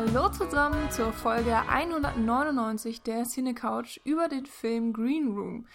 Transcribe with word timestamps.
Hallo 0.00 0.30
zusammen 0.30 0.90
zur 0.90 1.12
Folge 1.12 1.54
199 1.54 3.02
der 3.02 3.24
Cine 3.24 3.52
Couch 3.52 4.00
über 4.02 4.28
den 4.28 4.46
Film 4.46 4.94
Green 4.94 5.28
Room. 5.28 5.66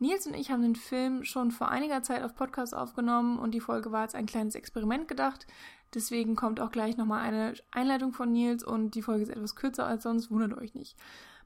Nils 0.00 0.26
und 0.26 0.34
ich 0.34 0.50
haben 0.50 0.62
den 0.62 0.74
Film 0.74 1.22
schon 1.22 1.52
vor 1.52 1.68
einiger 1.68 2.02
Zeit 2.02 2.24
auf 2.24 2.34
Podcast 2.34 2.74
aufgenommen 2.74 3.38
und 3.38 3.52
die 3.52 3.60
Folge 3.60 3.92
war 3.92 4.00
als 4.00 4.16
ein 4.16 4.26
kleines 4.26 4.56
Experiment 4.56 5.06
gedacht. 5.06 5.46
Deswegen 5.94 6.34
kommt 6.34 6.58
auch 6.58 6.72
gleich 6.72 6.96
nochmal 6.96 7.20
eine 7.20 7.54
Einleitung 7.70 8.12
von 8.12 8.32
Nils 8.32 8.64
und 8.64 8.96
die 8.96 9.02
Folge 9.02 9.22
ist 9.22 9.30
etwas 9.30 9.54
kürzer 9.54 9.86
als 9.86 10.02
sonst, 10.02 10.28
wundert 10.28 10.58
euch 10.58 10.74
nicht. 10.74 10.96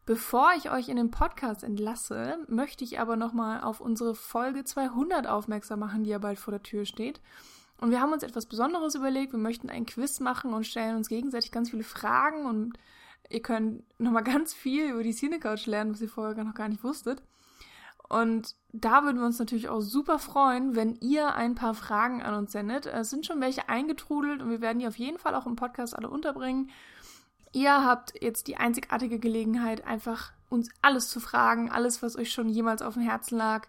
Bevor 0.06 0.52
ich 0.56 0.70
euch 0.70 0.88
in 0.88 0.96
den 0.96 1.10
Podcast 1.10 1.62
entlasse, 1.62 2.38
möchte 2.48 2.82
ich 2.82 2.98
aber 2.98 3.16
nochmal 3.16 3.60
auf 3.60 3.82
unsere 3.82 4.14
Folge 4.14 4.64
200 4.64 5.26
aufmerksam 5.26 5.80
machen, 5.80 6.02
die 6.02 6.10
ja 6.10 6.18
bald 6.18 6.38
vor 6.38 6.52
der 6.52 6.62
Tür 6.62 6.86
steht. 6.86 7.20
Und 7.82 7.90
wir 7.90 8.00
haben 8.00 8.12
uns 8.12 8.22
etwas 8.22 8.46
Besonderes 8.46 8.94
überlegt. 8.94 9.32
Wir 9.32 9.40
möchten 9.40 9.68
ein 9.68 9.86
Quiz 9.86 10.20
machen 10.20 10.54
und 10.54 10.64
stellen 10.64 10.94
uns 10.94 11.08
gegenseitig 11.08 11.50
ganz 11.50 11.70
viele 11.70 11.82
Fragen 11.82 12.46
und 12.46 12.78
ihr 13.28 13.42
könnt 13.42 13.82
nochmal 13.98 14.22
ganz 14.22 14.54
viel 14.54 14.92
über 14.92 15.02
die 15.02 15.12
Cinecouch 15.12 15.66
lernen, 15.66 15.92
was 15.92 16.00
ihr 16.00 16.08
vorher 16.08 16.44
noch 16.44 16.54
gar 16.54 16.68
nicht 16.68 16.84
wusstet. 16.84 17.24
Und 18.08 18.54
da 18.72 19.02
würden 19.02 19.18
wir 19.18 19.26
uns 19.26 19.40
natürlich 19.40 19.68
auch 19.68 19.80
super 19.80 20.20
freuen, 20.20 20.76
wenn 20.76 20.94
ihr 21.00 21.34
ein 21.34 21.56
paar 21.56 21.74
Fragen 21.74 22.22
an 22.22 22.34
uns 22.34 22.52
sendet. 22.52 22.86
Es 22.86 23.10
sind 23.10 23.26
schon 23.26 23.40
welche 23.40 23.68
eingetrudelt 23.68 24.42
und 24.42 24.50
wir 24.50 24.60
werden 24.60 24.78
die 24.78 24.86
auf 24.86 24.96
jeden 24.96 25.18
Fall 25.18 25.34
auch 25.34 25.46
im 25.46 25.56
Podcast 25.56 25.96
alle 25.96 26.08
unterbringen. 26.08 26.70
Ihr 27.50 27.84
habt 27.84 28.12
jetzt 28.22 28.46
die 28.46 28.58
einzigartige 28.58 29.18
Gelegenheit, 29.18 29.84
einfach 29.84 30.30
uns 30.48 30.68
alles 30.82 31.08
zu 31.08 31.18
fragen, 31.18 31.68
alles, 31.68 32.00
was 32.00 32.14
euch 32.14 32.30
schon 32.30 32.48
jemals 32.48 32.80
auf 32.80 32.94
dem 32.94 33.02
Herzen 33.02 33.36
lag. 33.36 33.66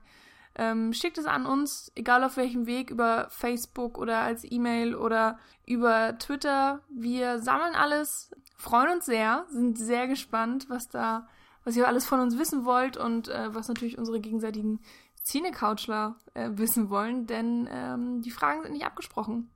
Ähm, 0.56 0.94
schickt 0.94 1.18
es 1.18 1.26
an 1.26 1.46
uns, 1.46 1.92
egal 1.96 2.24
auf 2.24 2.38
welchem 2.38 2.68
Weg, 2.68 2.92
über 2.92 3.28
Facebook 3.30 3.98
oder 3.98 4.20
als 4.20 4.44
E-Mail 4.50 4.96
oder 4.96 5.40
über 5.66 6.18
Twitter. 6.20 6.82
Wir 6.90 7.40
sammeln 7.40 7.76
alles, 7.76 8.32
freuen 8.56 8.94
uns 8.94 9.06
sehr, 9.06 9.46
sind 9.50 9.78
sehr 9.78 10.08
gespannt, 10.08 10.70
was 10.70 10.90
da, 10.90 11.28
was 11.64 11.76
ihr 11.76 11.88
alles 11.88 12.06
von 12.06 12.20
uns 12.20 12.38
wissen 12.38 12.66
wollt 12.66 12.98
und 12.98 13.30
äh, 13.30 13.54
was 13.54 13.68
natürlich 13.68 13.98
unsere 13.98 14.20
gegenseitigen 14.20 14.80
Cinecouchler 15.24 16.18
äh, 16.34 16.50
wissen 16.54 16.90
wollen, 16.90 17.26
denn 17.26 17.68
ähm, 17.72 18.22
die 18.22 18.32
Fragen 18.32 18.62
sind 18.62 18.74
nicht 18.74 18.86
abgesprochen. 18.86 19.50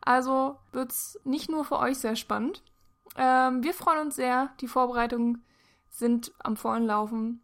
Also 0.00 0.58
wird's 0.72 1.18
nicht 1.24 1.50
nur 1.50 1.64
für 1.64 1.78
euch 1.78 1.98
sehr 1.98 2.16
spannend. 2.16 2.62
Ähm, 3.16 3.62
wir 3.62 3.74
freuen 3.74 4.06
uns 4.06 4.16
sehr. 4.16 4.50
Die 4.60 4.68
Vorbereitungen 4.68 5.44
sind 5.90 6.32
am 6.38 6.56
vollen 6.56 6.86
Laufen. 6.86 7.42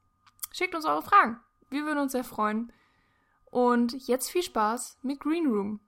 Schickt 0.53 0.75
uns 0.75 0.85
eure 0.85 1.03
Fragen. 1.03 1.41
Wir 1.69 1.85
würden 1.85 1.99
uns 1.99 2.13
sehr 2.13 2.25
freuen. 2.25 2.73
Und 3.55 4.09
jetzt 4.09 4.33
viel 4.33 4.43
Spaß 4.43 4.99
mit 5.05 5.21
Green 5.21 5.47
Room. 5.47 5.79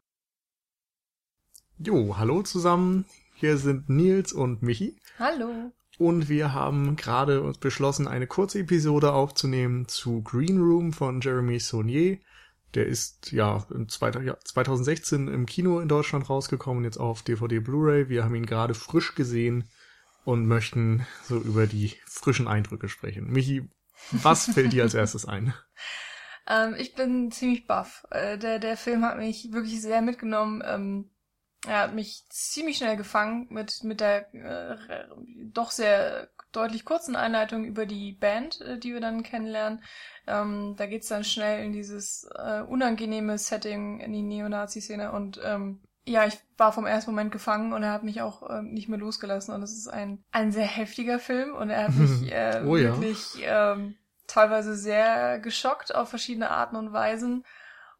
Jo, 1.78 2.16
hallo 2.16 2.42
zusammen. 2.42 3.06
Hier 3.34 3.58
sind 3.58 3.88
Nils 3.88 4.32
und 4.32 4.62
Michi. 4.62 5.00
Hallo. 5.18 5.72
Und 5.98 6.28
wir 6.28 6.52
haben 6.52 6.94
gerade 6.94 7.42
uns 7.42 7.58
beschlossen, 7.58 8.06
eine 8.06 8.28
kurze 8.28 8.60
Episode 8.60 9.12
aufzunehmen 9.12 9.88
zu 9.88 10.22
Green 10.22 10.60
Room 10.60 10.92
von 10.92 11.20
Jeremy 11.20 11.58
Saunier. 11.58 12.20
Der 12.74 12.86
ist 12.86 13.32
ja 13.32 13.66
2016 13.88 15.26
im 15.26 15.44
Kino 15.44 15.80
in 15.80 15.88
Deutschland 15.88 16.30
rausgekommen, 16.30 16.84
jetzt 16.84 16.98
auch 16.98 17.08
auf 17.08 17.22
DVD 17.22 17.58
Blu-ray. 17.58 18.08
Wir 18.08 18.22
haben 18.22 18.36
ihn 18.36 18.46
gerade 18.46 18.74
frisch 18.74 19.16
gesehen 19.16 19.64
und 20.24 20.46
möchten 20.46 21.04
so 21.24 21.36
über 21.36 21.66
die 21.66 21.94
frischen 22.06 22.46
Eindrücke 22.46 22.88
sprechen. 22.88 23.28
Michi, 23.28 23.68
was 24.12 24.44
fällt 24.44 24.72
dir 24.72 24.84
als 24.84 24.94
erstes 24.94 25.26
ein? 25.26 25.52
Ähm, 26.48 26.74
ich 26.78 26.94
bin 26.94 27.30
ziemlich 27.30 27.66
baff. 27.66 28.06
Äh, 28.10 28.38
der, 28.38 28.58
der 28.58 28.76
Film 28.76 29.04
hat 29.04 29.18
mich 29.18 29.52
wirklich 29.52 29.80
sehr 29.80 30.02
mitgenommen. 30.02 30.62
Ähm, 30.66 31.10
er 31.66 31.80
hat 31.80 31.94
mich 31.94 32.24
ziemlich 32.28 32.76
schnell 32.76 32.96
gefangen 32.96 33.48
mit, 33.50 33.82
mit 33.82 34.00
der 34.00 34.32
äh, 34.34 35.06
doch 35.52 35.70
sehr 35.70 36.28
deutlich 36.52 36.84
kurzen 36.84 37.16
Einleitung 37.16 37.64
über 37.64 37.86
die 37.86 38.12
Band, 38.12 38.60
äh, 38.60 38.78
die 38.78 38.92
wir 38.92 39.00
dann 39.00 39.22
kennenlernen. 39.22 39.82
Ähm, 40.26 40.74
da 40.76 40.86
geht's 40.86 41.08
dann 41.08 41.24
schnell 41.24 41.64
in 41.64 41.72
dieses 41.72 42.28
äh, 42.34 42.62
unangenehme 42.62 43.38
Setting 43.38 44.00
in 44.00 44.12
die 44.12 44.22
Neonazi-Szene 44.22 45.12
und 45.12 45.40
ähm, 45.44 45.80
ja, 46.08 46.24
ich 46.24 46.38
war 46.56 46.72
vom 46.72 46.86
ersten 46.86 47.10
Moment 47.10 47.32
gefangen 47.32 47.72
und 47.72 47.82
er 47.82 47.92
hat 47.92 48.04
mich 48.04 48.22
auch 48.22 48.48
äh, 48.48 48.62
nicht 48.62 48.88
mehr 48.88 48.98
losgelassen 48.98 49.52
und 49.54 49.62
es 49.62 49.76
ist 49.76 49.88
ein, 49.88 50.22
ein 50.30 50.52
sehr 50.52 50.66
heftiger 50.66 51.18
Film 51.18 51.54
und 51.54 51.70
er 51.70 51.88
hat 51.88 51.94
mich 51.94 52.32
äh, 52.32 52.62
oh, 52.64 52.74
wirklich 52.74 53.34
ja. 53.34 53.72
ähm, 53.72 53.96
teilweise 54.26 54.74
sehr 54.74 55.38
geschockt 55.38 55.94
auf 55.94 56.08
verschiedene 56.08 56.50
Arten 56.50 56.76
und 56.76 56.92
Weisen. 56.92 57.44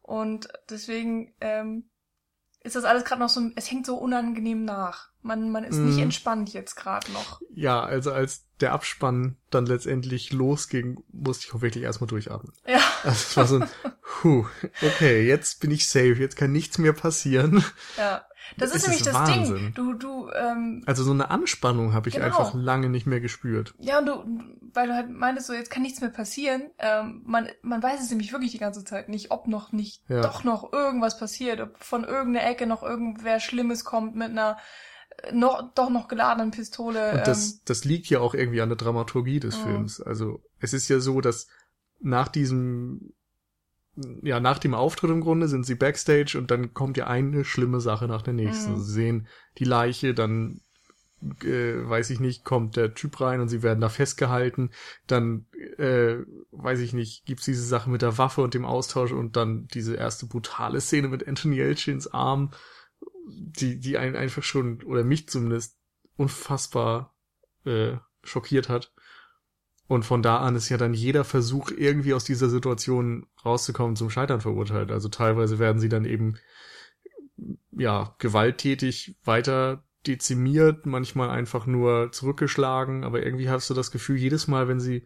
Und 0.01 0.47
deswegen 0.69 1.33
ähm, 1.41 1.89
ist 2.61 2.75
das 2.75 2.85
alles 2.85 3.05
gerade 3.05 3.21
noch 3.21 3.29
so, 3.29 3.41
es 3.55 3.69
hängt 3.71 3.85
so 3.85 3.97
unangenehm 3.97 4.65
nach. 4.65 5.11
Man, 5.27 5.51
man 5.51 5.63
ist 5.63 5.77
nicht 5.77 5.97
mhm. 5.97 6.03
entspannt 6.03 6.53
jetzt 6.53 6.75
gerade 6.75 7.11
noch. 7.11 7.41
Ja, 7.53 7.83
also 7.83 8.11
als 8.11 8.45
der 8.59 8.73
Abspann 8.73 9.37
dann 9.49 9.65
letztendlich 9.65 10.31
losging, 10.33 11.03
musste 11.11 11.45
ich 11.47 11.53
auch 11.53 11.61
wirklich 11.61 11.83
erstmal 11.83 12.07
durchatmen. 12.07 12.53
Ja. 12.65 12.79
Also 13.03 13.11
es 13.11 13.37
war 13.37 13.45
so 13.45 13.59
ein, 13.59 13.69
huh, 14.23 14.45
okay, 14.81 15.27
jetzt 15.27 15.59
bin 15.59 15.71
ich 15.71 15.87
safe, 15.87 16.15
jetzt 16.15 16.37
kann 16.37 16.51
nichts 16.51 16.77
mehr 16.77 16.93
passieren. 16.93 17.63
Ja. 17.97 18.23
Das, 18.55 18.71
das 18.71 18.77
ist 18.77 18.87
nämlich 18.87 19.03
das 19.03 19.13
Wahnsinn. 19.13 19.55
Ding. 19.57 19.73
Du, 19.73 19.93
du, 19.93 20.29
ähm, 20.31 20.83
Also 20.85 21.03
so 21.03 21.11
eine 21.11 21.29
Anspannung 21.29 21.93
habe 21.93 22.07
ich 22.07 22.15
genau. 22.15 22.27
einfach 22.27 22.53
lange 22.53 22.89
nicht 22.89 23.05
mehr 23.05 23.19
gespürt. 23.19 23.73
Ja, 23.79 23.99
und 23.99 24.05
du, 24.05 24.23
weil 24.73 24.87
du 24.87 24.95
halt 24.95 25.09
meintest, 25.09 25.47
so 25.47 25.53
jetzt 25.53 25.69
kann 25.69 25.83
nichts 25.83 26.01
mehr 26.01 26.09
passieren. 26.09 26.69
Ähm, 26.77 27.23
man, 27.25 27.49
man 27.61 27.83
weiß 27.83 28.01
es 28.01 28.09
nämlich 28.09 28.31
wirklich 28.31 28.51
die 28.51 28.57
ganze 28.57 28.85
Zeit 28.85 29.09
nicht, 29.09 29.31
ob 29.31 29.47
noch 29.47 29.71
nicht 29.71 30.03
ja. 30.07 30.21
doch 30.21 30.43
noch 30.43 30.71
irgendwas 30.71 31.19
passiert, 31.19 31.59
ob 31.59 31.83
von 31.83 32.03
irgendeiner 32.03 32.49
Ecke 32.49 32.67
noch 32.67 32.83
irgendwer 32.83 33.39
Schlimmes 33.39 33.83
kommt 33.83 34.15
mit 34.15 34.29
einer 34.29 34.57
noch 35.33 35.73
doch 35.73 35.89
noch 35.89 36.07
geladenen 36.07 36.51
Pistole. 36.51 37.13
Und 37.13 37.27
das, 37.27 37.51
ähm, 37.51 37.59
das 37.65 37.85
liegt 37.85 38.07
ja 38.09 38.19
auch 38.19 38.33
irgendwie 38.33 38.61
an 38.61 38.69
der 38.69 38.77
Dramaturgie 38.77 39.39
des 39.39 39.57
mhm. 39.57 39.63
Films. 39.63 40.01
Also 40.01 40.41
es 40.59 40.73
ist 40.73 40.87
ja 40.89 40.99
so, 40.99 41.21
dass 41.21 41.47
nach 41.99 42.27
diesem 42.27 43.13
ja, 44.21 44.39
nach 44.39 44.59
dem 44.59 44.75
Auftritt 44.75 45.09
im 45.09 45.21
Grunde 45.21 45.47
sind 45.47 45.65
sie 45.65 45.75
backstage 45.75 46.37
und 46.37 46.51
dann 46.51 46.73
kommt 46.73 46.97
ja 46.97 47.07
eine 47.07 47.43
schlimme 47.43 47.81
Sache 47.81 48.07
nach 48.07 48.21
der 48.21 48.33
nächsten. 48.33 48.73
Mhm. 48.73 48.79
Sie 48.79 48.91
sehen 48.91 49.27
die 49.57 49.63
Leiche, 49.63 50.13
dann 50.13 50.61
äh, 51.43 51.73
weiß 51.89 52.11
ich 52.11 52.19
nicht, 52.19 52.43
kommt 52.43 52.75
der 52.75 52.93
Typ 52.93 53.19
rein 53.19 53.41
und 53.41 53.49
sie 53.49 53.63
werden 53.63 53.81
da 53.81 53.89
festgehalten. 53.89 54.69
Dann, 55.07 55.47
äh, 55.77 56.17
weiß 56.51 56.79
ich 56.79 56.93
nicht, 56.93 57.25
gibt's 57.25 57.45
diese 57.45 57.65
Sache 57.65 57.89
mit 57.89 58.03
der 58.03 58.17
Waffe 58.17 58.41
und 58.41 58.53
dem 58.53 58.65
Austausch 58.65 59.11
und 59.11 59.35
dann 59.35 59.67
diese 59.73 59.95
erste 59.95 60.27
brutale 60.27 60.79
Szene 60.79 61.07
mit 61.07 61.27
Anthony 61.27 61.59
Elchins 61.59 62.07
Arm, 62.07 62.51
die, 63.27 63.79
die 63.79 63.97
einen 63.97 64.15
einfach 64.15 64.43
schon, 64.43 64.83
oder 64.83 65.03
mich 65.03 65.27
zumindest, 65.29 65.77
unfassbar 66.15 67.15
äh, 67.65 67.97
schockiert 68.23 68.69
hat. 68.69 68.93
Und 69.87 70.03
von 70.03 70.21
da 70.21 70.37
an 70.37 70.55
ist 70.55 70.69
ja 70.69 70.77
dann 70.77 70.93
jeder 70.93 71.23
Versuch, 71.23 71.71
irgendwie 71.71 72.13
aus 72.13 72.25
dieser 72.25 72.49
Situation 72.49 73.27
rauszukommen, 73.45 73.95
zum 73.95 74.09
Scheitern 74.09 74.41
verurteilt. 74.41 74.91
Also 74.91 75.07
teilweise 75.07 75.59
werden 75.59 75.79
sie 75.79 75.89
dann 75.89 76.03
eben, 76.05 76.37
ja, 77.71 78.15
gewalttätig 78.19 79.15
weiter 79.23 79.83
dezimiert, 80.05 80.85
manchmal 80.85 81.29
einfach 81.29 81.65
nur 81.65 82.11
zurückgeschlagen, 82.11 83.03
aber 83.03 83.23
irgendwie 83.23 83.49
hast 83.49 83.69
du 83.69 83.73
das 83.73 83.91
Gefühl, 83.91 84.17
jedes 84.17 84.47
Mal, 84.47 84.67
wenn 84.67 84.79
sie 84.79 85.05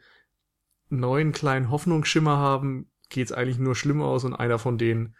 neuen 0.89 1.31
kleinen 1.31 1.69
Hoffnungsschimmer 1.69 2.37
haben, 2.37 2.91
geht's 3.09 3.31
eigentlich 3.31 3.59
nur 3.59 3.75
schlimm 3.75 4.01
aus 4.01 4.23
und 4.23 4.33
einer 4.33 4.59
von 4.59 4.77
denen, 4.77 5.15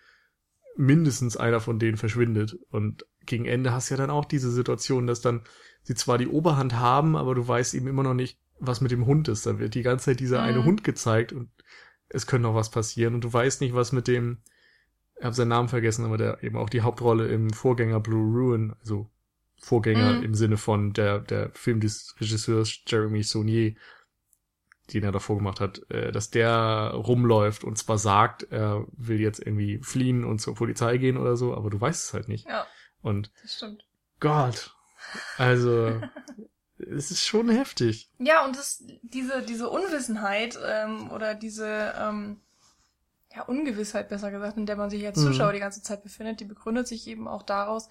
mindestens 0.75 1.37
einer 1.37 1.59
von 1.59 1.79
denen 1.79 1.97
verschwindet. 1.97 2.57
Und 2.69 3.05
gegen 3.25 3.45
Ende 3.45 3.71
hast 3.71 3.89
du 3.89 3.95
ja 3.95 3.97
dann 3.97 4.09
auch 4.09 4.25
diese 4.25 4.51
Situation, 4.51 5.07
dass 5.07 5.21
dann 5.21 5.41
sie 5.83 5.95
zwar 5.95 6.17
die 6.17 6.27
Oberhand 6.27 6.75
haben, 6.75 7.15
aber 7.15 7.35
du 7.35 7.47
weißt 7.47 7.73
eben 7.73 7.87
immer 7.87 8.03
noch 8.03 8.13
nicht, 8.13 8.39
was 8.59 8.81
mit 8.81 8.91
dem 8.91 9.05
Hund 9.05 9.27
ist. 9.27 9.45
Da 9.45 9.59
wird 9.59 9.75
die 9.75 9.81
ganze 9.81 10.05
Zeit 10.05 10.19
dieser 10.19 10.39
mhm. 10.39 10.47
eine 10.47 10.65
Hund 10.65 10.83
gezeigt 10.83 11.33
und 11.33 11.49
es 12.09 12.27
könnte 12.27 12.47
noch 12.47 12.55
was 12.55 12.69
passieren 12.69 13.15
und 13.15 13.23
du 13.23 13.31
weißt 13.31 13.61
nicht, 13.61 13.73
was 13.73 13.91
mit 13.91 14.07
dem, 14.07 14.39
ich 15.17 15.23
habe 15.23 15.35
seinen 15.35 15.49
Namen 15.49 15.69
vergessen, 15.69 16.05
aber 16.05 16.17
der 16.17 16.43
eben 16.43 16.57
auch 16.57 16.69
die 16.69 16.81
Hauptrolle 16.81 17.27
im 17.27 17.51
Vorgänger 17.51 17.99
Blue 17.99 18.31
Ruin, 18.31 18.73
also 18.79 19.09
Vorgänger 19.57 20.13
mhm. 20.13 20.23
im 20.23 20.35
Sinne 20.35 20.57
von 20.57 20.93
der, 20.93 21.19
der 21.19 21.51
Film 21.51 21.79
des 21.79 22.15
Regisseurs 22.19 22.81
Jeremy 22.85 23.23
Saunier, 23.23 23.75
den 24.93 25.03
er 25.03 25.11
davor 25.11 25.37
gemacht 25.37 25.59
hat, 25.59 25.89
äh, 25.89 26.11
dass 26.11 26.29
der 26.29 26.91
rumläuft 26.93 27.63
und 27.63 27.77
zwar 27.77 27.97
sagt, 27.97 28.43
er 28.51 28.85
will 28.91 29.19
jetzt 29.19 29.39
irgendwie 29.39 29.79
fliehen 29.81 30.23
und 30.23 30.39
zur 30.39 30.55
Polizei 30.55 30.97
gehen 30.97 31.17
oder 31.17 31.35
so, 31.35 31.55
aber 31.55 31.69
du 31.69 31.79
weißt 31.79 32.07
es 32.07 32.13
halt 32.13 32.27
nicht. 32.27 32.47
Ja. 32.47 32.65
Und 33.01 33.31
das 33.41 33.55
stimmt. 33.55 33.85
Gott. 34.19 34.75
Also 35.37 35.99
es 36.77 37.11
ist 37.11 37.25
schon 37.25 37.49
heftig. 37.49 38.09
Ja, 38.19 38.45
und 38.45 38.55
das, 38.55 38.83
diese, 39.01 39.41
diese 39.41 39.69
Unwissenheit 39.69 40.57
ähm, 40.63 41.11
oder 41.11 41.35
diese 41.35 41.93
ähm, 41.97 42.41
ja, 43.35 43.43
Ungewissheit, 43.43 44.09
besser 44.09 44.31
gesagt, 44.31 44.57
in 44.57 44.65
der 44.65 44.75
man 44.75 44.89
sich 44.89 45.05
als 45.05 45.17
mhm. 45.17 45.27
Zuschauer 45.27 45.49
mhm. 45.49 45.53
die 45.53 45.59
ganze 45.59 45.81
Zeit 45.81 46.03
befindet, 46.03 46.39
die 46.39 46.45
begründet 46.45 46.87
sich 46.87 47.07
eben 47.07 47.27
auch 47.27 47.43
daraus, 47.43 47.89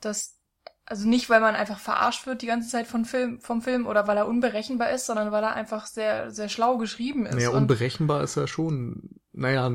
dass, 0.00 0.38
also 0.86 1.08
nicht, 1.08 1.30
weil 1.30 1.40
man 1.40 1.54
einfach 1.54 1.78
verarscht 1.78 2.26
wird 2.26 2.42
die 2.42 2.46
ganze 2.46 2.68
Zeit 2.68 2.86
von 2.86 3.04
Film, 3.04 3.40
vom 3.40 3.62
Film 3.62 3.86
oder 3.86 4.06
weil 4.06 4.16
er 4.16 4.28
unberechenbar 4.28 4.90
ist, 4.90 5.06
sondern 5.06 5.32
weil 5.32 5.42
er 5.42 5.54
einfach 5.54 5.86
sehr, 5.86 6.30
sehr 6.30 6.48
schlau 6.48 6.76
geschrieben 6.76 7.26
ist. 7.26 7.34
Naja, 7.34 7.50
unberechenbar 7.50 8.22
ist 8.22 8.36
er 8.36 8.46
schon, 8.46 9.10
naja, 9.32 9.70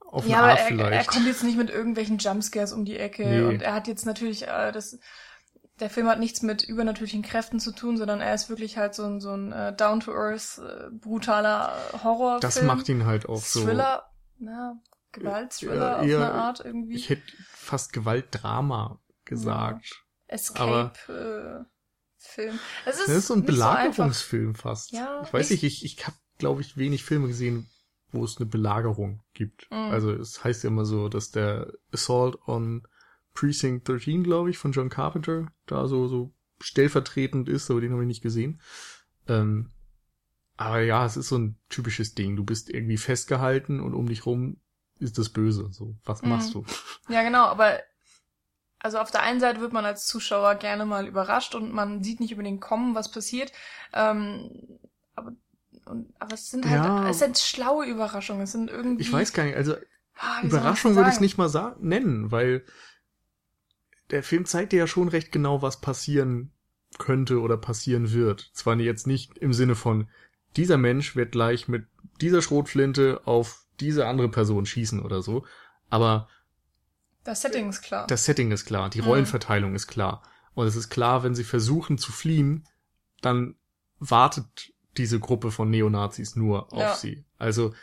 auf 0.00 0.24
eine 0.24 0.32
ja, 0.32 0.42
Art 0.42 0.60
er, 0.60 0.66
vielleicht. 0.66 1.08
er 1.08 1.12
kommt 1.12 1.26
jetzt 1.26 1.42
nicht 1.42 1.58
mit 1.58 1.70
irgendwelchen 1.70 2.18
Jumpscares 2.18 2.72
um 2.72 2.84
die 2.84 2.96
Ecke 2.96 3.26
nee. 3.26 3.42
und 3.42 3.62
er 3.62 3.74
hat 3.74 3.88
jetzt 3.88 4.06
natürlich 4.06 4.46
äh, 4.46 4.72
das 4.72 4.98
der 5.80 5.90
Film 5.90 6.08
hat 6.08 6.18
nichts 6.18 6.42
mit 6.42 6.64
übernatürlichen 6.64 7.22
Kräften 7.22 7.60
zu 7.60 7.72
tun, 7.72 7.96
sondern 7.96 8.20
er 8.20 8.34
ist 8.34 8.48
wirklich 8.48 8.76
halt 8.78 8.96
so 8.96 9.04
ein, 9.04 9.20
so 9.20 9.30
ein 9.30 9.52
äh, 9.52 9.72
down-to-earth, 9.72 10.58
äh, 10.58 10.90
brutaler 10.90 11.72
Horror. 12.02 12.40
Das 12.40 12.60
macht 12.62 12.88
ihn 12.88 13.06
halt 13.06 13.28
auch 13.28 13.40
so. 13.40 13.64
Thriller, 13.64 14.10
na, 14.40 14.80
Gewaltthriller 15.12 15.98
auf 15.98 16.02
eine 16.02 16.32
Art 16.32 16.64
irgendwie. 16.64 16.96
Ich 16.96 17.10
hätte 17.10 17.22
fast 17.48 17.92
Gewaltdrama 17.92 18.98
gesagt. 19.28 19.86
Ja. 19.86 20.34
Escape, 20.34 20.92
äh, 21.08 21.64
Film. 22.18 22.58
Es 22.84 22.98
ist, 22.98 23.08
das 23.08 23.16
ist 23.16 23.26
so 23.28 23.34
ein 23.34 23.44
Belagerungsfilm 23.44 24.54
so 24.54 24.60
fast. 24.60 24.92
Ja, 24.92 25.22
ich 25.22 25.32
weiß 25.32 25.50
nicht, 25.50 25.62
ich, 25.62 25.84
ich 25.84 26.04
habe, 26.06 26.16
glaube 26.38 26.60
ich, 26.60 26.76
wenig 26.76 27.04
Filme 27.04 27.28
gesehen, 27.28 27.70
wo 28.10 28.24
es 28.24 28.38
eine 28.38 28.46
Belagerung 28.46 29.22
gibt. 29.34 29.70
Mhm. 29.70 29.76
Also 29.76 30.12
es 30.12 30.42
heißt 30.42 30.64
ja 30.64 30.68
immer 30.68 30.84
so, 30.84 31.08
dass 31.08 31.30
der 31.30 31.72
Assault 31.92 32.38
on 32.46 32.86
Precinct 33.34 33.88
13, 33.88 34.24
glaube 34.24 34.50
ich, 34.50 34.58
von 34.58 34.72
John 34.72 34.88
Carpenter 34.88 35.46
da 35.66 35.86
so, 35.86 36.08
so 36.08 36.34
stellvertretend 36.60 37.48
ist, 37.48 37.70
aber 37.70 37.80
den 37.80 37.92
habe 37.92 38.02
ich 38.02 38.08
nicht 38.08 38.22
gesehen. 38.22 38.60
Ähm, 39.28 39.70
aber 40.56 40.80
ja, 40.80 41.06
es 41.06 41.16
ist 41.16 41.28
so 41.28 41.38
ein 41.38 41.56
typisches 41.68 42.14
Ding. 42.14 42.34
Du 42.34 42.44
bist 42.44 42.68
irgendwie 42.68 42.96
festgehalten 42.96 43.78
und 43.78 43.94
um 43.94 44.08
dich 44.08 44.26
rum 44.26 44.60
ist 44.98 45.18
das 45.18 45.28
Böse. 45.28 45.68
So, 45.70 45.94
was 46.04 46.22
mhm. 46.22 46.30
machst 46.30 46.52
du? 46.54 46.64
Ja, 47.08 47.22
genau, 47.22 47.44
aber 47.44 47.78
also 48.80 48.98
auf 48.98 49.10
der 49.10 49.22
einen 49.22 49.40
Seite 49.40 49.60
wird 49.60 49.72
man 49.72 49.84
als 49.84 50.06
Zuschauer 50.06 50.54
gerne 50.54 50.86
mal 50.86 51.06
überrascht 51.06 51.54
und 51.54 51.72
man 51.72 52.02
sieht 52.02 52.20
nicht 52.20 52.32
unbedingt 52.32 52.60
kommen, 52.60 52.94
was 52.94 53.10
passiert. 53.10 53.52
Ähm, 53.92 54.50
aber, 55.16 55.32
und, 55.86 56.14
aber 56.18 56.34
es 56.34 56.50
sind 56.50 56.68
halt, 56.68 56.84
ja. 56.84 57.08
es 57.08 57.18
sind 57.18 57.38
schlaue 57.38 57.86
Überraschungen. 57.86 58.42
Es 58.42 58.52
sind 58.52 58.70
irgendwie. 58.70 59.02
Ich 59.02 59.12
weiß 59.12 59.32
gar 59.32 59.44
nicht, 59.44 59.56
also 59.56 59.74
ah, 60.16 60.42
Überraschung 60.42 60.94
würde 60.94 61.08
ich 61.08 61.16
es 61.16 61.20
nicht 61.20 61.38
mal 61.38 61.76
nennen, 61.80 62.30
weil 62.30 62.64
der 64.10 64.22
Film 64.22 64.44
zeigt 64.44 64.72
dir 64.72 64.78
ja 64.78 64.86
schon 64.86 65.08
recht 65.08 65.32
genau, 65.32 65.60
was 65.60 65.80
passieren 65.80 66.52
könnte 66.98 67.40
oder 67.40 67.56
passieren 67.56 68.12
wird. 68.12 68.50
Zwar 68.54 68.76
jetzt 68.76 69.06
nicht 69.06 69.36
im 69.38 69.52
Sinne 69.52 69.74
von, 69.74 70.08
dieser 70.56 70.78
Mensch 70.78 71.14
wird 71.16 71.32
gleich 71.32 71.68
mit 71.68 71.86
dieser 72.20 72.42
Schrotflinte 72.42 73.22
auf 73.24 73.64
diese 73.80 74.06
andere 74.06 74.28
Person 74.28 74.66
schießen 74.66 75.00
oder 75.00 75.22
so, 75.22 75.44
aber 75.90 76.28
das 77.24 77.42
Setting 77.42 77.68
ist 77.68 77.82
klar. 77.82 78.06
Das 78.06 78.24
Setting 78.24 78.50
ist 78.52 78.64
klar, 78.64 78.90
die 78.90 79.02
mhm. 79.02 79.08
Rollenverteilung 79.08 79.70
mhm. 79.70 79.76
ist 79.76 79.86
klar. 79.86 80.22
Und 80.54 80.66
es 80.66 80.76
ist 80.76 80.88
klar, 80.90 81.22
wenn 81.22 81.34
sie 81.34 81.44
versuchen 81.44 81.98
zu 81.98 82.10
fliehen, 82.12 82.66
dann 83.20 83.56
wartet 83.98 84.72
diese 84.96 85.20
Gruppe 85.20 85.50
von 85.50 85.70
Neonazis 85.70 86.36
nur 86.36 86.72
auf 86.72 86.80
ja. 86.80 86.94
sie. 86.94 87.24
Also 87.38 87.74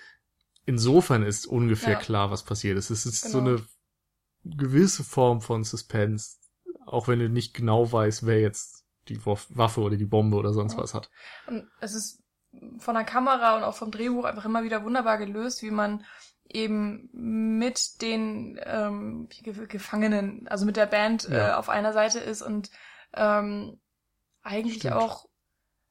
insofern 0.65 1.23
ist 1.23 1.45
ungefähr 1.45 1.93
ja. 1.93 1.99
klar, 1.99 2.31
was 2.31 2.43
passiert 2.43 2.77
ist. 2.77 2.89
Es 2.89 3.05
ist 3.05 3.23
genau. 3.23 3.31
so 3.31 3.39
eine 3.39 3.61
gewisse 4.43 5.03
Form 5.03 5.41
von 5.41 5.63
Suspense, 5.63 6.37
auch 6.85 7.07
wenn 7.07 7.19
du 7.19 7.29
nicht 7.29 7.53
genau 7.53 7.91
weißt, 7.91 8.25
wer 8.25 8.41
jetzt 8.41 8.83
die 9.07 9.23
Waffe 9.25 9.81
oder 9.81 9.97
die 9.97 10.05
Bombe 10.05 10.37
oder 10.37 10.53
sonst 10.53 10.73
ja. 10.73 10.79
was 10.79 10.93
hat. 10.93 11.09
Und 11.47 11.67
es 11.79 11.93
ist 11.93 12.23
von 12.79 12.95
der 12.95 13.03
Kamera 13.03 13.57
und 13.57 13.63
auch 13.63 13.75
vom 13.75 13.91
Drehbuch 13.91 14.25
einfach 14.25 14.45
immer 14.45 14.63
wieder 14.63 14.83
wunderbar 14.83 15.17
gelöst, 15.17 15.61
wie 15.61 15.71
man 15.71 16.03
eben 16.49 17.09
mit 17.11 18.01
den 18.01 18.59
ähm, 18.63 19.27
Gefangenen, 19.67 20.47
also 20.47 20.65
mit 20.65 20.77
der 20.77 20.85
Band 20.85 21.27
ja. 21.29 21.49
äh, 21.49 21.53
auf 21.53 21.69
einer 21.69 21.93
Seite 21.93 22.19
ist 22.19 22.41
und 22.41 22.69
ähm, 23.13 23.79
eigentlich 24.43 24.75
Stimmt. 24.75 24.95
auch, 24.95 25.27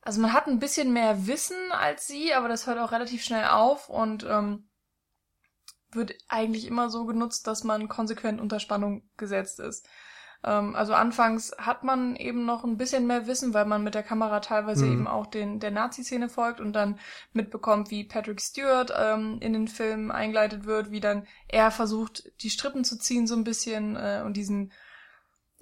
also 0.00 0.20
man 0.20 0.32
hat 0.32 0.46
ein 0.46 0.60
bisschen 0.60 0.92
mehr 0.92 1.26
Wissen 1.26 1.56
als 1.72 2.06
sie, 2.06 2.32
aber 2.34 2.48
das 2.48 2.66
hört 2.66 2.78
auch 2.78 2.92
relativ 2.92 3.24
schnell 3.24 3.46
auf 3.46 3.88
und 3.88 4.24
ähm, 4.24 4.68
wird 5.90 6.14
eigentlich 6.28 6.66
immer 6.66 6.90
so 6.90 7.04
genutzt, 7.04 7.46
dass 7.46 7.64
man 7.64 7.88
konsequent 7.88 8.40
unter 8.40 8.60
Spannung 8.60 9.08
gesetzt 9.16 9.60
ist. 9.60 9.88
Ähm, 10.44 10.76
also 10.76 10.94
anfangs 10.94 11.54
hat 11.58 11.84
man 11.84 12.16
eben 12.16 12.44
noch 12.44 12.64
ein 12.64 12.76
bisschen 12.76 13.06
mehr 13.06 13.26
Wissen, 13.26 13.54
weil 13.54 13.64
man 13.64 13.82
mit 13.82 13.94
der 13.94 14.02
Kamera 14.02 14.40
teilweise 14.40 14.84
mhm. 14.84 14.92
eben 14.92 15.06
auch 15.06 15.26
den 15.26 15.60
der 15.60 15.70
Nazi-Szene 15.70 16.28
folgt 16.28 16.60
und 16.60 16.72
dann 16.74 16.98
mitbekommt, 17.32 17.90
wie 17.90 18.04
Patrick 18.04 18.40
Stewart 18.40 18.92
ähm, 18.96 19.38
in 19.40 19.52
den 19.52 19.68
Film 19.68 20.10
eingeleitet 20.10 20.66
wird, 20.66 20.90
wie 20.90 21.00
dann 21.00 21.26
er 21.48 21.70
versucht, 21.70 22.30
die 22.42 22.50
Strippen 22.50 22.84
zu 22.84 22.98
ziehen 22.98 23.26
so 23.26 23.34
ein 23.34 23.44
bisschen 23.44 23.96
äh, 23.96 24.22
und 24.24 24.36
diesen 24.36 24.72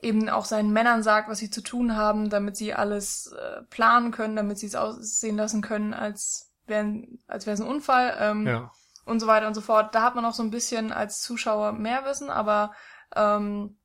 eben 0.01 0.29
auch 0.29 0.45
seinen 0.45 0.73
Männern 0.73 1.05
sagt, 1.05 1.29
was 1.29 1.39
sie 1.39 1.51
zu 1.51 1.63
tun 1.63 1.97
haben, 1.97 2.29
damit 2.29 2.57
sie 2.57 2.75
alles 2.75 3.33
äh, 3.33 3.63
planen 3.71 4.11
können, 4.11 4.35
damit 4.35 4.59
sie 4.59 4.67
es 4.67 4.75
aussehen 4.75 5.37
lassen 5.37 5.63
können, 5.63 5.95
als 5.95 6.51
wäre 6.67 7.05
als 7.29 7.47
wäre 7.47 7.55
es 7.55 7.61
ein 7.61 7.69
Unfall. 7.69 8.17
Ähm, 8.19 8.47
ja 8.47 8.71
und 9.05 9.21
so 9.21 9.27
weiter 9.27 9.47
und 9.47 9.55
so 9.55 9.61
fort. 9.61 9.95
Da 9.95 10.03
hat 10.03 10.15
man 10.15 10.25
auch 10.25 10.33
so 10.33 10.43
ein 10.43 10.51
bisschen 10.51 10.93
als 10.93 11.21
Zuschauer 11.23 11.73
mehr 11.73 12.05
Wissen, 12.05 12.31
aber 12.31 12.73
ähm, 13.15 13.77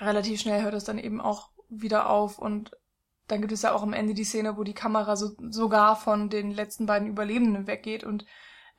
relativ 0.00 0.40
schnell 0.40 0.62
hört 0.62 0.74
es 0.74 0.84
dann 0.84 0.98
eben 0.98 1.20
auch 1.20 1.50
wieder 1.68 2.10
auf 2.10 2.38
und 2.38 2.72
dann 3.28 3.40
gibt 3.40 3.52
es 3.52 3.62
ja 3.62 3.72
auch 3.72 3.82
am 3.82 3.92
Ende 3.92 4.14
die 4.14 4.24
Szene, 4.24 4.56
wo 4.56 4.64
die 4.64 4.74
Kamera 4.74 5.16
so, 5.16 5.30
sogar 5.50 5.96
von 5.96 6.30
den 6.30 6.50
letzten 6.50 6.86
beiden 6.86 7.08
Überlebenden 7.08 7.66
weggeht 7.66 8.02
und 8.02 8.26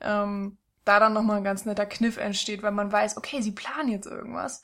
ähm, 0.00 0.58
da 0.84 1.00
dann 1.00 1.14
nochmal 1.14 1.38
ein 1.38 1.44
ganz 1.44 1.64
netter 1.64 1.86
Kniff 1.86 2.18
entsteht, 2.18 2.62
weil 2.62 2.72
man 2.72 2.92
weiß, 2.92 3.16
okay, 3.16 3.40
sie 3.40 3.52
planen 3.52 3.88
jetzt 3.88 4.06
irgendwas 4.06 4.62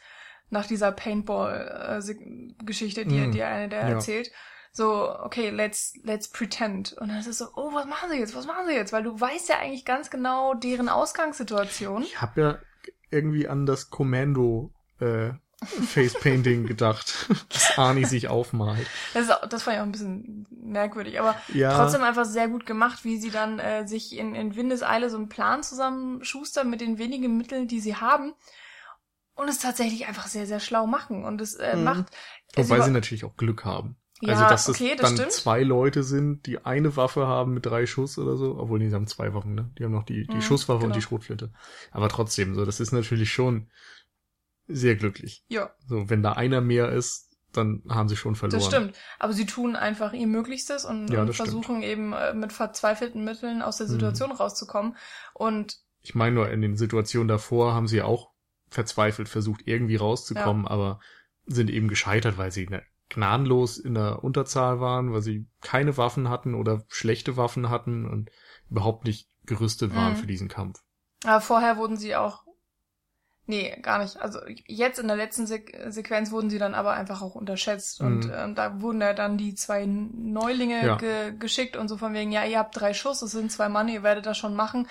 nach 0.51 0.67
dieser 0.67 0.93
Paintball-Geschichte, 0.93 3.07
die, 3.07 3.21
mm, 3.21 3.33
die 3.33 3.43
eine 3.43 3.69
der 3.69 3.83
ja. 3.83 3.89
erzählt 3.89 4.31
so, 4.79 5.15
okay, 5.21 5.51
let's, 5.51 5.93
let's 6.05 6.29
pretend. 6.29 6.95
Und 6.95 7.09
dann 7.09 7.19
ist 7.19 7.27
es 7.27 7.39
so, 7.39 7.49
oh, 7.57 7.75
was 7.75 7.87
machen 7.87 8.11
sie 8.11 8.19
jetzt? 8.19 8.35
Was 8.35 8.47
machen 8.47 8.67
sie 8.67 8.75
jetzt? 8.75 8.93
Weil 8.93 9.03
du 9.03 9.19
weißt 9.19 9.49
ja 9.49 9.59
eigentlich 9.59 9.85
ganz 9.85 10.11
genau 10.11 10.55
deren 10.55 10.89
Ausgangssituation. 10.89 12.03
Ich 12.03 12.21
habe 12.21 12.41
ja 12.41 12.59
irgendwie 13.11 13.49
an 13.49 13.67
das 13.67 13.91
Kommando 13.91 14.73
äh, 15.01 15.31
Facepainting 15.65 16.67
gedacht, 16.67 17.29
das 17.49 17.77
Arnie 17.77 18.05
sich 18.05 18.29
aufmalt. 18.29 18.87
Das, 19.15 19.29
ist, 19.29 19.39
das 19.51 19.63
fand 19.63 19.77
ich 19.77 19.81
auch 19.81 19.87
ein 19.87 19.93
bisschen 19.93 20.47
merkwürdig, 20.51 21.19
aber 21.19 21.35
ja. 21.53 21.77
trotzdem 21.77 22.03
einfach 22.03 22.25
sehr 22.25 22.49
gut 22.49 22.65
gemacht, 22.65 23.05
wie 23.05 23.19
sie 23.19 23.31
dann 23.31 23.59
äh, 23.59 23.87
sich 23.87 24.17
in, 24.17 24.35
in 24.35 24.55
Windeseile 24.55 25.11
so 25.11 25.17
einen 25.17 25.29
Plan 25.29 25.63
zusammenschustern 25.63 26.71
mit 26.71 26.81
den 26.81 26.99
wenigen 26.99 27.37
Mitteln, 27.37 27.67
die 27.67 27.81
sie 27.81 27.97
haben 27.97 28.35
und 29.39 29.49
es 29.49 29.59
tatsächlich 29.59 30.07
einfach 30.07 30.27
sehr, 30.27 30.47
sehr 30.47 30.59
schlau 30.59 30.87
machen. 30.87 31.25
Und 31.25 31.41
es 31.41 31.55
äh, 31.55 31.77
mhm. 31.77 31.85
macht. 31.85 32.07
Wobei 32.57 32.81
sie 32.81 32.91
natürlich 32.91 33.25
auch 33.25 33.37
Glück 33.37 33.65
haben. 33.65 33.97
Ja, 34.21 34.35
also, 34.35 34.49
dass 34.49 34.69
okay, 34.69 34.95
es 34.97 35.01
dann 35.01 35.15
stimmt. 35.15 35.33
zwei 35.33 35.63
Leute 35.63 36.03
sind, 36.03 36.47
die 36.47 36.65
eine 36.65 36.97
Waffe 36.97 37.29
haben 37.29 37.55
mit 37.55 37.65
drei 37.65 37.87
Schuss 37.87 38.19
oder 38.19 38.37
so. 38.37 38.59
Obwohl, 38.59 38.81
die 38.81 38.93
haben 38.93 39.07
zwei 39.07 39.33
Waffen, 39.33 39.55
ne? 39.55 39.71
Die 39.79 39.85
haben 39.85 39.93
noch 39.93 40.03
die, 40.03 40.27
die 40.27 40.37
mhm, 40.37 40.43
Schusswaffe 40.43 40.81
genau. 40.81 40.89
und 40.89 40.97
die 40.97 41.03
Schrotflinte. 41.03 41.53
Aber 41.93 42.09
trotzdem, 42.09 42.57
so, 42.57 42.65
das 42.65 42.81
ist 42.81 42.91
natürlich 42.91 43.33
schon 43.33 43.71
sehr 44.69 44.97
glücklich. 44.97 45.45
Ja. 45.49 45.71
So, 45.87 46.09
wenn 46.09 46.23
da 46.23 46.33
einer 46.33 46.61
mehr 46.61 46.91
ist, 46.91 47.29
dann 47.53 47.83
haben 47.89 48.09
sie 48.09 48.17
schon 48.17 48.35
verloren. 48.35 48.61
Das 48.61 48.67
stimmt. 48.67 48.97
Aber 49.19 49.33
sie 49.33 49.47
tun 49.47 49.75
einfach 49.75 50.13
ihr 50.13 50.27
Möglichstes 50.27 50.85
und, 50.85 51.09
ja, 51.09 51.23
und 51.23 51.35
versuchen 51.35 51.79
stimmt. 51.79 51.85
eben 51.85 52.13
äh, 52.13 52.35
mit 52.35 52.53
verzweifelten 52.53 53.25
Mitteln 53.25 53.63
aus 53.63 53.79
der 53.79 53.87
mhm. 53.87 53.93
Situation 53.93 54.31
mhm. 54.31 54.37
rauszukommen. 54.37 54.97
Und 55.35 55.79
ich 56.03 56.15
meine 56.15 56.35
nur, 56.35 56.51
in 56.51 56.61
den 56.61 56.77
Situationen 56.77 57.29
davor 57.29 57.75
haben 57.75 57.89
sie 57.89 58.03
auch 58.03 58.31
verzweifelt 58.71 59.29
versucht, 59.29 59.63
irgendwie 59.65 59.97
rauszukommen, 59.97 60.65
ja. 60.65 60.71
aber 60.71 61.01
sind 61.47 61.71
eben 61.71 61.89
gescheitert, 61.89 62.37
weil 62.37 62.53
sie 62.53 62.67
ne, 62.67 62.83
gnadenlos 63.09 63.79
in 63.79 63.95
der 63.95 64.23
Unterzahl 64.23 64.81
waren, 64.81 65.13
weil 65.13 65.23
sie 65.23 65.47
keine 65.63 65.97
Waffen 65.97 66.29
hatten 66.29 66.55
oder 66.55 66.85
schlechte 66.89 67.37
Waffen 67.39 67.71
hatten 67.71 68.07
und 68.07 68.31
überhaupt 68.71 69.05
nicht 69.05 69.31
gerüstet 69.47 69.95
waren 69.95 70.13
mhm. 70.13 70.17
für 70.17 70.27
diesen 70.27 70.49
Kampf. 70.49 70.81
Aber 71.25 71.41
vorher 71.41 71.79
wurden 71.79 71.97
sie 71.97 72.15
auch 72.15 72.45
Nee, 73.51 73.75
gar 73.81 73.99
nicht. 73.99 74.21
Also 74.21 74.41
jetzt 74.67 74.99
in 74.99 75.09
der 75.09 75.17
letzten 75.17 75.47
Se 75.47 75.63
Sequenz 75.87 76.31
wurden 76.31 76.51
sie 76.51 76.59
dann 76.59 76.75
aber 76.75 76.93
einfach 76.93 77.23
auch 77.23 77.35
unterschätzt. 77.35 78.03
Mhm. 78.03 78.07
Und 78.07 78.31
ähm, 78.31 78.55
da 78.55 78.83
wurden 78.83 79.01
ja 79.01 79.15
dann 79.15 79.39
die 79.39 79.55
zwei 79.55 79.87
Neulinge 79.87 80.87
ja. 80.87 80.97
ge 80.97 81.33
geschickt 81.39 81.75
und 81.75 81.89
so 81.89 81.97
von 81.97 82.13
wegen, 82.13 82.31
ja, 82.31 82.45
ihr 82.45 82.59
habt 82.59 82.79
drei 82.79 82.93
Schuss, 82.93 83.23
es 83.23 83.31
sind 83.31 83.51
zwei 83.51 83.71
Mann, 83.71 83.89
ihr 83.89 84.03
werdet 84.03 84.27
das 84.27 84.37
schon 84.37 84.55
machen. 84.55 84.87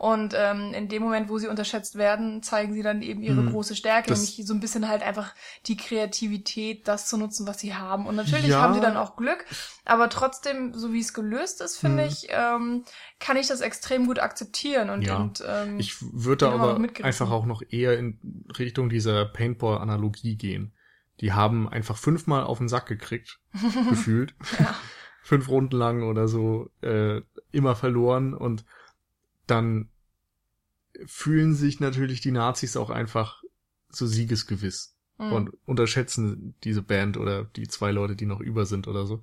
Und 0.00 0.32
ähm, 0.34 0.72
in 0.72 0.88
dem 0.88 1.02
Moment, 1.02 1.28
wo 1.28 1.36
sie 1.36 1.46
unterschätzt 1.46 1.96
werden, 1.96 2.42
zeigen 2.42 2.72
sie 2.72 2.82
dann 2.82 3.02
eben 3.02 3.22
ihre 3.22 3.42
mhm. 3.42 3.50
große 3.50 3.76
Stärke, 3.76 4.08
das 4.08 4.20
nämlich 4.20 4.46
so 4.46 4.54
ein 4.54 4.60
bisschen 4.60 4.88
halt 4.88 5.02
einfach 5.02 5.34
die 5.66 5.76
Kreativität, 5.76 6.88
das 6.88 7.06
zu 7.06 7.18
nutzen, 7.18 7.46
was 7.46 7.58
sie 7.60 7.74
haben. 7.74 8.06
Und 8.06 8.16
natürlich 8.16 8.46
ja. 8.46 8.62
haben 8.62 8.72
sie 8.72 8.80
dann 8.80 8.96
auch 8.96 9.16
Glück, 9.16 9.44
aber 9.84 10.08
trotzdem, 10.08 10.72
so 10.72 10.94
wie 10.94 11.00
es 11.00 11.12
gelöst 11.12 11.60
ist, 11.60 11.76
finde 11.76 12.04
mhm. 12.04 12.08
ich, 12.08 12.28
ähm, 12.30 12.84
kann 13.18 13.36
ich 13.36 13.48
das 13.48 13.60
extrem 13.60 14.06
gut 14.06 14.20
akzeptieren. 14.20 14.88
Und, 14.88 15.02
ja. 15.02 15.18
und 15.18 15.44
ähm, 15.46 15.78
ich 15.78 15.96
würde 16.00 16.48
aber 16.48 16.80
einfach 17.02 17.30
auch 17.30 17.44
noch 17.44 17.60
eher 17.68 17.98
in 17.98 18.46
Richtung 18.58 18.88
dieser 18.88 19.26
Paintball-Analogie 19.26 20.36
gehen. 20.36 20.72
Die 21.20 21.34
haben 21.34 21.68
einfach 21.68 21.98
fünfmal 21.98 22.44
auf 22.44 22.56
den 22.56 22.70
Sack 22.70 22.86
gekriegt, 22.86 23.38
gefühlt. 23.90 24.34
Ja. 24.58 24.74
Fünf 25.22 25.50
Runden 25.50 25.76
lang 25.76 26.04
oder 26.04 26.26
so, 26.26 26.70
äh, 26.80 27.20
immer 27.52 27.76
verloren 27.76 28.32
und 28.32 28.64
dann 29.50 29.90
fühlen 31.06 31.54
sich 31.54 31.80
natürlich 31.80 32.20
die 32.20 32.32
Nazis 32.32 32.76
auch 32.76 32.90
einfach 32.90 33.42
so 33.88 34.06
siegesgewiss 34.06 34.96
mhm. 35.18 35.32
und 35.32 35.50
unterschätzen 35.64 36.54
diese 36.64 36.82
Band 36.82 37.16
oder 37.16 37.44
die 37.44 37.68
zwei 37.68 37.90
Leute, 37.92 38.16
die 38.16 38.26
noch 38.26 38.40
über 38.40 38.66
sind 38.66 38.88
oder 38.88 39.06
so. 39.06 39.22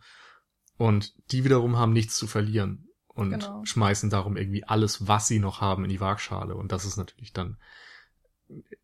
Und 0.77 1.13
die 1.31 1.43
wiederum 1.43 1.77
haben 1.77 1.93
nichts 1.93 2.17
zu 2.17 2.27
verlieren 2.27 2.87
und 3.07 3.31
genau. 3.31 3.65
schmeißen 3.65 4.09
darum 4.09 4.37
irgendwie 4.37 4.63
alles, 4.63 5.07
was 5.07 5.27
sie 5.27 5.39
noch 5.39 5.59
haben, 5.59 5.83
in 5.83 5.89
die 5.89 5.99
Waagschale. 5.99 6.55
Und 6.55 6.71
das 6.71 6.85
ist 6.85 6.97
natürlich 6.97 7.33
dann 7.33 7.57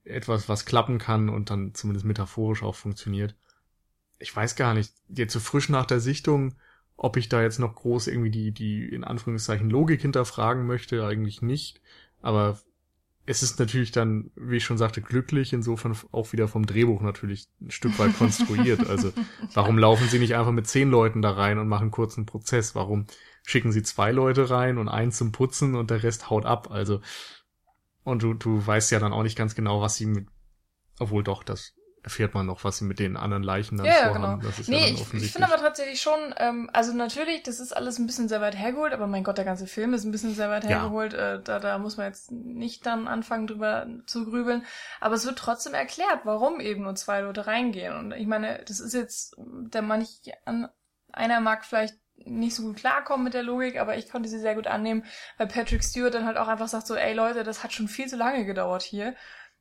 etwas, 0.03 0.49
was 0.49 0.65
klappen 0.65 0.97
kann 0.97 1.29
und 1.29 1.49
dann 1.49 1.73
zumindest 1.73 2.05
metaphorisch 2.05 2.63
auch 2.63 2.75
funktioniert. 2.75 3.35
ich 4.19 4.35
weiß 4.35 4.55
gar 4.55 4.73
nicht, 4.73 4.93
jetzt 5.07 5.33
so 5.33 5.39
frisch 5.39 5.69
nach 5.69 5.85
der 5.85 5.99
Sichtung, 5.99 6.55
ob 6.97 7.17
ich 7.17 7.29
da 7.29 7.41
jetzt 7.41 7.59
noch 7.59 7.75
groß 7.75 8.07
irgendwie 8.07 8.31
die, 8.31 8.51
die 8.51 8.85
in 8.85 9.03
Anführungszeichen 9.03 9.69
Logik 9.69 10.01
hinterfragen 10.01 10.65
möchte, 10.65 11.05
eigentlich 11.05 11.41
nicht. 11.41 11.81
Aber 12.21 12.59
es 13.25 13.41
ist 13.41 13.59
natürlich 13.59 13.91
dann, 13.91 14.31
wie 14.35 14.57
ich 14.57 14.65
schon 14.65 14.77
sagte, 14.77 15.01
glücklich, 15.01 15.53
insofern 15.53 15.95
auch 16.11 16.33
wieder 16.33 16.47
vom 16.47 16.65
Drehbuch 16.65 17.01
natürlich 17.01 17.47
ein 17.61 17.71
Stück 17.71 17.97
weit 17.99 18.17
konstruiert. 18.17 18.87
Also 18.89 19.13
warum 19.53 19.77
laufen 19.77 20.07
sie 20.09 20.19
nicht 20.19 20.35
einfach 20.35 20.51
mit 20.51 20.67
zehn 20.67 20.89
Leuten 20.89 21.21
da 21.21 21.31
rein 21.31 21.57
und 21.57 21.67
machen 21.67 21.91
kurz 21.91 22.17
einen 22.17 22.25
Prozess? 22.25 22.75
Warum 22.75 23.05
schicken 23.45 23.71
sie 23.71 23.83
zwei 23.83 24.11
Leute 24.11 24.49
rein 24.49 24.77
und 24.77 24.89
einen 24.89 25.11
zum 25.11 25.31
Putzen 25.31 25.75
und 25.75 25.89
der 25.89 26.03
Rest 26.03 26.29
haut 26.29 26.45
ab? 26.45 26.69
Also 26.71 27.01
und 28.03 28.23
du, 28.23 28.33
du 28.33 28.65
weißt 28.65 28.91
ja 28.91 28.99
dann 28.99 29.13
auch 29.13 29.23
nicht 29.23 29.37
ganz 29.37 29.55
genau, 29.55 29.81
was 29.81 29.95
sie 29.95 30.05
mit, 30.05 30.27
obwohl 30.99 31.23
doch, 31.23 31.43
das 31.43 31.73
erfährt 32.03 32.33
man 32.33 32.45
noch, 32.45 32.63
was 32.63 32.77
sie 32.77 32.85
mit 32.85 32.99
den 32.99 33.15
anderen 33.15 33.43
Leichen 33.43 33.77
dann 33.77 33.87
ja, 33.87 34.09
vorhaben. 34.09 34.41
Genau. 34.41 34.53
nee, 34.67 34.87
ja 34.87 34.93
ich, 34.93 35.13
ich 35.13 35.31
finde 35.31 35.47
aber 35.47 35.61
tatsächlich 35.61 36.01
schon, 36.01 36.19
ähm, 36.37 36.69
also 36.73 36.93
natürlich, 36.93 37.43
das 37.43 37.59
ist 37.59 37.75
alles 37.75 37.97
ein 37.97 38.05
bisschen 38.05 38.27
sehr 38.27 38.41
weit 38.41 38.57
hergeholt, 38.57 38.93
aber 38.93 39.07
mein 39.07 39.23
Gott, 39.23 39.37
der 39.37 39.45
ganze 39.45 39.67
Film 39.67 39.93
ist 39.93 40.03
ein 40.03 40.11
bisschen 40.11 40.35
sehr 40.35 40.49
weit 40.49 40.65
hergeholt. 40.65 41.13
Ja. 41.13 41.35
Äh, 41.35 41.41
da, 41.41 41.59
da 41.59 41.77
muss 41.77 41.97
man 41.97 42.07
jetzt 42.07 42.31
nicht 42.31 42.85
dann 42.85 43.07
anfangen, 43.07 43.47
drüber 43.47 43.87
zu 44.05 44.25
grübeln. 44.25 44.65
Aber 44.99 45.15
es 45.15 45.25
wird 45.25 45.37
trotzdem 45.37 45.73
erklärt, 45.73 46.21
warum 46.25 46.59
eben 46.59 46.83
nur 46.83 46.95
zwei 46.95 47.21
Leute 47.21 47.47
reingehen. 47.47 47.95
Und 47.95 48.11
ich 48.11 48.27
meine, 48.27 48.61
das 48.67 48.81
ist 48.81 48.93
jetzt, 48.93 49.35
der 49.37 49.81
manch 49.81 50.19
an 50.45 50.67
einer 51.13 51.39
mag 51.39 51.63
vielleicht 51.63 51.95
nicht 52.25 52.55
so 52.55 52.63
gut 52.63 52.77
klarkommen 52.77 53.23
mit 53.23 53.33
der 53.33 53.43
Logik, 53.43 53.79
aber 53.79 53.97
ich 53.97 54.09
konnte 54.09 54.29
sie 54.29 54.39
sehr 54.39 54.55
gut 54.55 54.67
annehmen, 54.67 55.03
weil 55.37 55.47
Patrick 55.47 55.83
Stewart 55.83 56.13
dann 56.13 56.25
halt 56.25 56.37
auch 56.37 56.47
einfach 56.47 56.67
sagt 56.67 56.87
so, 56.87 56.95
ey 56.95 57.13
Leute, 57.13 57.43
das 57.43 57.63
hat 57.63 57.73
schon 57.73 57.87
viel 57.87 58.07
zu 58.07 58.15
lange 58.15 58.45
gedauert 58.45 58.83
hier 58.83 59.15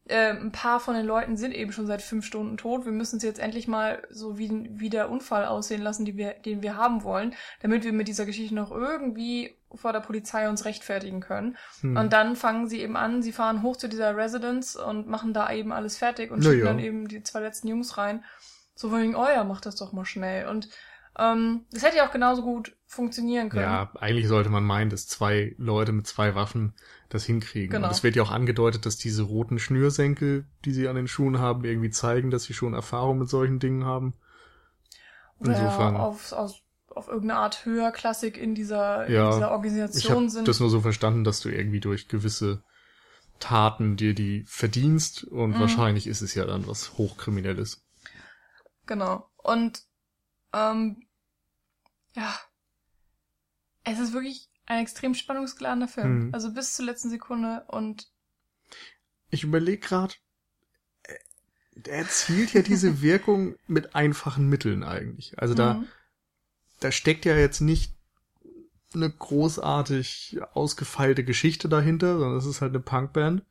äh, 0.09 0.30
ein 0.30 0.52
paar 0.52 0.80
von 0.80 0.94
den 0.94 1.06
Leuten 1.06 1.37
sind 1.37 1.52
eben 1.52 1.73
schon 1.73 1.87
seit 1.87 2.02
fünf 2.02 2.25
Stunden 2.26 2.56
tot. 2.56 2.85
Wir 2.85 2.92
müssen 2.92 3.21
sie 3.21 3.26
jetzt 3.26 3.38
endlich 3.38 3.68
mal 3.68 4.02
so 4.11 4.38
wie, 4.38 4.68
wie 4.73 4.90
der 4.90 5.11
Unfall 5.11 5.44
aussehen 5.44 5.82
lassen, 5.82 6.06
wir, 6.06 6.35
den 6.35 6.62
wir 6.62 6.76
haben 6.76 7.04
wollen, 7.04 7.35
damit 7.61 7.85
wir 7.85 7.92
mit 7.92 8.09
dieser 8.09 8.26
Geschichte 8.26 8.54
noch 8.54 8.71
irgendwie 8.71 9.56
vor 9.75 9.92
der 9.92 10.00
Polizei 10.00 10.49
uns 10.49 10.64
rechtfertigen 10.64 11.21
können. 11.21 11.56
Hm. 11.80 11.97
Und 11.97 12.12
dann 12.12 12.37
fangen 12.37 12.68
sie 12.68 12.80
eben 12.80 12.97
an, 12.97 13.23
sie 13.23 13.32
fahren 13.32 13.62
hoch 13.62 13.76
zu 13.76 13.88
dieser 13.88 14.16
Residence 14.16 14.76
und 14.76 15.06
machen 15.06 15.32
da 15.32 15.52
eben 15.52 15.73
alles 15.73 15.97
fertig 15.97 16.30
und 16.30 16.42
schicken 16.42 16.59
ja. 16.59 16.64
dann 16.64 16.78
eben 16.78 17.09
die 17.09 17.23
zwei 17.23 17.40
letzten 17.40 17.68
Jungs 17.68 17.97
rein. 17.97 18.25
So 18.75 18.92
wegen, 18.92 19.14
oh 19.14 19.26
ja, 19.26 19.44
mach 19.44 19.61
das 19.61 19.76
doch 19.76 19.92
mal 19.92 20.04
schnell. 20.04 20.49
Und 20.49 20.68
ähm, 21.18 21.66
das 21.71 21.82
hätte 21.82 21.99
ja 21.99 22.06
auch 22.06 22.12
genauso 22.12 22.42
gut 22.42 22.75
funktionieren 22.87 23.50
können. 23.50 23.62
Ja, 23.62 23.90
eigentlich 23.99 24.28
sollte 24.28 24.50
man 24.50 24.64
meinen, 24.64 24.90
dass 24.90 25.06
zwei 25.06 25.54
Leute 25.59 25.92
mit 25.92 26.06
zwei 26.06 26.35
Waffen 26.35 26.75
das 27.12 27.25
hinkriegen. 27.25 27.71
Genau. 27.71 27.87
Und 27.87 27.92
es 27.92 28.02
wird 28.02 28.16
ja 28.16 28.23
auch 28.23 28.31
angedeutet, 28.31 28.87
dass 28.87 28.97
diese 28.97 29.23
roten 29.23 29.59
Schnürsenkel, 29.59 30.47
die 30.64 30.73
sie 30.73 30.88
an 30.88 30.97
den 30.97 31.09
Schuhen 31.09 31.38
haben, 31.38 31.64
irgendwie 31.64 31.90
zeigen, 31.90 32.31
dass 32.31 32.45
sie 32.45 32.54
schon 32.54 32.75
Erfahrung 32.75 33.19
mit 33.19 33.28
solchen 33.28 33.59
Dingen 33.59 33.85
haben. 33.85 34.14
Oder 35.38 35.59
Insofern. 35.59 35.97
auf, 35.97 36.33
auf, 36.33 36.54
auf 36.88 37.09
irgendeine 37.09 37.40
Art 37.40 37.64
Höherklassik 37.66 38.38
in 38.38 38.54
dieser, 38.54 39.11
ja, 39.11 39.26
in 39.26 39.35
dieser 39.35 39.50
Organisation 39.50 40.26
ich 40.26 40.33
sind. 40.33 40.49
das 40.49 40.61
nur 40.61 40.71
so 40.71 40.81
verstanden, 40.81 41.25
dass 41.25 41.40
du 41.40 41.50
irgendwie 41.50 41.81
durch 41.81 42.09
gewisse 42.09 42.62
Taten 43.40 43.97
dir 43.97 44.14
die 44.14 44.45
verdienst 44.47 45.25
und 45.25 45.50
mhm. 45.50 45.61
wahrscheinlich 45.61 46.07
ist 46.07 46.23
es 46.23 46.35
ja 46.35 46.47
dann 46.47 46.66
was 46.66 46.97
Hochkriminelles. 46.97 47.85
Genau. 48.87 49.28
Und 49.37 49.83
ähm, 50.54 51.02
ja, 52.14 52.35
es 53.85 53.99
ist 53.99 54.12
wirklich 54.12 54.51
ein 54.66 54.81
extrem 54.81 55.14
spannungsgeladener 55.14 55.88
Film. 55.88 56.26
Mhm. 56.26 56.35
Also 56.35 56.52
bis 56.52 56.76
zur 56.76 56.87
letzten 56.87 57.11
Sekunde 57.11 57.64
und 57.69 58.09
ich 59.31 59.45
überlege 59.45 59.78
gerade, 59.78 60.14
er 61.85 61.95
erzielt 61.95 62.52
ja 62.52 62.62
diese 62.62 63.00
Wirkung 63.02 63.57
mit 63.66 63.95
einfachen 63.95 64.49
Mitteln 64.49 64.85
eigentlich. 64.85 65.38
Also 65.38 65.54
da, 65.54 65.75
mhm. 65.75 65.87
da 66.81 66.92
steckt 66.92 67.25
ja 67.25 67.37
jetzt 67.37 67.61
nicht 67.61 67.95
eine 68.95 69.11
großartig 69.11 70.38
ausgefeilte 70.52 71.25
Geschichte 71.25 71.69
dahinter, 71.69 72.19
sondern 72.19 72.38
es 72.38 72.45
ist 72.45 72.61
halt 72.61 72.73
eine 72.73 72.81
Punkband, 72.81 73.42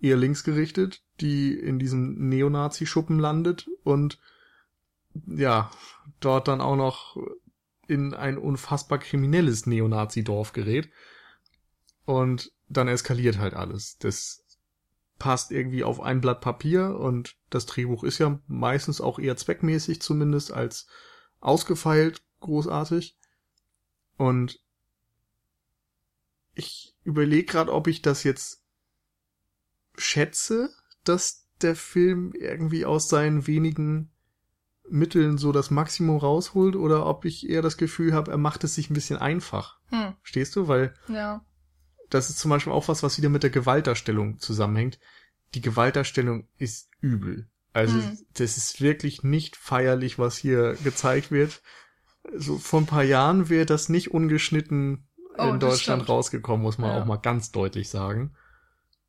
eher 0.00 0.16
linksgerichtet, 0.16 1.02
die 1.20 1.54
in 1.54 1.78
diesem 1.78 2.28
Neonazi-Schuppen 2.28 3.18
landet 3.18 3.68
und 3.84 4.18
ja, 5.26 5.70
dort 6.20 6.48
dann 6.48 6.60
auch 6.60 6.76
noch 6.76 7.16
in 7.88 8.14
ein 8.14 8.38
unfassbar 8.38 8.98
kriminelles 8.98 9.66
Neonazi-Dorf 9.66 10.52
gerät. 10.52 10.90
Und 12.04 12.52
dann 12.68 12.88
eskaliert 12.88 13.38
halt 13.38 13.54
alles. 13.54 13.98
Das 13.98 14.44
passt 15.18 15.52
irgendwie 15.52 15.84
auf 15.84 16.00
ein 16.00 16.20
Blatt 16.20 16.40
Papier 16.40 16.96
und 16.98 17.36
das 17.48 17.66
Drehbuch 17.66 18.02
ist 18.02 18.18
ja 18.18 18.40
meistens 18.48 19.00
auch 19.00 19.18
eher 19.18 19.36
zweckmäßig 19.36 20.02
zumindest 20.02 20.52
als 20.52 20.88
ausgefeilt 21.40 22.22
großartig. 22.40 23.16
Und 24.16 24.60
ich 26.54 26.96
überlege 27.04 27.44
gerade, 27.44 27.72
ob 27.72 27.86
ich 27.86 28.02
das 28.02 28.24
jetzt 28.24 28.64
schätze, 29.96 30.70
dass 31.04 31.48
der 31.60 31.76
Film 31.76 32.32
irgendwie 32.34 32.84
aus 32.84 33.08
seinen 33.08 33.46
wenigen 33.46 34.11
Mitteln 34.88 35.38
so 35.38 35.52
das 35.52 35.70
Maximum 35.70 36.18
rausholt 36.18 36.76
oder 36.76 37.06
ob 37.06 37.24
ich 37.24 37.48
eher 37.48 37.62
das 37.62 37.76
Gefühl 37.76 38.12
habe, 38.12 38.30
er 38.30 38.38
macht 38.38 38.64
es 38.64 38.74
sich 38.74 38.90
ein 38.90 38.94
bisschen 38.94 39.18
einfach. 39.18 39.78
Hm. 39.88 40.14
Stehst 40.22 40.56
du? 40.56 40.68
Weil 40.68 40.94
ja. 41.08 41.44
das 42.10 42.30
ist 42.30 42.38
zum 42.38 42.50
Beispiel 42.50 42.72
auch 42.72 42.88
was, 42.88 43.02
was 43.02 43.16
wieder 43.18 43.28
mit 43.28 43.42
der 43.42 43.50
Gewaltdarstellung 43.50 44.38
zusammenhängt. 44.38 44.98
Die 45.54 45.60
Gewaltdarstellung 45.60 46.48
ist 46.56 46.90
übel. 47.00 47.48
Also 47.72 47.94
hm. 47.94 48.18
das 48.34 48.56
ist 48.56 48.80
wirklich 48.80 49.22
nicht 49.22 49.56
feierlich, 49.56 50.18
was 50.18 50.36
hier 50.36 50.76
gezeigt 50.84 51.30
wird. 51.30 51.62
So 52.36 52.58
vor 52.58 52.80
ein 52.80 52.86
paar 52.86 53.04
Jahren 53.04 53.48
wäre 53.48 53.66
das 53.66 53.88
nicht 53.88 54.12
ungeschnitten 54.12 55.08
oh, 55.38 55.44
in 55.44 55.60
Deutschland 55.60 56.08
rausgekommen, 56.08 56.62
muss 56.62 56.78
man 56.78 56.90
ja. 56.90 57.00
auch 57.00 57.06
mal 57.06 57.16
ganz 57.16 57.50
deutlich 57.50 57.88
sagen. 57.88 58.34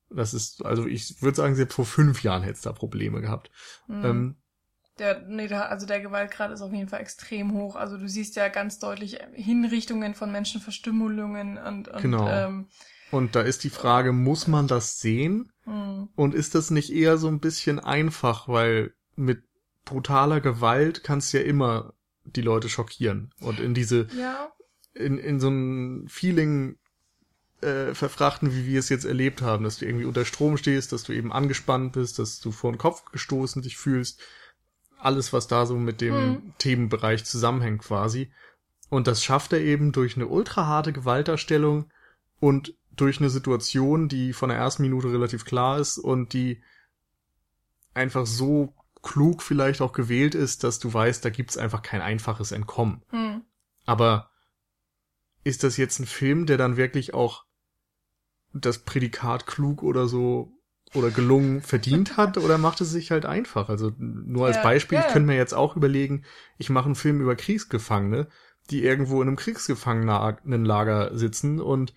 Das 0.10 0.34
ist, 0.34 0.64
also 0.64 0.86
ich 0.86 1.22
würde 1.22 1.38
sagen, 1.38 1.56
selbst 1.56 1.76
vor 1.76 1.86
fünf 1.86 2.24
Jahren 2.24 2.44
hätte 2.44 2.56
es 2.56 2.62
da 2.62 2.72
Probleme 2.72 3.22
gehabt. 3.22 3.52
Mhm. 3.88 4.06
Ähm, 4.06 4.36
der, 5.00 5.22
nee, 5.28 5.48
der, 5.48 5.70
also 5.70 5.86
der 5.86 6.02
Gewaltgrad 6.02 6.52
ist 6.52 6.62
auf 6.62 6.72
jeden 6.72 6.88
Fall 6.88 7.02
extrem 7.02 7.54
hoch. 7.54 7.76
Also 7.76 7.98
du 7.98 8.08
siehst 8.08 8.36
ja 8.36 8.48
ganz 8.48 8.80
deutlich 8.80 9.20
Hinrichtungen 9.34 10.14
von 10.14 10.32
Menschenverstümmelungen 10.32 11.58
und, 11.58 11.88
und 11.88 12.02
genau. 12.02 12.28
Ähm, 12.28 12.68
und 13.12 13.36
da 13.36 13.42
ist 13.42 13.64
die 13.64 13.70
Frage, 13.70 14.12
muss 14.12 14.48
man 14.48 14.68
das 14.68 15.00
sehen? 15.00 15.52
Mhm. 15.66 16.10
Und 16.16 16.34
ist 16.34 16.56
das 16.56 16.72
nicht 16.72 16.92
eher 16.92 17.18
so 17.18 17.28
ein 17.28 17.40
bisschen 17.40 17.80
einfach, 17.80 18.48
weil 18.48 18.94
mit 19.16 19.44
brutaler 19.86 20.42
Gewalt 20.42 21.04
kannst 21.04 21.34
du 21.34 21.38
ja 21.38 21.44
immer 21.44 21.94
die 22.24 22.42
Leute 22.42 22.70
schockieren 22.70 23.34
und 23.42 23.60
in 23.60 23.74
diese 23.74 24.08
ja. 24.18 24.52
in 24.94 25.18
in 25.18 25.40
so 25.40 25.50
ein 25.50 26.08
Feeling 26.08 26.78
äh, 27.62 27.94
verfrachten, 27.94 28.56
wie 28.56 28.66
wir 28.66 28.80
es 28.80 28.90
jetzt 28.90 29.06
erlebt 29.06 29.42
haben, 29.42 29.64
dass 29.64 29.78
du 29.78 29.86
irgendwie 29.86 30.06
unter 30.06 30.24
Strom 30.26 30.58
stehst, 30.58 30.92
dass 30.94 31.04
du 31.04 31.14
eben 31.14 31.34
angespannt 31.34 31.94
bist, 31.94 32.20
dass 32.20 32.40
du 32.40 32.52
vor 32.52 32.72
den 32.72 32.78
Kopf 32.78 33.06
gestoßen 33.12 33.62
dich 33.62 33.78
fühlst 33.78 34.22
alles, 35.04 35.34
was 35.34 35.48
da 35.48 35.66
so 35.66 35.78
mit 35.78 36.02
dem 36.02 36.16
hm. 36.16 36.54
Themenbereich 36.58 37.26
zusammenhängt 37.26 37.82
quasi. 37.82 38.32
Und 38.90 39.08
das 39.08 39.24
schafft 39.24 39.54
er 39.54 39.60
eben 39.60 39.92
durch 39.92 40.16
eine 40.16 40.28
ultra 40.28 40.68
harte 40.68 40.94
Gewaltdarstellung 40.94 41.92
und 42.40 42.76
durch 42.92 43.20
eine 43.20 43.30
Situation, 43.30 44.08
die 44.08 44.34
von 44.34 44.50
der 44.50 44.58
ersten 44.58 44.84
Minute 44.84 45.12
relativ 45.12 45.46
klar 45.46 45.80
ist 45.80 45.98
und 45.98 46.34
die 46.34 46.62
einfach 47.94 48.26
so 48.26 48.74
klug 49.02 49.42
vielleicht 49.42 49.82
auch 49.82 49.94
gewählt 49.94 50.36
ist, 50.36 50.64
dass 50.64 50.80
du 50.80 50.94
weißt, 50.94 51.26
da 51.26 51.30
gibt's 51.30 51.58
einfach 51.58 51.82
kein 51.82 52.02
einfaches 52.02 52.52
Entkommen. 52.52 53.04
Hm. 53.10 53.42
Aber 53.86 54.30
ist 55.44 55.64
das 55.64 55.78
jetzt 55.78 56.00
ein 56.00 56.06
Film, 56.06 56.46
der 56.46 56.58
dann 56.58 56.78
wirklich 56.78 57.14
auch 57.14 57.46
das 58.54 58.80
Prädikat 58.80 59.46
klug 59.46 59.84
oder 59.84 60.08
so 60.08 60.53
oder 60.94 61.12
gelungen 61.12 61.62
verdient 61.62 62.18
hat 62.18 62.38
oder 62.38 62.58
macht 62.58 62.82
es 62.82 62.92
sich 62.92 63.12
halt 63.12 63.26
einfach. 63.26 63.70
Also 63.70 63.92
nur 63.98 64.48
als 64.48 64.58
ja, 64.58 64.64
Beispiel, 64.64 64.98
ja. 64.98 65.06
ich 65.06 65.14
könnte 65.14 65.28
mir 65.28 65.38
jetzt 65.38 65.54
auch 65.54 65.76
überlegen, 65.76 66.24
ich 66.58 66.70
mache 66.70 66.86
einen 66.86 66.96
Film 66.96 67.22
über 67.22 67.36
Kriegsgefangene, 67.36 68.28
die 68.70 68.84
irgendwo 68.84 69.22
in 69.22 69.28
einem 69.28 69.38
Kriegsgefangenenlager 69.38 71.18
sitzen 71.18 71.60
und 71.60 71.94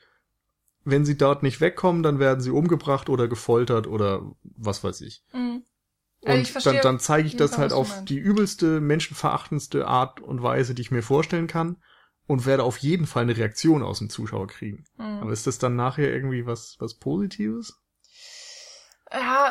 wenn 0.85 1.05
sie 1.05 1.19
dort 1.19 1.43
nicht 1.43 1.61
wegkommen, 1.61 2.05
dann 2.05 2.21
werden 2.21 2.41
sie 2.41 2.51
umgebracht 2.51 3.09
oder 3.09 3.27
gefoltert 3.27 3.89
oder 3.89 4.23
was 4.43 4.85
weiß 4.85 5.01
ich. 5.01 5.25
Mhm. 5.33 5.65
Und 6.21 6.43
ich 6.43 6.53
dann, 6.55 6.79
dann 6.81 6.99
zeige 6.99 7.27
ich 7.27 7.37
das 7.37 7.59
halt 7.59 7.73
auf 7.73 8.05
die 8.05 8.19
übelste, 8.19 8.81
menschenverachtendste 8.81 9.87
Art 9.87 10.21
und 10.21 10.43
Weise, 10.43 10.75
die 10.75 10.83
ich 10.83 10.91
mir 10.91 11.03
vorstellen 11.03 11.47
kann 11.49 11.77
und 12.27 12.47
werde 12.47 12.63
auf 12.63 12.79
jeden 12.79 13.07
Fall 13.07 13.25
eine 13.25 13.37
Reaktion 13.37 13.83
aus 13.83 13.99
dem 13.99 14.11
Zuschauer 14.11 14.47
kriegen. 14.47 14.85
Mhm. 14.97 15.05
Aber 15.21 15.33
ist 15.33 15.47
das 15.47 15.59
dann 15.59 15.77
nachher 15.77 16.13
irgendwie 16.13 16.47
was, 16.47 16.77
was 16.79 16.95
Positives? 16.95 17.81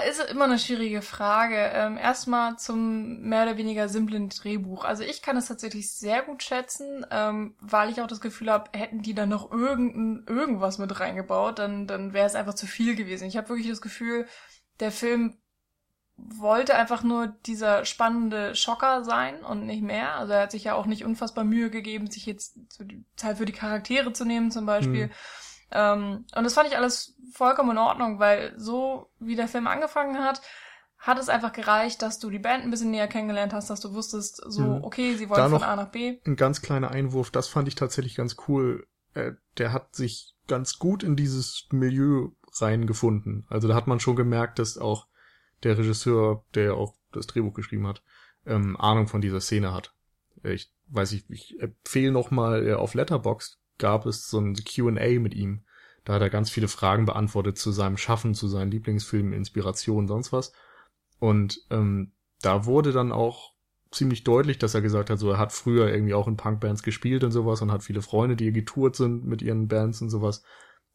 Ist 0.08 0.20
immer 0.30 0.46
eine 0.46 0.60
schwierige 0.60 1.02
Frage. 1.02 1.56
Ähm, 1.56 1.98
erstmal 1.98 2.58
zum 2.58 3.22
mehr 3.22 3.44
oder 3.44 3.58
weniger 3.58 3.90
simplen 3.90 4.30
Drehbuch. 4.30 4.84
Also 4.84 5.04
ich 5.04 5.22
kann 5.22 5.38
es 5.38 5.48
tatsächlich 5.48 5.92
sehr 5.92 6.22
gut 6.22 6.44
schätzen, 6.44 7.06
ähm, 7.10 7.56
weil 7.60 7.90
ich 7.90 8.02
auch 8.02 8.08
das 8.08 8.22
Gefühl 8.22 8.52
habe, 8.52 8.70
hätten 8.78 9.02
die 9.02 9.16
da 9.16 9.26
noch 9.26 9.52
irgendein, 9.52 10.26
irgendwas 10.28 10.78
mit 10.78 11.00
reingebaut, 11.00 11.60
dann, 11.60 11.88
dann 11.88 12.14
wäre 12.14 12.28
es 12.28 12.36
einfach 12.36 12.54
zu 12.54 12.68
viel 12.68 12.96
gewesen. 12.96 13.28
Ich 13.28 13.36
habe 13.36 13.50
wirklich 13.50 13.70
das 13.70 13.82
Gefühl, 13.82 14.28
der 14.80 14.92
Film 14.92 15.38
wollte 16.18 16.76
einfach 16.76 17.04
nur 17.04 17.28
dieser 17.46 17.84
spannende 17.84 18.56
Schocker 18.56 19.04
sein 19.04 19.44
und 19.44 19.66
nicht 19.66 19.82
mehr. 19.82 20.16
Also 20.16 20.34
er 20.34 20.44
hat 20.44 20.52
sich 20.52 20.66
ja 20.66 20.76
auch 20.76 20.86
nicht 20.86 21.04
unfassbar 21.04 21.44
Mühe 21.44 21.70
gegeben, 21.70 22.10
sich 22.10 22.26
jetzt 22.26 22.58
Zeit 23.16 23.38
für 23.38 23.46
die 23.46 23.54
Charaktere 23.54 24.14
zu 24.14 24.24
nehmen 24.24 24.52
zum 24.52 24.66
Beispiel. 24.66 25.08
Mhm. 25.08 25.12
Ähm, 25.76 26.26
und 26.36 26.44
das 26.44 26.54
fand 26.54 26.70
ich 26.70 26.78
alles 26.78 27.16
vollkommen 27.34 27.72
in 27.72 27.78
Ordnung, 27.78 28.20
weil 28.20 28.54
so 28.58 29.10
wie 29.20 29.36
der 29.36 29.48
Film 29.48 29.68
angefangen 29.68 30.24
hat, 30.24 30.42
hat 30.98 31.20
es 31.20 31.30
einfach 31.30 31.52
gereicht, 31.52 32.02
dass 32.02 32.18
du 32.18 32.30
die 32.30 32.40
Band 32.40 32.64
ein 32.64 32.72
bisschen 32.72 32.92
näher 32.92 33.08
kennengelernt 33.08 33.54
hast, 33.54 33.70
dass 33.70 33.82
du 33.82 33.94
wusstest, 33.94 34.42
so, 34.48 34.80
okay, 34.82 35.16
sie 35.16 35.30
wollen 35.30 35.52
von 35.52 35.64
A 35.64 35.76
nach 35.76 35.90
B. 35.90 36.20
Ein 36.26 36.36
ganz 36.36 36.62
kleiner 36.62 36.92
Einwurf, 36.92 37.30
das 37.30 37.48
fand 37.48 37.68
ich 37.68 37.76
tatsächlich 37.76 38.16
ganz 38.16 38.38
cool. 38.48 38.88
Äh, 39.14 39.34
der 39.58 39.74
hat 39.74 39.94
sich 39.96 40.34
ganz 40.48 40.80
gut 40.80 41.04
in 41.04 41.16
dieses 41.16 41.68
Milieu 41.72 42.30
reingefunden. 42.54 43.46
Also 43.50 43.68
da 43.68 43.76
hat 43.76 43.88
man 43.88 44.00
schon 44.00 44.16
gemerkt, 44.16 44.60
dass 44.60 44.78
auch 44.78 45.08
der 45.64 45.78
Regisseur, 45.78 46.44
der 46.56 46.76
auch 46.76 46.96
das 47.12 47.28
Drehbuch 47.28 47.54
geschrieben 47.54 47.88
hat, 47.88 48.02
ähm, 48.46 48.78
Ahnung 48.78 49.08
von 49.08 49.22
dieser 49.22 49.42
Szene 49.42 49.74
hat. 49.74 49.94
Ich 50.44 50.72
weiß 50.88 51.12
ich, 51.14 51.30
ich 51.30 51.60
empfehle 51.60 52.12
nochmal, 52.12 52.68
äh, 52.68 52.74
auf 52.74 52.94
Letterboxd 52.94 53.58
gab 53.78 54.06
es 54.06 54.28
so 54.28 54.40
ein 54.40 54.56
Q&A 54.56 55.20
mit 55.20 55.34
ihm. 55.34 55.65
Da 56.06 56.14
hat 56.14 56.22
er 56.22 56.30
ganz 56.30 56.50
viele 56.50 56.68
Fragen 56.68 57.06
beantwortet 57.06 57.58
zu 57.58 57.72
seinem 57.72 57.98
Schaffen, 57.98 58.34
zu 58.34 58.48
seinen 58.48 58.72
Lieblingsfilmen, 58.72 59.34
Inspirationen, 59.34 60.08
sonst 60.08 60.32
was. 60.32 60.54
Und 61.20 61.60
ähm, 61.72 62.14
da 62.42 62.66
wurde 62.66 62.92
dann 62.92 63.12
auch 63.12 63.54
ziemlich 63.92 64.24
deutlich, 64.24 64.60
dass 64.60 64.76
er 64.76 64.82
gesagt 64.82 65.10
hat, 65.10 65.20
so 65.20 65.32
er 65.32 65.40
hat 65.40 65.52
früher 65.52 65.90
irgendwie 65.90 66.14
auch 66.14 66.28
in 66.28 66.38
Punkbands 66.38 66.84
gespielt 66.84 67.24
und 67.24 67.32
sowas 67.32 67.62
und 67.62 67.72
hat 67.72 67.84
viele 67.84 68.02
Freunde, 68.02 68.36
die 68.36 68.52
getourt 68.52 68.96
sind 68.96 69.26
mit 69.26 69.42
ihren 69.42 69.68
Bands 69.68 70.02
und 70.02 70.10
sowas. 70.10 70.44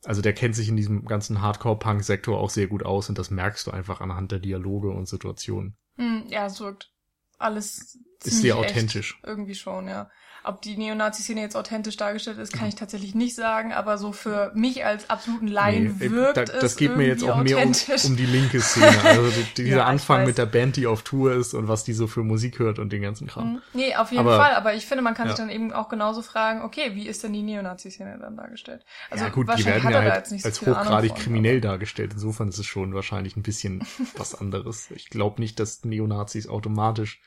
Also 0.05 0.23
der 0.23 0.33
kennt 0.33 0.55
sich 0.55 0.69
in 0.69 0.77
diesem 0.77 1.05
ganzen 1.05 1.43
Hardcore-Punk-Sektor 1.43 2.39
auch 2.39 2.51
sehr 2.51 2.69
gut 2.69 2.85
aus 2.85 3.09
und 3.09 3.19
das 3.19 3.31
merkst 3.31 3.67
du 3.67 3.71
einfach 3.71 4.01
anhand 4.01 4.33
der 4.33 4.39
Dialoge 4.39 4.91
und 4.91 5.09
Situationen. 5.09 5.77
Hm, 5.97 6.25
ja, 6.29 6.47
es 6.47 6.61
wirkt 6.61 6.93
alles 7.39 7.99
ist 8.25 8.41
sehr 8.41 8.57
authentisch. 8.57 9.19
Irgendwie 9.25 9.55
schon, 9.55 9.89
ja. 9.89 10.11
Ob 10.43 10.63
die 10.63 10.77
Neonazi-Szene 10.77 11.43
jetzt 11.43 11.55
authentisch 11.55 11.99
dargestellt 11.99 12.39
ist, 12.39 12.55
kann 12.55 12.67
ich 12.67 12.75
tatsächlich 12.75 13.15
nicht 13.15 13.35
sagen, 13.35 13.75
aber 13.75 13.99
so 13.99 14.13
für 14.13 14.53
mich 14.55 14.85
als 14.87 15.11
absoluten 15.11 15.49
Laien 15.49 15.97
nee, 15.99 16.11
wirkt 16.11 16.39
da, 16.39 16.45
das 16.45 16.77
geht 16.77 16.97
mir 16.97 17.07
jetzt 17.07 17.23
auch 17.25 17.43
mehr 17.43 17.59
um, 17.59 17.73
um, 17.73 18.17
die 18.17 18.25
linke 18.25 18.61
Szene. 18.61 18.97
Also 19.05 19.29
die, 19.31 19.45
dieser 19.65 19.77
ja, 19.79 19.85
Anfang 19.85 20.25
mit 20.25 20.39
der 20.39 20.47
Band, 20.47 20.77
die 20.77 20.87
auf 20.87 21.03
Tour 21.03 21.35
ist 21.35 21.53
und 21.53 21.69
was 21.69 21.85
die 21.85 21.93
so 21.93 22.07
für 22.07 22.23
Musik 22.23 22.59
hört 22.59 22.79
und 22.79 22.91
den 22.91 23.03
ganzen 23.03 23.27
Kram. 23.27 23.53
Mhm. 23.53 23.63
Nee, 23.75 23.97
auf 23.97 24.13
jeden 24.13 24.21
aber, 24.21 24.39
Fall, 24.39 24.55
aber 24.55 24.73
ich 24.73 24.87
finde, 24.87 25.03
man 25.03 25.13
kann 25.13 25.27
ja. 25.27 25.33
sich 25.33 25.45
dann 25.45 25.51
eben 25.51 25.73
auch 25.73 25.91
genauso 25.91 26.23
fragen, 26.23 26.63
okay, 26.63 26.93
wie 26.95 27.07
ist 27.07 27.23
denn 27.23 27.35
die 27.35 27.43
Neonazi-Szene 27.43 28.19
dann 28.19 28.37
dargestellt? 28.37 28.87
Also 29.11 29.25
ja 29.25 29.31
gut, 29.31 29.47
die 29.59 29.65
werden 29.67 29.91
ja 29.91 30.01
halt 30.01 30.33
als 30.33 30.63
hochgradig 30.63 31.11
von, 31.13 31.21
kriminell 31.21 31.59
aber. 31.59 31.69
dargestellt. 31.69 32.13
Insofern 32.15 32.49
ist 32.49 32.59
es 32.59 32.67
schon 32.67 32.95
wahrscheinlich 32.95 33.37
ein 33.37 33.43
bisschen 33.43 33.87
was 34.17 34.35
anderes. 34.35 34.91
Ich 34.93 35.11
glaube 35.11 35.43
nicht, 35.43 35.61
dass 35.61 35.85
Neonazis 35.85 36.49
automatisch 36.49 37.21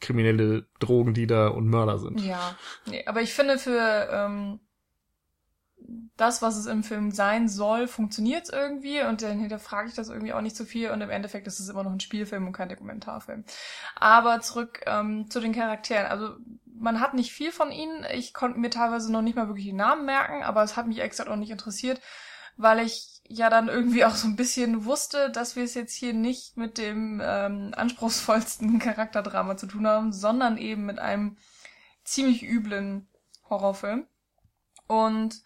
kriminelle 0.00 0.66
Drogendealer 0.80 1.54
und 1.54 1.68
Mörder 1.68 1.98
sind. 1.98 2.20
Ja, 2.20 2.56
nee, 2.86 3.04
aber 3.06 3.22
ich 3.22 3.32
finde 3.32 3.58
für 3.58 4.08
ähm, 4.12 4.60
das, 6.16 6.42
was 6.42 6.56
es 6.56 6.66
im 6.66 6.82
Film 6.82 7.10
sein 7.10 7.48
soll, 7.48 7.86
funktioniert 7.86 8.44
es 8.44 8.50
irgendwie 8.50 9.02
und 9.02 9.22
dann 9.22 9.38
hinterfrage 9.38 9.88
ich 9.88 9.94
das 9.94 10.08
irgendwie 10.08 10.32
auch 10.32 10.40
nicht 10.40 10.56
so 10.56 10.64
viel 10.64 10.90
und 10.90 11.00
im 11.00 11.10
Endeffekt 11.10 11.46
ist 11.46 11.60
es 11.60 11.68
immer 11.68 11.84
noch 11.84 11.92
ein 11.92 12.00
Spielfilm 12.00 12.46
und 12.46 12.52
kein 12.52 12.68
Dokumentarfilm. 12.68 13.44
Aber 13.94 14.40
zurück 14.40 14.80
ähm, 14.86 15.30
zu 15.30 15.40
den 15.40 15.54
Charakteren. 15.54 16.06
Also 16.06 16.36
man 16.64 17.00
hat 17.00 17.14
nicht 17.14 17.32
viel 17.32 17.52
von 17.52 17.70
ihnen. 17.70 18.04
Ich 18.14 18.34
konnte 18.34 18.58
mir 18.58 18.70
teilweise 18.70 19.10
noch 19.10 19.22
nicht 19.22 19.36
mal 19.36 19.48
wirklich 19.48 19.66
die 19.66 19.72
Namen 19.72 20.04
merken, 20.04 20.42
aber 20.42 20.62
es 20.62 20.76
hat 20.76 20.86
mich 20.86 21.00
extra 21.00 21.30
auch 21.30 21.36
nicht 21.36 21.50
interessiert, 21.50 22.00
weil 22.56 22.80
ich 22.80 23.17
ja 23.28 23.50
dann 23.50 23.68
irgendwie 23.68 24.04
auch 24.04 24.14
so 24.14 24.26
ein 24.26 24.36
bisschen 24.36 24.84
wusste, 24.84 25.30
dass 25.30 25.54
wir 25.54 25.64
es 25.64 25.74
jetzt 25.74 25.94
hier 25.94 26.14
nicht 26.14 26.56
mit 26.56 26.78
dem 26.78 27.20
ähm, 27.22 27.72
anspruchsvollsten 27.76 28.78
Charakterdrama 28.80 29.56
zu 29.56 29.66
tun 29.66 29.86
haben, 29.86 30.12
sondern 30.12 30.56
eben 30.56 30.86
mit 30.86 30.98
einem 30.98 31.36
ziemlich 32.04 32.42
üblen 32.42 33.08
Horrorfilm. 33.48 34.06
Und 34.86 35.42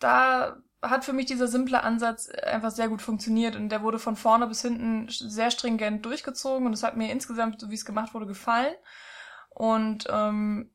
da 0.00 0.56
hat 0.82 1.04
für 1.04 1.12
mich 1.12 1.26
dieser 1.26 1.48
simple 1.48 1.82
Ansatz 1.82 2.28
einfach 2.28 2.70
sehr 2.70 2.88
gut 2.88 3.02
funktioniert 3.02 3.56
und 3.56 3.68
der 3.68 3.82
wurde 3.82 3.98
von 3.98 4.16
vorne 4.16 4.46
bis 4.46 4.62
hinten 4.62 5.08
sehr 5.08 5.50
stringent 5.50 6.04
durchgezogen 6.04 6.66
und 6.66 6.72
es 6.72 6.82
hat 6.82 6.96
mir 6.96 7.10
insgesamt, 7.10 7.60
so 7.60 7.70
wie 7.70 7.74
es 7.74 7.84
gemacht 7.84 8.14
wurde, 8.14 8.26
gefallen. 8.26 8.74
Und 9.50 10.06
ähm, 10.10 10.70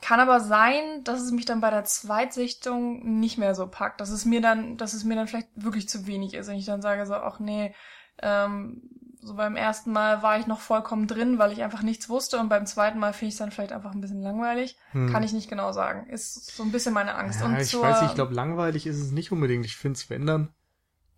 kann 0.00 0.20
aber 0.20 0.40
sein, 0.40 1.04
dass 1.04 1.20
es 1.20 1.30
mich 1.30 1.44
dann 1.44 1.60
bei 1.60 1.70
der 1.70 1.84
Zweitsichtung 1.84 3.20
nicht 3.20 3.38
mehr 3.38 3.54
so 3.54 3.66
packt. 3.66 4.00
Dass 4.00 4.10
es 4.10 4.24
mir 4.24 4.40
dann, 4.40 4.76
dass 4.76 4.94
es 4.94 5.04
mir 5.04 5.16
dann 5.16 5.28
vielleicht 5.28 5.48
wirklich 5.54 5.88
zu 5.88 6.06
wenig 6.06 6.34
ist. 6.34 6.48
Wenn 6.48 6.56
ich 6.56 6.66
dann 6.66 6.82
sage 6.82 7.06
so, 7.06 7.14
ach 7.14 7.38
nee, 7.38 7.74
ähm, 8.20 8.82
so 9.20 9.34
beim 9.34 9.56
ersten 9.56 9.92
Mal 9.92 10.22
war 10.22 10.38
ich 10.38 10.46
noch 10.46 10.60
vollkommen 10.60 11.06
drin, 11.06 11.38
weil 11.38 11.52
ich 11.52 11.62
einfach 11.62 11.82
nichts 11.82 12.08
wusste 12.08 12.38
und 12.38 12.48
beim 12.48 12.66
zweiten 12.66 12.98
Mal 12.98 13.12
finde 13.12 13.28
ich 13.28 13.34
es 13.34 13.38
dann 13.38 13.50
vielleicht 13.50 13.72
einfach 13.72 13.92
ein 13.92 14.00
bisschen 14.00 14.20
langweilig. 14.20 14.76
Hm. 14.90 15.10
Kann 15.10 15.22
ich 15.22 15.32
nicht 15.32 15.48
genau 15.48 15.72
sagen. 15.72 16.08
Ist 16.10 16.54
so 16.54 16.62
ein 16.62 16.72
bisschen 16.72 16.92
meine 16.92 17.14
Angst. 17.14 17.40
Ja, 17.40 17.46
und 17.46 17.58
ich 17.58 17.74
weiß 17.74 18.02
nicht, 18.02 18.10
ich 18.10 18.14
glaube, 18.14 18.34
langweilig 18.34 18.86
ist 18.86 18.98
es 18.98 19.12
nicht 19.12 19.32
unbedingt. 19.32 19.64
Ich 19.64 19.76
finde 19.76 19.96
es, 19.96 20.10
wenn 20.10 20.26
dann, 20.26 20.52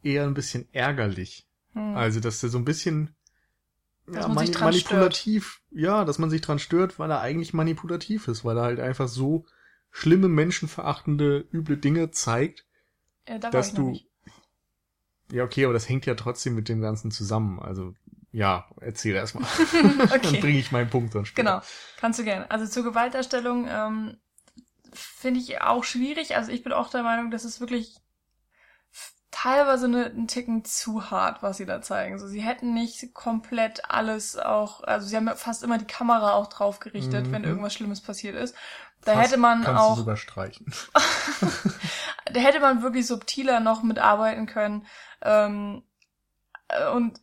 eher 0.03 0.25
ein 0.25 0.35
bisschen 0.35 0.69
ärgerlich. 0.73 1.49
Hm. 1.73 1.97
Also, 1.97 2.21
dass 2.21 2.41
der 2.41 2.51
so 2.51 2.59
ein 2.59 2.65
bisschen 2.65 3.17
ja, 4.13 4.29
mani 4.29 4.53
manipulativ, 4.59 5.61
stört. 5.69 5.81
ja, 5.81 6.05
dass 6.05 6.19
man 6.19 6.31
sich 6.31 6.41
dran 6.41 6.59
stört, 6.59 6.99
weil 6.99 7.11
er 7.11 7.21
eigentlich 7.21 7.53
manipulativ 7.53 8.29
ist, 8.29 8.45
weil 8.45 8.57
er 8.57 8.65
halt 8.65 8.81
einfach 8.81 9.09
so 9.09 9.47
schlimme, 9.91 10.29
menschenverachtende, 10.29 11.47
üble 11.53 11.77
Dinge 11.77 12.11
zeigt, 12.11 12.65
äh, 13.25 13.39
da 13.39 13.51
dass 13.51 13.75
du. 13.75 13.99
Ja, 15.33 15.43
okay, 15.43 15.65
aber 15.65 15.75
das 15.75 15.89
hängt 15.89 16.07
ja 16.07 16.15
trotzdem 16.15 16.55
mit 16.55 16.69
dem 16.69 16.81
Ganzen 16.81 17.11
zusammen. 17.11 17.59
Also, 17.59 17.95
ja, 18.31 18.69
erzähl 18.81 19.15
erstmal. 19.15 19.45
okay. 20.05 20.21
Dann 20.23 20.41
bringe 20.41 20.59
ich 20.59 20.71
meinen 20.71 20.91
Punkt 20.91 21.15
dann 21.15 21.25
später. 21.25 21.43
Genau, 21.43 21.67
kannst 21.99 22.19
du 22.19 22.25
gerne. 22.25 22.49
Also 22.51 22.67
zur 22.67 22.85
Gewaltdarstellung 22.85 23.67
ähm, 23.69 24.19
finde 24.93 25.41
ich 25.41 25.61
auch 25.61 25.83
schwierig. 25.83 26.37
Also 26.37 26.53
ich 26.53 26.63
bin 26.63 26.73
auch 26.73 26.91
der 26.91 27.03
Meinung, 27.03 27.31
dass 27.33 27.45
es 27.45 27.61
wirklich 27.61 27.97
teilweise 29.37 29.85
eine, 29.85 30.07
einen 30.07 30.29
Ticken 30.29 30.65
zu 30.65 31.11
hart, 31.11 31.43
was 31.43 31.59
sie 31.59 31.67
da 31.67 31.83
zeigen. 31.83 32.19
So, 32.19 32.27
sie 32.27 32.41
hätten 32.41 32.73
nicht 32.73 33.13
komplett 33.13 33.83
alles 33.91 34.39
auch, 34.39 34.83
also 34.83 35.07
sie 35.07 35.15
haben 35.15 35.29
fast 35.37 35.63
immer 35.63 35.77
die 35.77 35.87
Kamera 35.87 36.33
auch 36.33 36.47
drauf 36.47 36.81
gerichtet, 36.81 37.27
mhm. 37.27 37.33
wenn 37.33 37.45
irgendwas 37.45 37.75
Schlimmes 37.75 38.01
passiert 38.01 38.35
ist. 38.35 38.55
Da 39.05 39.13
fast 39.13 39.27
hätte 39.27 39.37
man 39.41 39.63
kannst 39.63 39.83
auch. 39.83 39.95
Du 39.95 40.01
sogar 40.01 40.17
streichen. 40.17 40.73
da 42.33 42.41
hätte 42.41 42.61
man 42.61 42.83
wirklich 42.83 43.07
subtiler 43.07 43.61
noch 43.61 43.83
mitarbeiten 43.83 44.47
können. 44.47 44.87
Ähm, 45.21 45.83
äh, 46.69 46.89
und 46.89 47.21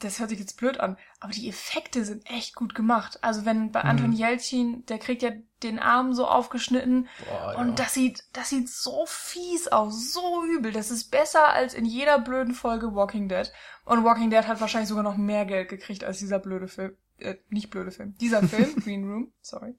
das 0.00 0.18
hört 0.18 0.28
sich 0.28 0.38
jetzt 0.38 0.58
blöd 0.58 0.78
an, 0.78 0.98
aber 1.20 1.32
die 1.32 1.48
Effekte 1.48 2.04
sind 2.04 2.28
echt 2.30 2.54
gut 2.54 2.74
gemacht. 2.74 3.18
Also 3.22 3.46
wenn 3.46 3.72
bei 3.72 3.80
Anton 3.80 4.10
mhm. 4.10 4.16
Jelchin, 4.16 4.84
der 4.86 4.98
kriegt 4.98 5.22
ja 5.22 5.30
den 5.62 5.78
Arm 5.78 6.12
so 6.12 6.26
aufgeschnitten 6.26 7.08
Boah, 7.26 7.56
und 7.58 7.68
ja. 7.68 7.74
das 7.74 7.94
sieht, 7.94 8.24
das 8.32 8.50
sieht 8.50 8.68
so 8.68 9.04
fies 9.06 9.68
aus, 9.68 10.12
so 10.12 10.44
übel. 10.44 10.72
Das 10.72 10.90
ist 10.90 11.10
besser 11.10 11.48
als 11.48 11.72
in 11.72 11.86
jeder 11.86 12.18
blöden 12.18 12.54
Folge 12.54 12.94
Walking 12.94 13.28
Dead. 13.28 13.50
Und 13.86 14.04
Walking 14.04 14.30
Dead 14.30 14.46
hat 14.46 14.60
wahrscheinlich 14.60 14.88
sogar 14.88 15.04
noch 15.04 15.16
mehr 15.16 15.46
Geld 15.46 15.68
gekriegt 15.70 16.04
als 16.04 16.18
dieser 16.18 16.38
blöde 16.38 16.68
Film, 16.68 16.96
äh, 17.18 17.36
nicht 17.48 17.70
blöde 17.70 17.90
Film, 17.90 18.14
dieser 18.18 18.42
Film, 18.42 18.74
Green 18.84 19.10
Room, 19.10 19.32
sorry. 19.40 19.74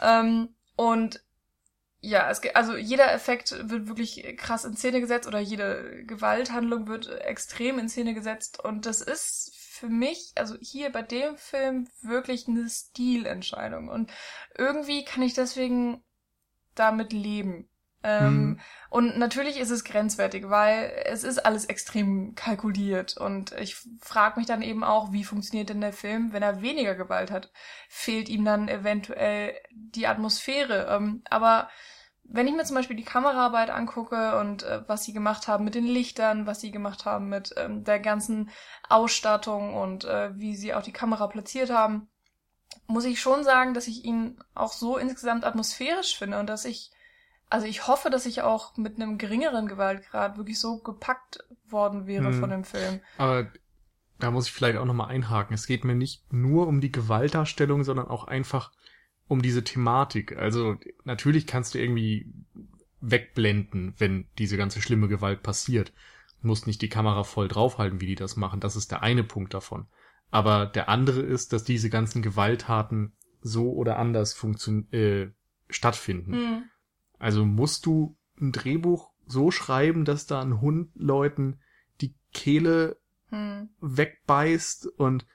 Ähm, 0.00 0.54
und 0.74 1.22
ja, 2.00 2.30
es, 2.30 2.40
also 2.54 2.76
jeder 2.76 3.12
Effekt 3.12 3.50
wird 3.68 3.88
wirklich 3.88 4.36
krass 4.36 4.64
in 4.64 4.76
Szene 4.76 5.00
gesetzt 5.00 5.26
oder 5.26 5.40
jede 5.40 6.04
Gewalthandlung 6.04 6.86
wird 6.86 7.08
extrem 7.08 7.78
in 7.78 7.88
Szene 7.88 8.14
gesetzt 8.14 8.62
und 8.62 8.86
das 8.86 9.00
ist 9.00 9.56
für 9.56 9.88
mich, 9.88 10.32
also 10.36 10.56
hier 10.60 10.90
bei 10.90 11.02
dem 11.02 11.36
Film 11.36 11.88
wirklich 12.02 12.46
eine 12.46 12.68
Stilentscheidung 12.68 13.88
und 13.88 14.12
irgendwie 14.56 15.04
kann 15.04 15.22
ich 15.22 15.34
deswegen 15.34 16.04
damit 16.74 17.12
leben. 17.12 17.68
Ähm, 18.02 18.40
mhm. 18.40 18.60
Und 18.90 19.18
natürlich 19.18 19.58
ist 19.58 19.70
es 19.70 19.84
grenzwertig, 19.84 20.48
weil 20.48 20.92
es 21.04 21.24
ist 21.24 21.44
alles 21.44 21.64
extrem 21.64 22.34
kalkuliert. 22.34 23.16
Und 23.16 23.52
ich 23.52 23.76
frage 24.00 24.38
mich 24.38 24.46
dann 24.46 24.62
eben 24.62 24.84
auch, 24.84 25.12
wie 25.12 25.24
funktioniert 25.24 25.68
denn 25.68 25.80
der 25.80 25.92
Film, 25.92 26.32
wenn 26.32 26.42
er 26.42 26.62
weniger 26.62 26.94
Gewalt 26.94 27.30
hat? 27.30 27.50
Fehlt 27.88 28.28
ihm 28.28 28.44
dann 28.44 28.68
eventuell 28.68 29.54
die 29.70 30.06
Atmosphäre? 30.06 30.86
Ähm, 30.90 31.22
aber 31.28 31.68
wenn 32.30 32.46
ich 32.46 32.54
mir 32.54 32.64
zum 32.64 32.76
Beispiel 32.76 32.96
die 32.96 33.04
Kameraarbeit 33.04 33.70
angucke 33.70 34.38
und 34.38 34.62
äh, 34.62 34.82
was 34.86 35.04
sie 35.04 35.12
gemacht 35.12 35.48
haben 35.48 35.64
mit 35.64 35.74
den 35.74 35.86
Lichtern, 35.86 36.46
was 36.46 36.60
sie 36.60 36.70
gemacht 36.70 37.06
haben 37.06 37.28
mit 37.28 37.54
ähm, 37.56 37.84
der 37.84 38.00
ganzen 38.00 38.50
Ausstattung 38.88 39.74
und 39.74 40.04
äh, 40.04 40.38
wie 40.38 40.54
sie 40.54 40.74
auch 40.74 40.82
die 40.82 40.92
Kamera 40.92 41.26
platziert 41.26 41.70
haben, 41.70 42.08
muss 42.86 43.06
ich 43.06 43.20
schon 43.20 43.44
sagen, 43.44 43.72
dass 43.72 43.88
ich 43.88 44.04
ihn 44.04 44.38
auch 44.54 44.72
so 44.72 44.98
insgesamt 44.98 45.44
atmosphärisch 45.44 46.16
finde 46.18 46.38
und 46.38 46.48
dass 46.48 46.66
ich 46.66 46.90
also 47.50 47.66
ich 47.66 47.86
hoffe, 47.86 48.10
dass 48.10 48.26
ich 48.26 48.42
auch 48.42 48.76
mit 48.76 48.96
einem 48.96 49.18
geringeren 49.18 49.66
Gewaltgrad 49.66 50.36
wirklich 50.36 50.58
so 50.58 50.78
gepackt 50.78 51.38
worden 51.68 52.06
wäre 52.06 52.26
hm. 52.26 52.40
von 52.40 52.50
dem 52.50 52.64
Film. 52.64 53.00
Aber 53.16 53.50
da 54.18 54.30
muss 54.30 54.46
ich 54.46 54.52
vielleicht 54.52 54.78
auch 54.78 54.84
nochmal 54.84 55.10
einhaken. 55.10 55.54
Es 55.54 55.66
geht 55.66 55.84
mir 55.84 55.94
nicht 55.94 56.32
nur 56.32 56.66
um 56.66 56.80
die 56.80 56.92
Gewaltdarstellung, 56.92 57.84
sondern 57.84 58.08
auch 58.08 58.24
einfach 58.24 58.72
um 59.28 59.42
diese 59.42 59.64
Thematik. 59.64 60.36
Also 60.36 60.76
natürlich 61.04 61.46
kannst 61.46 61.74
du 61.74 61.78
irgendwie 61.78 62.32
wegblenden, 63.00 63.94
wenn 63.98 64.26
diese 64.38 64.56
ganze 64.56 64.80
schlimme 64.80 65.08
Gewalt 65.08 65.42
passiert. 65.42 65.92
musst 66.42 66.66
nicht 66.66 66.82
die 66.82 66.88
Kamera 66.88 67.24
voll 67.24 67.48
draufhalten, 67.48 68.00
wie 68.00 68.06
die 68.06 68.14
das 68.14 68.36
machen. 68.36 68.60
Das 68.60 68.76
ist 68.76 68.90
der 68.90 69.02
eine 69.02 69.24
Punkt 69.24 69.54
davon. 69.54 69.86
Aber 70.30 70.66
der 70.66 70.88
andere 70.88 71.20
ist, 71.20 71.52
dass 71.52 71.64
diese 71.64 71.90
ganzen 71.90 72.22
Gewalttaten 72.22 73.12
so 73.40 73.72
oder 73.72 73.98
anders 73.98 74.34
funktion 74.34 74.90
äh, 74.92 75.28
stattfinden. 75.70 76.30
Mhm. 76.30 76.62
Also 77.18 77.44
musst 77.44 77.86
du 77.86 78.16
ein 78.40 78.52
Drehbuch 78.52 79.10
so 79.26 79.50
schreiben, 79.50 80.04
dass 80.04 80.26
da 80.26 80.40
ein 80.40 80.60
Hund 80.60 80.90
Leuten 80.94 81.60
die 82.00 82.14
Kehle 82.32 82.98
Mhm. 83.30 83.68
wegbeißt 83.80 84.86
und 84.86 85.26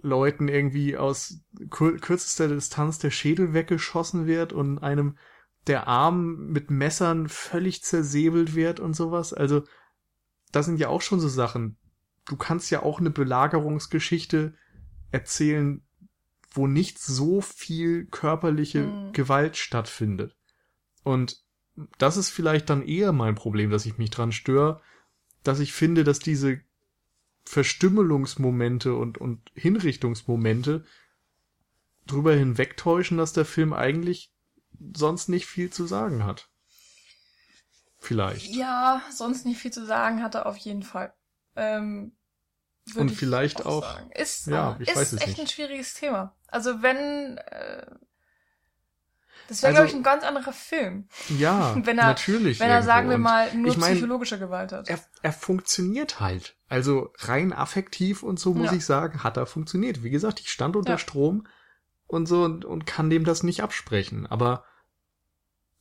Leuten 0.00 0.46
irgendwie 0.48 0.96
aus 0.96 1.40
kürzester 1.70 2.46
Distanz 2.46 2.98
der 2.98 3.10
Schädel 3.10 3.54
weggeschossen 3.54 4.26
wird 4.26 4.52
und 4.52 4.78
einem 4.78 5.16
der 5.66 5.88
Arm 5.88 6.48
mit 6.50 6.70
Messern 6.70 7.28
völlig 7.28 7.82
zersäbelt 7.82 8.54
wird 8.54 8.80
und 8.80 8.94
sowas. 8.94 9.32
Also, 9.32 9.64
das 10.52 10.66
sind 10.66 10.78
ja 10.78 10.88
auch 10.88 11.00
schon 11.00 11.20
so 11.20 11.28
Sachen. 11.28 11.76
Du 12.26 12.36
kannst 12.36 12.70
ja 12.70 12.82
auch 12.82 13.00
eine 13.00 13.10
Belagerungsgeschichte 13.10 14.54
erzählen, 15.10 15.82
wo 16.52 16.66
nicht 16.66 16.98
so 16.98 17.40
viel 17.40 18.06
körperliche 18.06 18.82
Mhm. 18.82 19.12
Gewalt 19.12 19.56
stattfindet. 19.56 20.36
Und 21.04 21.40
das 21.98 22.16
ist 22.16 22.30
vielleicht 22.30 22.68
dann 22.70 22.82
eher 22.86 23.12
mein 23.12 23.36
Problem, 23.36 23.70
dass 23.70 23.86
ich 23.86 23.98
mich 23.98 24.10
dran 24.10 24.32
störe, 24.32 24.80
dass 25.44 25.60
ich 25.60 25.72
finde, 25.72 26.02
dass 26.04 26.18
diese 26.18 26.60
Verstümmelungsmomente 27.44 28.94
und, 28.94 29.18
und 29.18 29.50
Hinrichtungsmomente 29.54 30.84
drüber 32.06 32.34
hinwegtäuschen, 32.34 33.18
dass 33.18 33.32
der 33.32 33.44
Film 33.44 33.72
eigentlich 33.72 34.32
sonst 34.94 35.28
nicht 35.28 35.46
viel 35.46 35.70
zu 35.70 35.86
sagen 35.86 36.24
hat. 36.24 36.48
Vielleicht. 37.98 38.54
Ja, 38.54 39.02
sonst 39.10 39.46
nicht 39.46 39.58
viel 39.58 39.72
zu 39.72 39.86
sagen 39.86 40.22
hat 40.22 40.34
er 40.34 40.46
auf 40.46 40.56
jeden 40.58 40.82
Fall. 40.82 41.14
Ähm, 41.56 42.12
Und 42.96 43.10
ich 43.12 43.16
vielleicht 43.18 43.64
auch- 43.64 43.82
sagen. 43.82 44.10
Ist, 44.12 44.46
ja, 44.46 44.76
äh, 44.78 44.82
ich 44.82 44.88
ist 44.90 44.96
weiß 44.96 45.12
es 45.14 45.20
echt 45.20 45.28
nicht. 45.28 45.40
ein 45.40 45.46
schwieriges 45.48 45.94
Thema. 45.94 46.36
Also 46.48 46.82
wenn 46.82 47.38
äh, 47.38 47.86
das 49.48 49.62
wäre, 49.62 49.70
Also- 49.70 49.76
glaube 49.82 49.88
ich, 49.90 49.94
ein 49.96 50.02
ganz 50.02 50.24
anderer 50.24 50.52
Film. 50.52 51.08
Ja, 51.38 51.74
Wenn 51.84 51.98
er- 51.98 52.06
natürlich. 52.06 52.60
Wenn 52.60 52.70
er, 52.70 52.82
sagen 52.82 53.10
wir 53.10 53.18
mal, 53.18 53.54
nur 53.54 53.70
ich 53.72 53.76
mein, 53.78 53.92
psychologische 53.92 54.38
Gewalt 54.38 54.72
hat. 54.72 54.88
er, 54.88 54.98
er 55.22 55.32
funktioniert 55.32 56.20
halt. 56.20 56.56
Also 56.68 57.12
rein 57.18 57.52
affektiv 57.52 58.22
und 58.22 58.40
so 58.40 58.54
muss 58.54 58.70
Ja. 58.70 58.76
ich 58.76 58.84
sagen, 58.84 59.22
hat 59.22 59.36
er 59.36 59.46
funktioniert. 59.46 60.02
Wie 60.02 60.10
gesagt, 60.10 60.40
ich 60.40 60.50
stand 60.50 60.76
unter 60.76 60.92
Ja. 60.92 60.98
Strom 60.98 61.46
und 62.06 62.26
so 62.26 62.42
und, 62.44 62.64
und 62.64 62.86
kann 62.86 63.10
dem 63.10 63.24
das 63.24 63.42
nicht 63.42 63.62
absprechen. 63.62 64.26
Aber 64.26 64.64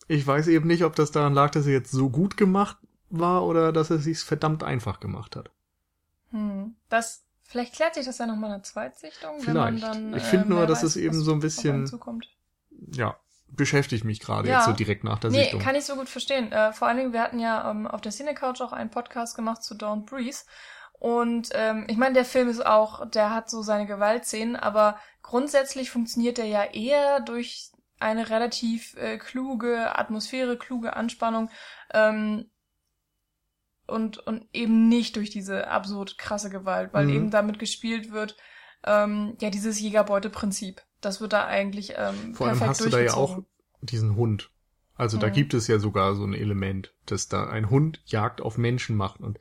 ich 0.07 0.25
weiß 0.25 0.47
eben 0.47 0.67
nicht, 0.67 0.83
ob 0.83 0.95
das 0.95 1.11
daran 1.11 1.33
lag, 1.33 1.51
dass 1.51 1.65
er 1.65 1.73
jetzt 1.73 1.91
so 1.91 2.09
gut 2.09 2.37
gemacht 2.37 2.77
war 3.09 3.45
oder 3.45 3.71
dass 3.71 3.89
er 3.89 3.99
sich's 3.99 4.23
verdammt 4.23 4.63
einfach 4.63 4.99
gemacht 4.99 5.35
hat. 5.35 5.51
Hm. 6.31 6.75
Das, 6.89 7.23
vielleicht 7.43 7.75
klärt 7.75 7.93
sich 7.95 8.05
das 8.05 8.17
ja 8.17 8.25
nochmal 8.25 8.49
in 8.49 8.55
der 8.57 8.63
Zweitsichtung, 8.63 9.45
wenn 9.45 9.53
man 9.55 9.77
Vielleicht. 9.77 9.95
dann. 9.95 10.13
Ich 10.15 10.23
äh, 10.23 10.25
finde 10.25 10.49
nur, 10.49 10.57
mehr 10.59 10.67
dass 10.67 10.79
weiß, 10.79 10.89
es 10.89 10.95
eben 10.97 11.19
so 11.19 11.31
ein 11.31 11.39
bisschen-. 11.39 11.89
Ja, 12.91 13.15
beschäftigt 13.55 14.03
mich 14.03 14.19
gerade 14.19 14.49
Ja. 14.49 14.55
jetzt 14.55 14.65
so 14.65 14.73
direkt 14.73 15.03
nach 15.03 15.19
der 15.19 15.31
Nee, 15.31 15.43
Sichtung. 15.43 15.59
kann 15.61 15.75
ich 15.75 15.85
so 15.85 15.95
gut 15.95 16.09
verstehen. 16.09 16.51
Äh, 16.51 16.73
vor 16.73 16.87
allen 16.87 16.97
Dingen, 16.97 17.13
wir 17.13 17.21
hatten 17.21 17.39
ja 17.39 17.69
ähm, 17.69 17.87
auf 17.87 18.01
der 18.01 18.11
Cine 18.11 18.33
Couch 18.33 18.61
auch 18.61 18.73
einen 18.73 18.89
Podcast 18.89 19.35
gemacht 19.35 19.63
zu 19.63 19.75
Don't 19.75 20.05
Breathe. 20.05 20.37
Und 20.99 21.49
ähm, 21.53 21.85
ich 21.89 21.97
meine, 21.97 22.13
der 22.13 22.25
Film 22.25 22.47
ist 22.49 22.65
auch, 22.65 23.09
der 23.09 23.31
hat 23.31 23.49
so 23.49 23.61
seine 23.61 23.85
Gewaltszenen, 23.85 24.55
aber 24.55 24.97
grundsätzlich 25.21 25.89
funktioniert 25.91 26.37
der 26.37 26.45
ja 26.45 26.63
eher 26.63 27.19
durch 27.19 27.71
eine 27.99 28.29
relativ 28.29 28.95
äh, 28.97 29.17
kluge 29.17 29.97
Atmosphäre, 29.97 30.57
kluge 30.57 30.95
Anspannung 30.95 31.49
ähm, 31.93 32.49
und, 33.85 34.17
und 34.19 34.47
eben 34.53 34.87
nicht 34.87 35.15
durch 35.17 35.29
diese 35.29 35.67
absurd 35.67 36.17
krasse 36.17 36.49
Gewalt, 36.49 36.93
weil 36.93 37.05
Mhm. 37.05 37.13
eben 37.13 37.31
damit 37.31 37.59
gespielt 37.59 38.11
wird, 38.11 38.37
ähm, 38.85 39.37
ja, 39.41 39.49
dieses 39.49 39.79
Jägerbeute-Prinzip. 39.79 40.81
Das 41.03 41.21
wird 41.21 41.33
da 41.33 41.45
eigentlich 41.45 41.93
ähm, 41.97 42.33
Vor 42.33 42.47
allem 42.47 42.59
hast 42.61 42.81
du 42.81 42.89
da 42.89 42.99
ja 42.99 43.13
auch 43.13 43.39
diesen 43.81 44.15
Hund. 44.15 44.49
Also 44.95 45.17
da 45.17 45.29
Mhm. 45.29 45.33
gibt 45.33 45.53
es 45.53 45.67
ja 45.67 45.79
sogar 45.79 46.15
so 46.15 46.23
ein 46.23 46.33
Element, 46.33 46.93
dass 47.05 47.27
da 47.27 47.47
ein 47.49 47.69
Hund 47.69 48.01
Jagd 48.05 48.41
auf 48.41 48.57
Menschen 48.57 48.95
macht. 48.95 49.19
Und 49.19 49.39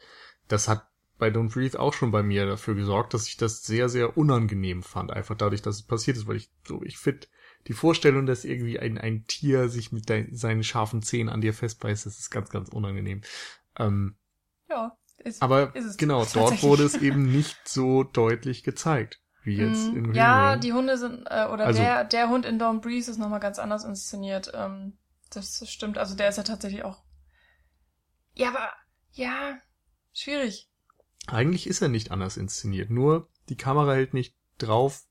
das 0.49 0.69
hat 0.69 0.89
bei 1.19 1.29
Don't 1.29 1.53
Breathe 1.53 1.79
auch 1.79 1.95
schon 1.95 2.11
bei 2.11 2.23
mir 2.23 2.47
dafür 2.47 2.75
gesorgt, 2.75 3.15
dass 3.15 3.29
ich 3.29 3.37
das 3.37 3.63
sehr, 3.63 3.89
sehr 3.89 4.17
unangenehm 4.17 4.83
fand. 4.83 5.13
Einfach 5.13 5.37
dadurch, 5.37 5.63
dass 5.63 5.77
es 5.77 5.83
passiert 5.83 6.17
ist, 6.17 6.27
weil 6.27 6.37
ich 6.37 6.51
so, 6.67 6.83
ich 6.83 6.99
finde 6.99 7.29
die 7.69 7.75
Vorstellung, 7.75 8.27
dass 8.27 8.45
irgendwie 8.45 8.81
ein, 8.81 8.99
ein 8.99 9.25
Tier 9.27 9.69
sich 9.69 9.93
mit 9.93 10.11
dein, 10.11 10.35
seinen 10.35 10.65
scharfen 10.65 11.03
Zähnen 11.03 11.29
an 11.29 11.41
dir 11.41 11.55
festbeißt, 11.55 12.07
das 12.07 12.19
ist 12.19 12.31
ganz, 12.31 12.51
ganz 12.51 12.71
unangenehm. 12.71 13.21
Ähm, 13.79 14.17
Ja, 14.69 14.97
ist, 15.19 15.41
aber 15.41 15.75
ist 15.77 15.85
es 15.85 15.97
genau, 15.97 16.25
dort 16.35 16.63
wurde 16.63 16.85
es 16.85 16.97
eben 16.97 17.31
nicht 17.31 17.57
so 17.69 18.03
deutlich 18.03 18.65
gezeigt, 18.65 19.22
wie 19.45 19.57
jetzt 19.57 19.89
Mhm. 19.91 19.97
in 19.97 20.05
Green 20.05 20.15
Ja, 20.15 20.57
die 20.57 20.73
Hunde 20.73 20.97
sind, 20.99 21.27
äh, 21.31 21.47
oder 21.53 21.67
Also- 21.67 21.81
der, 21.83 22.05
der 22.05 22.29
Hund 22.29 22.47
in 22.47 22.59
Dawn 22.59 22.81
Breeze 22.81 23.11
ist 23.11 23.19
nochmal 23.19 23.41
ganz 23.41 23.59
anders 23.59 23.85
inszeniert. 23.85 24.51
Ähm, 24.55 24.99
das 25.31 25.69
stimmt, 25.69 25.99
also 25.99 26.15
der 26.17 26.29
ist 26.29 26.37
ja 26.37 26.43
tatsächlich 26.43 26.85
auch. 26.85 27.03
Ja, 28.35 28.49
aber, 28.49 28.71
ja, 29.13 29.59
schwierig. 30.13 30.69
Eigentlich 31.27 31.67
ist 31.67 31.83
er 31.83 31.89
nicht 31.89 32.11
anders 32.11 32.37
inszeniert, 32.37 32.91
nur 32.91 33.29
die 33.49 33.57
Kamera 33.57 33.93
hält 33.95 34.15
nicht 34.15 34.35
drauf 34.59 35.03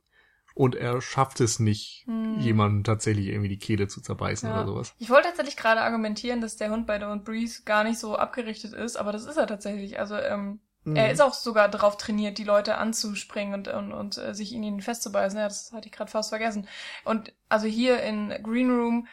und 0.53 0.75
er 0.75 1.01
schafft 1.01 1.39
es 1.39 1.59
nicht, 1.59 2.03
Hm. 2.07 2.39
jemanden 2.39 2.83
tatsächlich 2.83 3.27
irgendwie 3.27 3.49
die 3.49 3.59
Kehle 3.59 3.87
zu 3.87 4.01
zerbeißen 4.01 4.49
Ja. 4.49 4.55
oder 4.55 4.65
sowas. 4.67 4.93
Ich 4.97 5.09
wollte 5.09 5.27
tatsächlich 5.29 5.55
gerade 5.55 5.81
argumentieren, 5.81 6.41
dass 6.41 6.57
der 6.57 6.71
Hund 6.71 6.87
bei 6.87 6.97
Dawn 6.99 7.23
Breeze 7.23 7.63
gar 7.63 7.83
nicht 7.83 7.99
so 7.99 8.15
abgerichtet 8.15 8.73
ist, 8.73 8.95
aber 8.97 9.11
das 9.11 9.25
ist 9.25 9.37
er 9.37 9.47
tatsächlich. 9.47 9.99
Also, 9.99 10.15
ähm, 10.15 10.59
er 10.93 11.09
Mhm. 11.09 11.11
ist 11.11 11.21
auch 11.21 11.33
sogar 11.33 11.69
drauf 11.69 11.97
trainiert, 11.97 12.37
die 12.37 12.43
Leute 12.43 12.77
anzuspringen 12.77 13.53
und, 13.53 13.67
und, 13.69 13.93
und 13.93 14.17
äh, 14.17 14.33
sich 14.35 14.53
in 14.53 14.63
ihnen 14.63 14.81
festzubeißen. 14.81 15.39
Ja, 15.39 15.47
das 15.47 15.71
hatte 15.73 15.87
ich 15.87 15.93
gerade 15.93 16.11
fast 16.11 16.29
vergessen. 16.29 16.67
Und 17.05 17.33
also 17.49 17.67
hier 17.67 18.01
in 18.03 18.29
Green 18.43 18.69
Room 18.71 19.07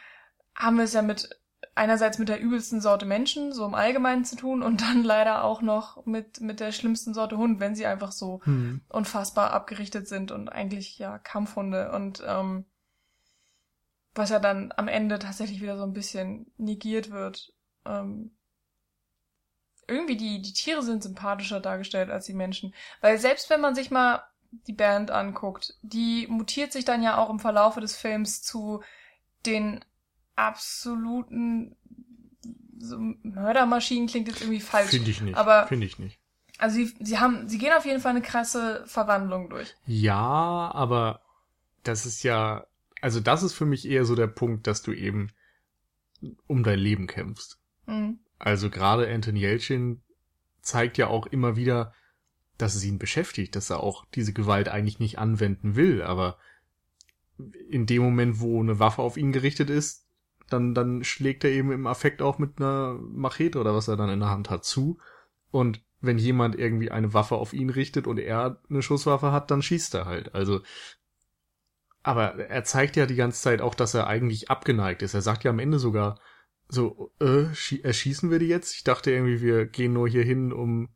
haben 0.55 0.77
wir 0.77 0.83
es 0.83 0.93
ja 0.93 1.01
mit 1.01 1.29
einerseits 1.75 2.17
mit 2.19 2.29
der 2.29 2.41
übelsten 2.41 2.81
Sorte 2.81 3.05
Menschen, 3.05 3.53
so 3.53 3.65
im 3.65 3.75
Allgemeinen 3.75 4.25
zu 4.25 4.35
tun, 4.35 4.61
und 4.63 4.81
dann 4.81 5.03
leider 5.03 5.43
auch 5.43 5.61
noch 5.61 6.05
mit, 6.05 6.41
mit 6.41 6.59
der 6.59 6.71
schlimmsten 6.71 7.13
Sorte 7.13 7.37
Hund, 7.37 7.59
wenn 7.59 7.75
sie 7.75 7.85
einfach 7.85 8.11
so 8.11 8.41
Hm. 8.45 8.79
unfassbar 8.89 9.51
abgerichtet 9.51 10.07
sind 10.07 10.31
und 10.31 10.49
eigentlich 10.49 10.97
ja 10.99 11.17
Kampfhunde 11.19 11.91
und 11.91 12.23
ähm, 12.27 12.65
was 14.15 14.29
ja 14.29 14.39
dann 14.39 14.73
am 14.75 14.87
Ende 14.87 15.19
tatsächlich 15.19 15.61
wieder 15.61 15.77
so 15.77 15.83
ein 15.83 15.93
bisschen 15.93 16.51
negiert 16.57 17.11
wird. 17.11 17.53
Ähm, 17.85 18.31
irgendwie 19.89 20.15
die, 20.17 20.41
die 20.41 20.53
Tiere 20.53 20.81
sind 20.83 21.03
sympathischer 21.03 21.59
dargestellt 21.59 22.09
als 22.09 22.25
die 22.25 22.33
Menschen. 22.33 22.73
Weil 23.01 23.17
selbst 23.17 23.49
wenn 23.49 23.61
man 23.61 23.75
sich 23.75 23.91
mal 23.91 24.23
die 24.67 24.73
Band 24.73 25.11
anguckt, 25.11 25.75
die 25.81 26.25
mutiert 26.27 26.71
sich 26.71 26.85
dann 26.85 27.03
ja 27.03 27.17
auch 27.17 27.29
im 27.29 27.39
Verlaufe 27.39 27.81
des 27.81 27.95
Films 27.95 28.41
zu 28.41 28.81
den 29.45 29.83
absoluten 30.35 31.75
so 32.79 32.97
Mördermaschinen 33.23 34.07
klingt 34.07 34.27
jetzt 34.29 34.41
irgendwie 34.41 34.61
falsch. 34.61 34.89
Finde 34.89 35.11
ich 35.11 35.21
nicht. 35.21 35.37
aber- 35.37 35.67
Finde 35.67 35.85
ich 35.85 35.99
nicht. 35.99 36.19
Also 36.57 36.75
sie, 36.77 36.93
sie 36.99 37.19
haben, 37.19 37.47
sie 37.47 37.57
gehen 37.57 37.71
auf 37.73 37.85
jeden 37.85 38.01
Fall 38.01 38.11
eine 38.11 38.21
krasse 38.21 38.83
Verwandlung 38.85 39.49
durch. 39.49 39.75
Ja, 39.85 40.71
aber 40.73 41.21
das 41.83 42.05
ist 42.05 42.23
ja, 42.23 42.65
also 43.01 43.19
das 43.21 43.43
ist 43.43 43.53
für 43.53 43.65
mich 43.65 43.87
eher 43.87 44.03
so 44.05 44.15
der 44.15 44.27
Punkt, 44.27 44.67
dass 44.67 44.81
du 44.81 44.91
eben 44.93 45.29
um 46.47 46.63
dein 46.63 46.79
Leben 46.79 47.07
kämpfst. 47.07 47.59
Mhm. 47.85 48.19
Also 48.39 48.69
gerade 48.69 49.07
Anthony 49.07 49.41
Yelchin 49.41 50.01
zeigt 50.61 50.97
ja 50.97 51.07
auch 51.07 51.27
immer 51.27 51.55
wieder, 51.55 51.93
dass 52.57 52.75
es 52.75 52.83
ihn 52.83 52.99
beschäftigt, 52.99 53.55
dass 53.55 53.69
er 53.69 53.81
auch 53.81 54.05
diese 54.15 54.33
Gewalt 54.33 54.69
eigentlich 54.69 54.99
nicht 54.99 55.19
anwenden 55.19 55.75
will, 55.75 56.01
aber 56.01 56.37
in 57.69 57.85
dem 57.85 58.01
Moment, 58.01 58.39
wo 58.39 58.59
eine 58.59 58.79
Waffe 58.79 59.01
auf 59.01 59.17
ihn 59.17 59.31
gerichtet 59.31 59.69
ist, 59.69 60.05
dann, 60.49 60.73
dann 60.73 61.03
schlägt 61.03 61.43
er 61.43 61.51
eben 61.51 61.71
im 61.71 61.87
Affekt 61.87 62.21
auch 62.21 62.37
mit 62.37 62.59
einer 62.59 62.97
Machete 62.99 63.59
oder 63.59 63.73
was 63.73 63.87
er 63.87 63.97
dann 63.97 64.09
in 64.09 64.19
der 64.19 64.29
Hand 64.29 64.49
hat 64.49 64.65
zu. 64.65 64.97
Und 65.51 65.81
wenn 66.01 66.17
jemand 66.17 66.57
irgendwie 66.57 66.91
eine 66.91 67.13
Waffe 67.13 67.35
auf 67.35 67.53
ihn 67.53 67.69
richtet 67.69 68.07
und 68.07 68.19
er 68.19 68.61
eine 68.69 68.81
Schusswaffe 68.81 69.31
hat, 69.31 69.51
dann 69.51 69.61
schießt 69.61 69.93
er 69.95 70.05
halt. 70.05 70.33
Also, 70.33 70.61
aber 72.03 72.35
er 72.35 72.63
zeigt 72.63 72.95
ja 72.95 73.05
die 73.05 73.15
ganze 73.15 73.41
Zeit 73.41 73.61
auch, 73.61 73.75
dass 73.75 73.93
er 73.93 74.07
eigentlich 74.07 74.49
abgeneigt 74.49 75.01
ist. 75.01 75.13
Er 75.13 75.21
sagt 75.21 75.43
ja 75.43 75.51
am 75.51 75.59
Ende 75.59 75.79
sogar 75.79 76.19
so, 76.69 77.11
äh, 77.19 77.53
schie 77.53 77.83
erschießen 77.83 78.29
wir 78.29 78.39
die 78.39 78.47
jetzt? 78.47 78.75
Ich 78.75 78.83
dachte 78.83 79.11
irgendwie, 79.11 79.41
wir 79.41 79.65
gehen 79.65 79.93
nur 79.93 80.07
hier 80.07 80.23
hin, 80.23 80.53
um 80.53 80.89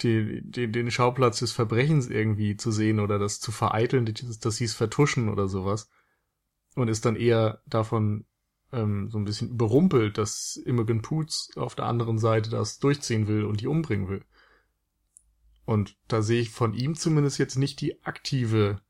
die, 0.00 0.42
die, 0.42 0.70
den 0.70 0.90
Schauplatz 0.90 1.38
des 1.38 1.52
Verbrechens 1.52 2.08
irgendwie 2.08 2.56
zu 2.56 2.72
sehen 2.72 2.98
oder 2.98 3.18
das 3.18 3.38
zu 3.38 3.52
vereiteln, 3.52 4.06
dass, 4.06 4.38
dass 4.38 4.56
sie 4.56 4.64
es 4.64 4.74
vertuschen 4.74 5.28
oder 5.28 5.46
sowas. 5.46 5.90
Und 6.74 6.88
ist 6.88 7.04
dann 7.04 7.16
eher 7.16 7.62
davon 7.66 8.24
ähm, 8.72 9.10
so 9.10 9.18
ein 9.18 9.24
bisschen 9.24 9.50
überrumpelt, 9.50 10.18
dass 10.18 10.56
Imogen 10.56 11.02
Poots 11.02 11.50
auf 11.56 11.74
der 11.74 11.84
anderen 11.84 12.18
Seite 12.18 12.50
das 12.50 12.78
durchziehen 12.78 13.28
will 13.28 13.44
und 13.44 13.60
die 13.60 13.68
umbringen 13.68 14.08
will. 14.08 14.24
Und 15.66 15.96
da 16.08 16.22
sehe 16.22 16.40
ich 16.40 16.50
von 16.50 16.74
ihm 16.74 16.94
zumindest 16.94 17.38
jetzt 17.38 17.56
nicht 17.56 17.80
die 17.80 18.04
aktive 18.04 18.80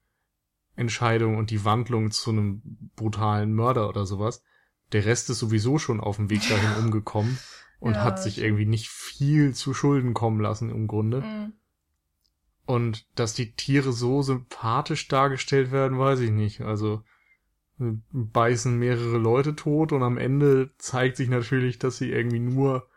Entscheidung 0.76 1.36
und 1.36 1.50
die 1.50 1.64
Wandlung 1.64 2.10
zu 2.10 2.30
einem 2.30 2.62
brutalen 2.96 3.52
Mörder 3.52 3.88
oder 3.88 4.06
sowas. 4.06 4.42
Der 4.94 5.04
Rest 5.04 5.28
ist 5.28 5.40
sowieso 5.40 5.78
schon 5.78 6.00
auf 6.00 6.16
dem 6.16 6.30
Weg 6.30 6.48
dahin 6.48 6.72
umgekommen. 6.84 7.38
und 7.80 7.94
Ja, 7.94 8.04
hat 8.04 8.22
sich 8.22 8.38
irgendwie 8.38 8.64
nicht 8.64 8.88
viel 8.88 9.52
zu 9.54 9.74
Schulden 9.74 10.14
kommen 10.14 10.40
lassen 10.40 10.70
im 10.70 10.86
Grunde. 10.86 11.20
Mhm. 11.20 11.52
Und 12.64 13.06
dass 13.14 13.34
die 13.34 13.52
Tiere 13.52 13.92
so 13.92 14.22
sympathisch 14.22 15.08
dargestellt 15.08 15.70
werden, 15.70 15.98
weiß 15.98 16.20
ich 16.20 16.30
nicht. 16.30 16.62
Also 16.62 17.02
beißen 17.76 18.78
mehrere 18.78 19.18
Leute 19.18 19.56
tot 19.56 19.92
und 19.92 20.02
am 20.02 20.16
Ende 20.16 20.70
zeigt 20.78 21.16
sich 21.16 21.28
natürlich, 21.28 21.78
dass 21.78 21.98
sie 21.98 22.10
irgendwie 22.10 22.38
nur 22.38 22.88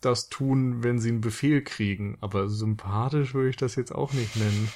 das 0.00 0.28
tun, 0.28 0.82
wenn 0.82 0.98
sie 0.98 1.10
einen 1.10 1.20
Befehl 1.20 1.62
kriegen. 1.62 2.16
Aber 2.20 2.48
sympathisch 2.48 3.34
würde 3.34 3.50
ich 3.50 3.56
das 3.56 3.76
jetzt 3.76 3.94
auch 3.94 4.12
nicht 4.14 4.34
nennen. 4.36 4.72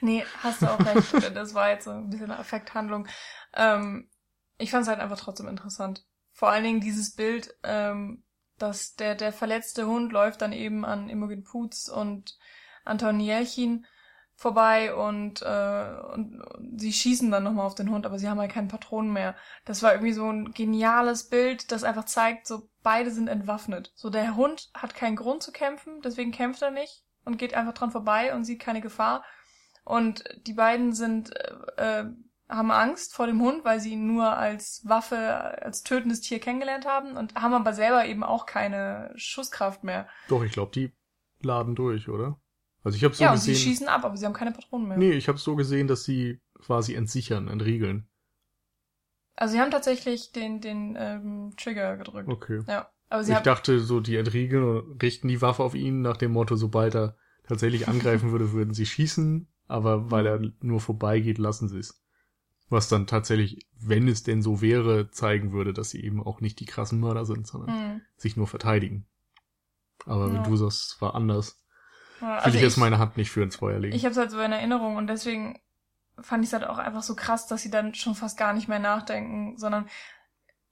Nee, 0.00 0.24
hast 0.42 0.62
du 0.62 0.66
auch 0.66 0.80
recht. 0.80 1.12
Das 1.34 1.54
war 1.54 1.70
jetzt 1.70 1.84
so 1.84 1.90
ein 1.90 2.10
bisschen 2.10 2.30
eine 2.30 2.38
Affekthandlung. 2.40 3.06
Ähm, 3.54 4.08
ich 4.58 4.70
fand 4.70 4.82
es 4.82 4.88
halt 4.88 5.00
einfach 5.00 5.18
trotzdem 5.18 5.48
interessant. 5.48 6.04
Vor 6.32 6.50
allen 6.50 6.64
Dingen 6.64 6.80
dieses 6.80 7.14
Bild, 7.14 7.54
ähm, 7.62 8.22
dass 8.58 8.94
der, 8.96 9.14
der 9.14 9.32
verletzte 9.32 9.86
Hund 9.86 10.12
läuft 10.12 10.42
dann 10.42 10.52
eben 10.52 10.84
an 10.84 11.08
Imogen 11.08 11.44
Poots 11.44 11.88
und 11.88 12.38
Anton 12.84 13.20
Jelchin 13.20 13.86
vorbei 14.34 14.94
und, 14.94 15.42
äh, 15.42 15.96
und, 16.12 16.40
sie 16.76 16.92
schießen 16.92 17.28
dann 17.30 17.42
nochmal 17.42 17.66
auf 17.66 17.74
den 17.74 17.90
Hund, 17.90 18.06
aber 18.06 18.20
sie 18.20 18.28
haben 18.28 18.38
halt 18.38 18.52
keine 18.52 18.68
Patronen 18.68 19.12
mehr. 19.12 19.34
Das 19.64 19.82
war 19.82 19.92
irgendwie 19.92 20.12
so 20.12 20.30
ein 20.30 20.52
geniales 20.52 21.28
Bild, 21.28 21.72
das 21.72 21.82
einfach 21.82 22.04
zeigt, 22.04 22.46
so 22.46 22.68
beide 22.84 23.10
sind 23.10 23.28
entwaffnet. 23.28 23.92
So 23.96 24.10
der 24.10 24.36
Hund 24.36 24.70
hat 24.74 24.94
keinen 24.94 25.16
Grund 25.16 25.42
zu 25.42 25.50
kämpfen, 25.50 26.02
deswegen 26.02 26.30
kämpft 26.30 26.62
er 26.62 26.70
nicht 26.70 27.04
und 27.24 27.36
geht 27.36 27.54
einfach 27.54 27.74
dran 27.74 27.90
vorbei 27.90 28.32
und 28.32 28.44
sieht 28.44 28.60
keine 28.60 28.80
Gefahr. 28.80 29.24
Und 29.84 30.22
die 30.46 30.52
beiden 30.52 30.92
sind, 30.92 31.34
äh, 31.34 32.02
äh, 32.02 32.04
haben 32.48 32.70
Angst 32.70 33.14
vor 33.14 33.26
dem 33.26 33.40
Hund, 33.40 33.64
weil 33.64 33.80
sie 33.80 33.92
ihn 33.92 34.06
nur 34.06 34.36
als 34.36 34.82
Waffe, 34.86 35.18
als 35.62 35.82
tötendes 35.82 36.20
Tier 36.20 36.38
kennengelernt 36.38 36.86
haben 36.86 37.16
und 37.16 37.34
haben 37.34 37.54
aber 37.54 37.74
selber 37.74 38.06
eben 38.06 38.24
auch 38.24 38.46
keine 38.46 39.12
Schusskraft 39.16 39.84
mehr. 39.84 40.08
Doch, 40.28 40.42
ich 40.42 40.52
glaube, 40.52 40.72
die 40.72 40.92
laden 41.40 41.74
durch, 41.74 42.08
oder? 42.08 42.40
Also 42.82 42.96
ich 42.96 43.04
habe 43.04 43.14
so 43.14 43.24
ja, 43.24 43.32
und 43.32 43.38
sie 43.38 43.52
gesehen. 43.52 43.68
schießen 43.68 43.88
ab, 43.88 44.04
aber 44.04 44.16
sie 44.16 44.24
haben 44.24 44.32
keine 44.32 44.52
Patronen 44.52 44.88
mehr. 44.88 44.96
Nee, 44.96 45.12
ich 45.12 45.28
habe 45.28 45.38
so 45.38 45.56
gesehen, 45.56 45.88
dass 45.88 46.04
sie 46.04 46.40
quasi 46.58 46.94
entsichern, 46.94 47.48
entriegeln. 47.48 48.08
Also 49.36 49.52
sie 49.52 49.60
haben 49.60 49.70
tatsächlich 49.70 50.32
den, 50.32 50.60
den 50.60 50.96
ähm, 50.98 51.52
Trigger 51.56 51.96
gedrückt. 51.96 52.28
Okay. 52.28 52.62
Ja. 52.66 52.90
Aber 53.10 53.24
sie 53.24 53.32
ich 53.32 53.36
haben. 53.36 53.44
dachte, 53.44 53.80
so 53.80 54.00
die 54.00 54.16
entriegeln 54.16 54.64
und 54.64 55.02
richten 55.02 55.28
die 55.28 55.40
Waffe 55.40 55.62
auf 55.62 55.74
ihn 55.74 56.02
nach 56.02 56.16
dem 56.16 56.32
Motto, 56.32 56.56
sobald 56.56 56.94
er 56.94 57.16
tatsächlich 57.46 57.88
angreifen 57.88 58.30
würde, 58.32 58.52
würden 58.52 58.74
sie 58.74 58.86
schießen, 58.86 59.48
aber 59.66 60.10
weil 60.10 60.26
er 60.26 60.40
nur 60.60 60.80
vorbeigeht, 60.80 61.38
lassen 61.38 61.68
sie 61.68 61.78
es. 61.78 62.02
Was 62.70 62.88
dann 62.88 63.06
tatsächlich, 63.06 63.66
wenn 63.80 64.08
es 64.08 64.22
denn 64.22 64.42
so 64.42 64.60
wäre, 64.60 65.10
zeigen 65.10 65.52
würde, 65.52 65.72
dass 65.72 65.90
sie 65.90 66.02
eben 66.04 66.22
auch 66.22 66.40
nicht 66.40 66.60
die 66.60 66.66
krassen 66.66 67.00
Mörder 67.00 67.24
sind, 67.24 67.46
sondern 67.46 67.70
Hm. 67.70 68.02
sich 68.16 68.36
nur 68.36 68.46
verteidigen. 68.46 69.06
Aber 70.04 70.26
wenn 70.26 70.42
Ja. 70.42 70.42
du 70.42 70.56
sagst, 70.56 70.92
es 70.94 71.00
war 71.00 71.14
anders, 71.14 71.60
Ja, 72.20 72.36
will 72.36 72.42
also 72.44 72.56
ich 72.56 72.62
jetzt 72.62 72.76
meine 72.76 72.98
Hand 72.98 73.16
nicht 73.16 73.30
für 73.30 73.42
ins 73.42 73.56
Feuer 73.56 73.78
legen. 73.78 73.96
Ich 73.96 74.04
habe 74.04 74.12
es 74.12 74.18
halt 74.18 74.30
so 74.30 74.40
in 74.40 74.52
Erinnerung 74.52 74.96
und 74.96 75.06
deswegen 75.06 75.60
fand 76.20 76.42
ich 76.44 76.48
es 76.50 76.52
halt 76.52 76.64
auch 76.64 76.78
einfach 76.78 77.02
so 77.02 77.14
krass, 77.14 77.46
dass 77.46 77.62
sie 77.62 77.70
dann 77.70 77.94
schon 77.94 78.14
fast 78.14 78.36
gar 78.36 78.52
nicht 78.52 78.68
mehr 78.68 78.80
nachdenken, 78.80 79.56
sondern 79.56 79.88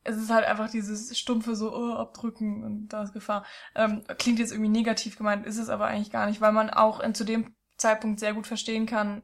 es 0.05 0.17
ist 0.17 0.31
halt 0.31 0.45
einfach 0.45 0.71
dieses 0.71 1.17
stumpfe 1.19 1.57
so 1.57 1.75
oh, 1.75 1.95
abdrücken 1.95 2.63
und 2.65 2.89
da 2.89 3.03
ist 3.03 3.13
Gefahr. 3.13 3.45
Ähm, 3.75 4.05
klingt 4.19 4.39
jetzt 4.39 4.53
irgendwie 4.53 4.71
negativ 4.71 5.17
gemeint, 5.17 5.47
ist 5.47 5.59
es 5.59 5.69
aber 5.69 5.87
eigentlich 5.87 6.11
gar 6.11 6.27
nicht, 6.27 6.41
weil 6.41 6.53
man 6.53 6.71
auch 6.71 7.01
in, 7.01 7.15
zu 7.15 7.25
dem 7.25 7.55
Zeitpunkt 7.77 8.21
sehr 8.21 8.35
gut 8.35 8.47
verstehen 8.47 8.87
kann, 8.87 9.23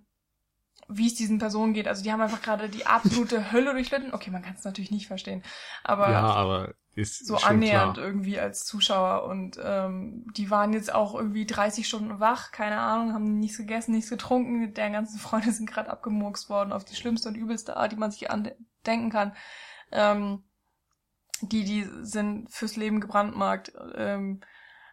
wie 0.97 1.07
es 1.07 1.15
diesen 1.15 1.39
Personen 1.39 1.75
geht. 1.75 1.89
Also 1.89 2.03
die 2.03 2.13
haben 2.13 2.21
einfach 2.21 2.43
gerade 2.43 2.69
die 2.69 2.87
absolute 2.87 3.53
Hölle 3.53 3.73
durchlitten. 3.73 4.15
Okay, 4.15 4.31
man 4.31 4.43
kann 4.43 4.55
es 4.55 4.65
natürlich 4.65 4.91
nicht 4.91 5.07
verstehen, 5.07 5.43
aber 5.85 6.11
ja, 6.11 6.23
aber 6.23 6.75
ist 6.95 7.27
so 7.27 7.37
annähernd 7.37 7.95
klar. 7.95 8.07
irgendwie 8.07 8.39
als 8.39 8.65
Zuschauer 8.67 9.25
und 9.25 9.59
ähm, 9.63 10.27
die 10.37 10.51
waren 10.51 10.75
jetzt 10.75 10.95
auch 10.95 11.15
irgendwie 11.15 11.47
30 11.47 11.89
Stunden 11.89 12.21
wach, 12.21 12.53
keine 12.53 12.81
Ahnung, 12.81 13.15
haben 13.15 13.39
nichts 13.39 13.57
gegessen, 13.57 13.93
nichts 13.93 14.11
getrunken, 14.11 14.75
deren 14.75 14.93
ganzen 14.93 15.19
Freunde 15.19 15.53
sind 15.53 15.71
gerade 15.71 15.91
abgemurkst 15.91 16.51
worden 16.51 16.73
auf 16.73 16.85
die 16.85 16.95
schlimmste 16.95 17.31
und 17.31 17.35
übelste 17.35 17.79
Art, 17.79 17.93
die 17.93 17.97
man 17.97 18.11
sich 18.11 18.29
denken 18.85 19.11
kann. 19.11 19.35
Ähm, 19.91 20.45
die, 21.41 21.65
die 21.65 21.89
sind 22.03 22.51
fürs 22.51 22.77
Leben 22.77 23.01
gebrandmarkt. 23.01 23.73
Ähm, 23.97 24.41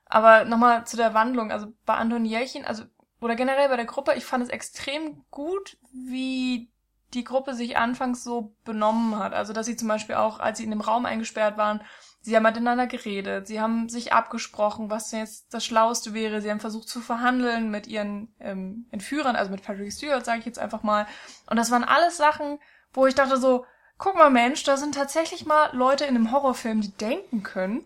aber 0.06 0.46
nochmal 0.46 0.88
zu 0.88 0.98
der 0.98 1.14
Wandlung, 1.14 1.52
also 1.52 1.68
bei 1.86 1.96
Anton 1.96 2.26
Jelchin, 2.26 2.66
also 2.66 2.84
oder 3.22 3.36
generell 3.36 3.70
bei 3.70 3.76
der 3.76 3.86
Gruppe, 3.86 4.14
ich 4.16 4.26
fand 4.26 4.44
es 4.44 4.50
extrem 4.50 5.24
gut, 5.30 5.78
wie 5.92 6.72
die 7.14 7.24
Gruppe 7.24 7.54
sich 7.54 7.78
anfangs 7.78 8.24
so 8.24 8.54
benommen 8.64 9.18
hat. 9.18 9.34
Also, 9.34 9.54
dass 9.54 9.66
sie 9.66 9.76
zum 9.76 9.88
Beispiel 9.88 10.16
auch, 10.16 10.40
als 10.40 10.58
sie 10.58 10.64
in 10.64 10.70
dem 10.70 10.82
Raum 10.82 11.06
eingesperrt 11.06 11.58
waren, 11.58 11.82
sie 12.22 12.36
haben 12.36 12.44
miteinander 12.44 12.88
geredet, 12.88 13.48
sie 13.48 13.60
haben 13.60 13.90
sich 13.90 14.14
abgesprochen, 14.14 14.90
was 14.90 15.10
denn 15.10 15.22
jetzt 15.22 15.54
das 15.54 15.66
Schlauste 15.66 16.14
wäre. 16.14 16.42
Sie 16.42 16.52
haben 16.52 16.60
versucht 16.60 16.88
zu 16.88 17.02
verhandeln 17.02 17.72
mit 17.72 17.88
ihren 17.88 18.34
ähm, 18.40 18.86
Entführern, 18.92 19.36
also 19.36 19.52
mit 19.52 19.64
Patrick 19.64 19.92
Stewart, 19.92 20.26
sage 20.26 20.40
ich 20.40 20.46
jetzt 20.46 20.60
einfach 20.60 20.84
mal. 20.84 21.08
Und 21.50 21.58
das 21.58 21.72
waren 21.72 21.84
alles 21.84 22.18
Sachen, 22.18 22.60
wo 22.94 23.08
ich 23.08 23.16
dachte 23.16 23.38
so, 23.38 23.66
guck 23.98 24.16
mal 24.16 24.30
Mensch, 24.30 24.64
da 24.64 24.78
sind 24.78 24.96
tatsächlich 24.96 25.46
mal 25.46 25.70
Leute 25.74 26.06
in 26.06 26.16
einem 26.16 26.32
Horrorfilm, 26.32 26.82
die 26.82 26.92
denken 26.92 27.44
können, 27.44 27.86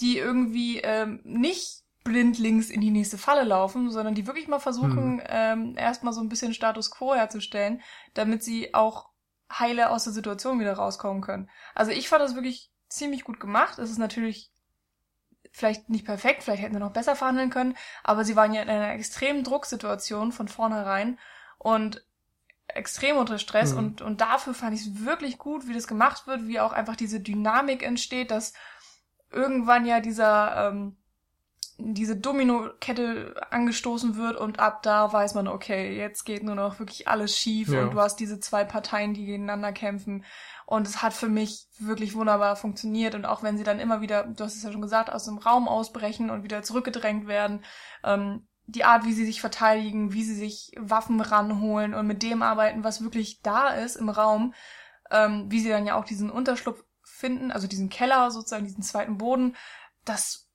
die 0.00 0.16
irgendwie 0.18 0.78
ähm, 0.78 1.20
nicht 1.24 1.82
blindlings 2.04 2.70
in 2.70 2.80
die 2.80 2.90
nächste 2.90 3.18
Falle 3.18 3.44
laufen, 3.44 3.90
sondern 3.90 4.14
die 4.14 4.26
wirklich 4.26 4.48
mal 4.48 4.58
versuchen, 4.58 5.20
ähm, 5.26 5.74
erstmal 5.76 6.12
so 6.12 6.20
ein 6.20 6.28
bisschen 6.28 6.54
Status 6.54 6.90
quo 6.90 7.14
herzustellen, 7.14 7.82
damit 8.14 8.42
sie 8.42 8.74
auch 8.74 9.10
heile 9.52 9.90
aus 9.90 10.04
der 10.04 10.12
Situation 10.12 10.60
wieder 10.60 10.74
rauskommen 10.74 11.22
können. 11.22 11.50
Also 11.74 11.90
ich 11.92 12.08
fand 12.08 12.22
das 12.22 12.34
wirklich 12.34 12.70
ziemlich 12.88 13.24
gut 13.24 13.40
gemacht. 13.40 13.78
Es 13.78 13.90
ist 13.90 13.98
natürlich 13.98 14.50
vielleicht 15.52 15.88
nicht 15.88 16.04
perfekt, 16.04 16.42
vielleicht 16.42 16.62
hätten 16.62 16.74
sie 16.74 16.80
noch 16.80 16.92
besser 16.92 17.16
verhandeln 17.16 17.50
können, 17.50 17.76
aber 18.04 18.24
sie 18.24 18.36
waren 18.36 18.54
ja 18.54 18.62
in 18.62 18.70
einer 18.70 18.92
extremen 18.92 19.42
Drucksituation 19.42 20.32
von 20.32 20.48
vornherein 20.48 21.18
und 21.58 22.04
extrem 22.68 23.16
unter 23.16 23.38
Stress 23.38 23.72
Mhm. 23.72 23.78
und, 23.78 24.02
und 24.02 24.20
dafür 24.20 24.54
fand 24.54 24.74
ich 24.74 24.82
es 24.82 25.04
wirklich 25.04 25.38
gut, 25.38 25.66
wie 25.66 25.74
das 25.74 25.88
gemacht 25.88 26.28
wird, 26.28 26.46
wie 26.46 26.60
auch 26.60 26.72
einfach 26.72 26.94
diese 26.94 27.20
Dynamik 27.20 27.82
entsteht, 27.82 28.30
dass 28.30 28.52
irgendwann 29.32 29.86
ja 29.86 30.00
dieser 30.00 30.68
ähm, 30.68 30.96
diese 31.82 32.16
Domino-Kette 32.16 33.34
angestoßen 33.50 34.16
wird 34.16 34.36
und 34.36 34.58
ab 34.60 34.82
da 34.82 35.12
weiß 35.12 35.34
man, 35.34 35.48
okay, 35.48 35.96
jetzt 35.96 36.24
geht 36.24 36.42
nur 36.42 36.54
noch 36.54 36.78
wirklich 36.78 37.08
alles 37.08 37.36
schief 37.36 37.68
Ja. 37.68 37.82
und 37.82 37.94
du 37.94 38.00
hast 38.00 38.16
diese 38.16 38.40
zwei 38.40 38.64
Parteien, 38.64 39.14
die 39.14 39.24
gegeneinander 39.26 39.72
kämpfen 39.72 40.24
und 40.66 40.86
es 40.86 41.02
hat 41.02 41.12
für 41.12 41.28
mich 41.28 41.66
wirklich 41.78 42.14
wunderbar 42.14 42.56
funktioniert 42.56 43.14
und 43.14 43.24
auch 43.24 43.42
wenn 43.42 43.56
sie 43.58 43.64
dann 43.64 43.80
immer 43.80 44.00
wieder, 44.00 44.24
du 44.24 44.44
hast 44.44 44.56
es 44.56 44.62
ja 44.62 44.72
schon 44.72 44.82
gesagt, 44.82 45.10
aus 45.10 45.24
dem 45.24 45.38
Raum 45.38 45.68
ausbrechen 45.68 46.30
und 46.30 46.44
wieder 46.44 46.62
zurückgedrängt 46.62 47.26
werden, 47.26 47.64
ähm, 48.04 48.46
die 48.66 48.84
Art, 48.84 49.04
wie 49.04 49.12
sie 49.12 49.26
sich 49.26 49.40
verteidigen, 49.40 50.12
wie 50.12 50.22
sie 50.22 50.34
sich 50.36 50.72
Waffen 50.78 51.20
ranholen 51.20 51.92
und 51.94 52.06
mit 52.06 52.22
dem 52.22 52.42
arbeiten, 52.42 52.84
was 52.84 53.02
wirklich 53.02 53.40
da 53.42 53.70
ist 53.70 53.96
im 53.96 54.08
Raum, 54.08 54.54
ähm, 55.10 55.46
wie 55.48 55.60
sie 55.60 55.70
dann 55.70 55.86
ja 55.86 55.96
auch 55.96 56.04
diesen 56.04 56.30
Unterschlupf 56.30 56.84
finden, 57.02 57.50
also 57.50 57.66
diesen 57.66 57.88
Keller 57.88 58.30
sozusagen, 58.30 58.64
diesen 58.64 58.82
zweiten 58.84 59.18
Boden, 59.18 59.56
das 60.04 60.46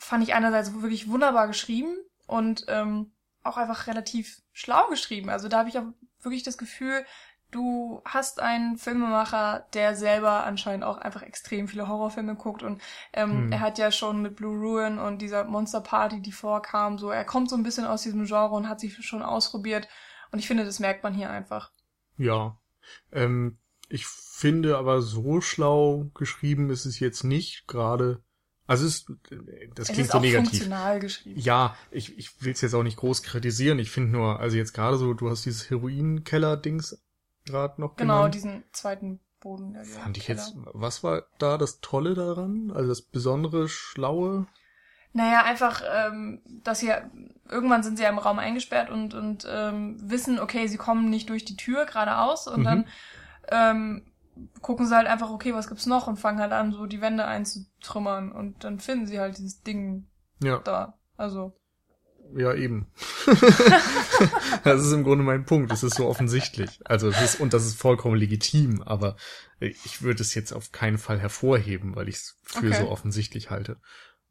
fand 0.00 0.24
ich 0.24 0.34
einerseits 0.34 0.72
wirklich 0.72 1.08
wunderbar 1.08 1.46
geschrieben 1.46 1.94
und 2.26 2.64
ähm, 2.68 3.12
auch 3.42 3.58
einfach 3.58 3.86
relativ 3.86 4.42
schlau 4.52 4.88
geschrieben. 4.88 5.30
Also 5.30 5.48
da 5.48 5.58
habe 5.58 5.68
ich 5.68 5.78
auch 5.78 5.84
wirklich 6.22 6.42
das 6.42 6.58
Gefühl, 6.58 7.04
du 7.50 8.00
hast 8.04 8.40
einen 8.40 8.78
Filmemacher, 8.78 9.66
der 9.74 9.94
selber 9.96 10.44
anscheinend 10.44 10.84
auch 10.84 10.98
einfach 10.98 11.22
extrem 11.22 11.68
viele 11.68 11.86
Horrorfilme 11.86 12.34
guckt 12.34 12.62
und 12.62 12.80
ähm, 13.12 13.30
Hm. 13.44 13.52
er 13.52 13.60
hat 13.60 13.78
ja 13.78 13.92
schon 13.92 14.22
mit 14.22 14.36
Blue 14.36 14.56
Ruin 14.56 14.98
und 14.98 15.20
dieser 15.20 15.44
Monster 15.44 15.80
Party, 15.80 16.22
die 16.22 16.32
vorkam, 16.32 16.98
so 16.98 17.10
er 17.10 17.24
kommt 17.24 17.50
so 17.50 17.56
ein 17.56 17.62
bisschen 17.62 17.86
aus 17.86 18.02
diesem 18.02 18.24
Genre 18.24 18.54
und 18.54 18.68
hat 18.68 18.80
sich 18.80 18.96
schon 19.04 19.22
ausprobiert 19.22 19.88
und 20.32 20.38
ich 20.38 20.46
finde, 20.46 20.64
das 20.64 20.78
merkt 20.78 21.02
man 21.02 21.14
hier 21.14 21.30
einfach. 21.30 21.72
Ja. 22.16 22.56
Ähm, 23.12 23.58
ich 23.88 24.06
finde 24.06 24.78
aber 24.78 25.02
so 25.02 25.40
schlau 25.40 26.10
geschrieben 26.14 26.70
ist 26.70 26.86
es 26.86 27.00
jetzt 27.00 27.24
nicht, 27.24 27.66
gerade. 27.66 28.22
Also 28.70 28.86
es, 28.86 29.04
das 29.74 29.88
es 29.88 29.94
klingt 29.94 30.06
ist 30.06 30.12
so 30.12 30.18
auch 30.18 30.22
negativ. 30.22 30.50
funktional 30.50 31.00
geschrieben. 31.00 31.40
Ja, 31.40 31.76
ich, 31.90 32.16
ich 32.16 32.40
will 32.44 32.52
es 32.52 32.60
jetzt 32.60 32.72
auch 32.74 32.84
nicht 32.84 32.98
groß 32.98 33.24
kritisieren. 33.24 33.80
Ich 33.80 33.90
finde 33.90 34.12
nur, 34.12 34.38
also 34.38 34.56
jetzt 34.56 34.74
gerade 34.74 34.96
so, 34.96 35.12
du 35.12 35.28
hast 35.28 35.44
dieses 35.44 35.70
Heroinkeller-Dings 35.70 37.02
gerade 37.46 37.80
noch 37.80 37.96
Genau, 37.96 38.14
genannt. 38.18 38.34
diesen 38.36 38.62
zweiten 38.72 39.18
Boden. 39.40 39.72
Der 39.72 39.84
Fand 39.84 40.16
ich 40.18 40.26
Keller. 40.26 40.38
jetzt, 40.38 40.54
was 40.72 41.02
war 41.02 41.24
da 41.38 41.58
das 41.58 41.80
Tolle 41.80 42.14
daran? 42.14 42.70
Also 42.72 42.88
das 42.88 43.02
besondere, 43.02 43.68
schlaue? 43.68 44.46
Naja, 45.14 45.42
einfach, 45.42 45.82
ähm, 45.92 46.40
dass 46.62 46.78
sie 46.78 46.92
irgendwann 47.48 47.82
sind 47.82 47.96
sie 47.96 48.04
ja 48.04 48.10
im 48.10 48.18
Raum 48.18 48.38
eingesperrt 48.38 48.88
und, 48.90 49.14
und 49.14 49.44
ähm, 49.50 49.96
wissen, 50.08 50.38
okay, 50.38 50.68
sie 50.68 50.76
kommen 50.76 51.10
nicht 51.10 51.28
durch 51.28 51.44
die 51.44 51.56
Tür 51.56 51.86
geradeaus 51.86 52.46
und 52.46 52.60
Mhm. 52.60 52.64
dann 52.64 52.86
ähm, 53.50 54.09
gucken 54.60 54.86
sie 54.86 54.96
halt 54.96 55.06
einfach, 55.06 55.30
okay, 55.30 55.54
was 55.54 55.68
gibt's 55.68 55.86
noch 55.86 56.06
und 56.06 56.16
fangen 56.16 56.40
halt 56.40 56.52
an, 56.52 56.72
so 56.72 56.86
die 56.86 57.00
Wände 57.00 57.24
einzutrümmern 57.24 58.32
und 58.32 58.64
dann 58.64 58.80
finden 58.80 59.06
sie 59.06 59.20
halt 59.20 59.38
dieses 59.38 59.62
Ding 59.62 60.06
Ja, 60.42 60.58
da. 60.58 60.98
Also, 61.16 61.54
ja 62.36 62.54
eben. 62.54 62.86
das 64.64 64.84
ist 64.84 64.92
im 64.92 65.02
Grunde 65.04 65.24
mein 65.24 65.44
Punkt. 65.44 65.72
Es 65.72 65.82
ist 65.82 65.96
so 65.96 66.06
offensichtlich. 66.06 66.80
Also 66.84 67.08
es 67.08 67.20
ist, 67.20 67.40
und 67.40 67.52
das 67.52 67.66
ist 67.66 67.74
vollkommen 67.76 68.16
legitim, 68.16 68.82
aber 68.82 69.16
ich 69.58 70.02
würde 70.02 70.22
es 70.22 70.34
jetzt 70.34 70.52
auf 70.52 70.72
keinen 70.72 70.98
Fall 70.98 71.18
hervorheben, 71.18 71.96
weil 71.96 72.08
ich 72.08 72.16
es 72.16 72.38
für 72.42 72.68
Okay. 72.68 72.72
so 72.72 72.88
offensichtlich 72.88 73.50
halte. 73.50 73.80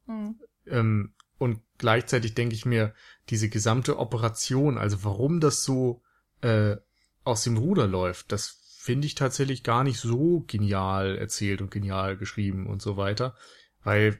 Mhm. 0.07 0.39
Ähm, 0.65 1.13
und 1.37 1.61
gleichzeitig 1.77 2.35
denke 2.35 2.55
ich 2.55 2.65
mir, 2.65 2.93
diese 3.29 3.49
gesamte 3.49 3.97
Operation, 3.97 4.77
also 4.77 5.03
warum 5.03 5.39
das 5.39 5.63
so 5.63 6.01
äh, 6.41 6.75
aus 7.23 7.43
dem 7.43 7.57
Ruder 7.57 7.87
läuft, 7.87 8.31
das 8.31 8.58
finde 8.89 9.05
ich 9.05 9.13
tatsächlich 9.13 9.61
gar 9.63 9.83
nicht 9.83 9.99
so 9.99 10.43
genial 10.47 11.15
erzählt 11.15 11.61
und 11.61 11.69
genial 11.69 12.17
geschrieben 12.17 12.65
und 12.65 12.81
so 12.81 12.97
weiter. 12.97 13.35
Weil 13.83 14.19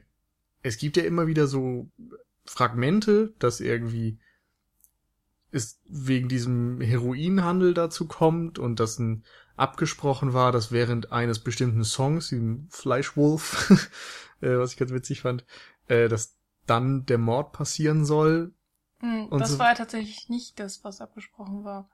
es 0.62 0.78
gibt 0.78 0.96
ja 0.96 1.02
immer 1.02 1.26
wieder 1.26 1.48
so 1.48 1.90
Fragmente, 2.44 3.34
dass 3.40 3.58
irgendwie 3.60 4.20
es 5.50 5.80
wegen 5.88 6.28
diesem 6.28 6.80
Heroinhandel 6.80 7.74
dazu 7.74 8.06
kommt 8.06 8.60
und 8.60 8.78
dass 8.78 9.00
ein 9.00 9.24
abgesprochen 9.56 10.34
war, 10.34 10.52
dass 10.52 10.70
während 10.70 11.10
eines 11.10 11.40
bestimmten 11.40 11.82
Songs, 11.82 12.28
dem 12.28 12.68
Fleischwolf, 12.70 13.68
äh, 14.40 14.56
was 14.56 14.72
ich 14.72 14.78
ganz 14.78 14.92
witzig 14.92 15.22
fand, 15.22 15.44
äh, 15.88 16.08
dass 16.08 16.36
dann 16.66 17.06
der 17.06 17.18
Mord 17.18 17.52
passieren 17.52 18.04
soll. 18.04 18.54
Mhm, 19.02 19.26
Und 19.30 19.40
das 19.40 19.50
so- 19.50 19.58
war 19.58 19.70
ja 19.70 19.74
tatsächlich 19.74 20.28
nicht 20.28 20.60
das, 20.60 20.84
was 20.84 21.00
abgesprochen 21.00 21.64
war. 21.64 21.90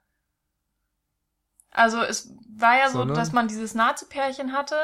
Also 1.77 2.01
es 2.01 2.33
war 2.55 2.77
ja 2.77 2.89
so, 2.89 2.99
Sondern? 2.99 3.17
dass 3.17 3.31
man 3.31 3.47
dieses 3.47 3.75
Nazi-Pärchen 3.75 4.51
hatte, 4.53 4.75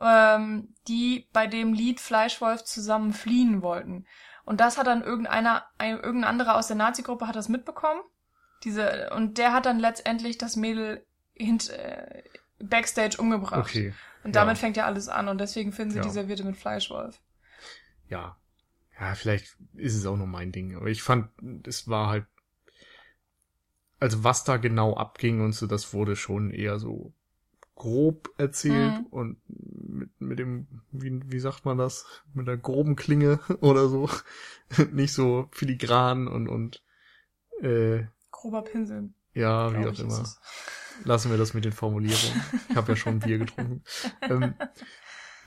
ähm, 0.00 0.74
die 0.88 1.28
bei 1.32 1.46
dem 1.46 1.72
Lied 1.74 2.00
Fleischwolf 2.00 2.64
zusammen 2.64 3.12
fliehen 3.12 3.62
wollten. 3.62 4.06
Und 4.44 4.60
das 4.60 4.78
hat 4.78 4.86
dann 4.86 5.02
irgendeiner, 5.02 5.64
ein, 5.78 6.00
irgendein 6.00 6.30
anderer 6.30 6.56
aus 6.56 6.66
der 6.66 6.76
Nazi-Gruppe 6.76 7.28
hat 7.28 7.36
das 7.36 7.48
mitbekommen. 7.48 8.00
Diese, 8.64 9.10
und 9.14 9.38
der 9.38 9.52
hat 9.52 9.66
dann 9.66 9.78
letztendlich 9.78 10.38
das 10.38 10.56
Mädel 10.56 11.04
hint, 11.34 11.70
äh, 11.70 12.22
Backstage 12.60 13.18
umgebracht. 13.18 13.58
Okay, 13.60 13.92
Und 14.24 14.34
damit 14.36 14.56
ja. 14.56 14.60
fängt 14.60 14.76
ja 14.76 14.86
alles 14.86 15.08
an 15.08 15.28
und 15.28 15.38
deswegen 15.40 15.72
finden 15.72 15.90
sie 15.92 15.98
Ja. 15.98 16.02
die 16.04 16.10
Serviette 16.10 16.44
mit 16.44 16.56
Fleischwolf. 16.56 17.20
ja. 18.08 18.36
Ja, 19.00 19.14
vielleicht 19.16 19.56
ist 19.74 19.96
es 19.96 20.06
auch 20.06 20.16
nur 20.16 20.26
mein 20.28 20.52
Ding, 20.52 20.76
aber 20.76 20.86
ich 20.86 21.02
fand, 21.02 21.30
es 21.66 21.88
war 21.88 22.08
halt, 22.08 22.26
also 24.02 24.24
was 24.24 24.44
da 24.44 24.56
genau 24.56 24.96
abging 24.96 25.40
und 25.40 25.52
so, 25.52 25.66
das 25.66 25.94
wurde 25.94 26.16
schon 26.16 26.50
eher 26.50 26.78
so 26.78 27.14
grob 27.74 28.28
erzählt 28.36 28.98
Mhm. 28.98 29.06
und 29.06 29.36
mit, 29.48 30.10
mit 30.20 30.38
dem, 30.38 30.66
wie, 30.90 31.20
wie 31.30 31.40
sagt 31.40 31.64
man 31.64 31.78
das, 31.78 32.04
mit 32.34 32.48
einer 32.48 32.58
groben 32.58 32.96
Klinge 32.96 33.40
oder 33.60 33.88
so, 33.88 34.08
nicht 34.92 35.12
so 35.14 35.48
filigran 35.52 36.28
und, 36.28 36.48
und, 36.48 36.82
äh, 37.60 38.04
Grober 38.30 38.62
Pinsel. 38.62 39.10
ja, 39.34 39.72
wie 39.72 39.86
auch 39.86 39.98
immer. 39.98 40.24
Lassen 41.04 41.30
wir 41.30 41.38
das 41.38 41.54
mit 41.54 41.64
den 41.64 41.72
Formulierungen. 41.72 42.42
Ich 42.68 42.76
habe 42.76 42.92
ja 42.92 42.96
schon 42.96 43.20
Bier 43.20 43.38
getrunken. 43.38 43.82
ähm, 44.22 44.54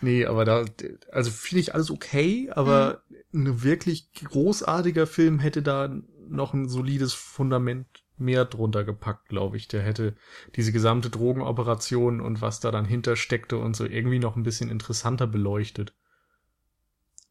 nee, 0.02 0.26
aber 0.26 0.44
da, 0.46 0.66
also 1.12 1.30
finde 1.30 1.60
ich 1.62 1.74
alles 1.76 1.92
okay, 1.92 2.50
aber 2.52 3.04
ein 3.34 3.62
wirklich 3.64 4.12
großartiger 4.14 5.08
Film 5.08 5.40
hätte 5.40 5.62
da 5.62 5.96
noch 6.28 6.54
ein 6.54 6.68
solides 6.68 7.14
Fundament 7.14 7.88
mehr 8.18 8.46
drunter 8.46 8.84
gepackt, 8.84 9.30
glaube 9.30 9.58
ich. 9.58 9.68
Der 9.68 9.82
hätte 9.82 10.16
diese 10.56 10.72
gesamte 10.72 11.10
Drogenoperation 11.10 12.22
und 12.22 12.42
was 12.42 12.60
da 12.60 12.72
dann 12.72 12.86
hintersteckte 12.86 13.58
und 13.58 13.76
so 13.76 13.86
irgendwie 13.86 14.20
noch 14.20 14.36
ein 14.36 14.44
bisschen 14.44 14.70
interessanter 14.70 15.28
beleuchtet. 15.28 15.94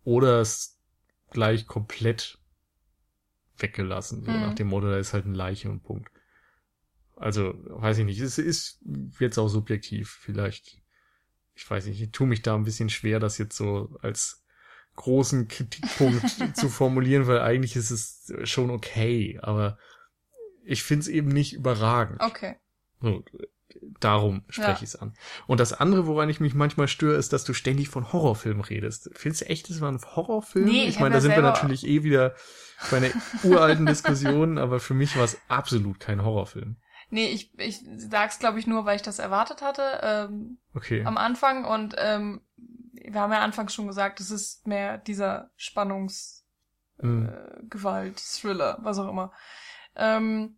Oder 0.05 0.40
es 0.40 0.79
gleich 1.31 1.66
komplett 1.66 2.38
weggelassen, 3.59 4.25
so 4.25 4.31
Mhm. 4.31 4.40
nach 4.40 4.55
dem 4.55 4.68
Motto, 4.68 4.88
da 4.88 4.99
ist 4.99 5.12
halt 5.14 5.25
eine 5.27 5.37
Leiche 5.37 5.70
und 5.70 5.83
Punkt. 5.83 6.11
Also, 7.16 7.55
weiß 7.66 7.99
ich 7.99 8.05
nicht, 8.05 8.20
es 8.20 8.38
ist 8.38 8.81
jetzt 9.20 9.38
auch 9.38 9.49
subjektiv, 9.49 10.18
vielleicht, 10.20 10.83
ich 11.55 11.68
weiß 11.70 11.87
nicht, 11.87 12.01
ich 12.03 12.11
tue 12.11 12.27
mich 12.27 12.42
da 12.42 12.57
ein 12.57 12.64
bisschen 12.64 12.90
schwer, 12.90 13.20
das 13.20 13.38
jetzt 13.38 13.57
so 13.57 13.97
als 14.03 14.44
großen 14.97 15.47
Kritikpunkt 15.49 16.25
zu 16.57 16.68
formulieren, 16.68 17.27
weil 17.27 17.40
eigentlich 17.40 17.77
ist 17.77 17.90
es 17.90 18.33
schon 18.49 18.70
okay, 18.70 19.38
aber 19.42 19.79
ich 20.64 20.83
finde 20.83 21.03
es 21.03 21.09
eben 21.09 21.29
nicht 21.29 21.53
überragend. 21.53 22.20
Okay. 22.20 22.57
So, 23.00 23.22
darum 24.00 24.44
spreche 24.48 24.68
Ja. 24.70 24.74
ich 24.77 24.83
es 24.83 24.96
an. 24.96 25.14
Und 25.46 25.61
das 25.61 25.72
andere, 25.72 26.07
woran 26.07 26.29
ich 26.29 26.40
mich 26.40 26.55
manchmal 26.55 26.88
störe, 26.88 27.16
ist, 27.16 27.33
dass 27.33 27.44
du 27.44 27.53
ständig 27.53 27.88
von 27.88 28.12
Horrorfilmen 28.12 28.62
redest. 28.62 29.11
Findest 29.14 29.42
du 29.42 29.48
echt, 29.48 29.68
das 29.70 29.81
war 29.81 29.90
ein 29.90 30.00
Horrorfilm? 30.00 30.66
Nee, 30.66 30.83
ich 30.85 30.88
ich 30.90 31.00
meine, 31.00 31.14
da 31.14 31.20
sind 31.20 31.35
wir 31.35 31.42
natürlich 31.42 31.87
eh 31.87 32.03
wieder 32.05 32.35
bei 32.90 32.98
einer 32.98 33.11
uralten 33.42 33.87
Diskussion, 33.87 34.59
aber 34.59 34.81
für 34.81 34.94
mich 34.94 35.16
war 35.16 35.24
es 35.24 35.38
absolut 35.48 36.00
kein 36.00 36.22
Horrorfilm. 36.24 36.77
Nee, 37.11 37.27
ich, 37.29 37.57
ich 37.59 37.81
sag's 37.98 38.38
glaube 38.38 38.59
ich 38.59 38.66
nur, 38.66 38.87
weil 38.87 38.96
ich 38.96 39.03
das 39.03 39.18
erwartet 39.18 39.61
hatte 39.62 40.00
ähm, 40.03 40.59
Okay. 40.74 41.05
am 41.05 41.16
Anfang 41.18 41.64
und 41.64 41.94
ähm, 41.98 42.40
wir 42.94 43.20
haben 43.20 43.33
ja 43.33 43.40
anfangs 43.42 43.74
schon 43.74 43.87
gesagt, 43.87 44.20
es 44.20 44.31
ist 44.31 44.66
mehr 44.66 44.98
dieser 44.98 45.50
Spannungs 45.57 46.40
Mhm. 47.03 47.29
äh, 47.29 47.66
Gewalt, 47.68 48.18
Thriller, 48.18 48.79
was 48.83 48.98
auch 49.00 49.09
immer. 49.09 49.33
Ähm, 49.96 50.57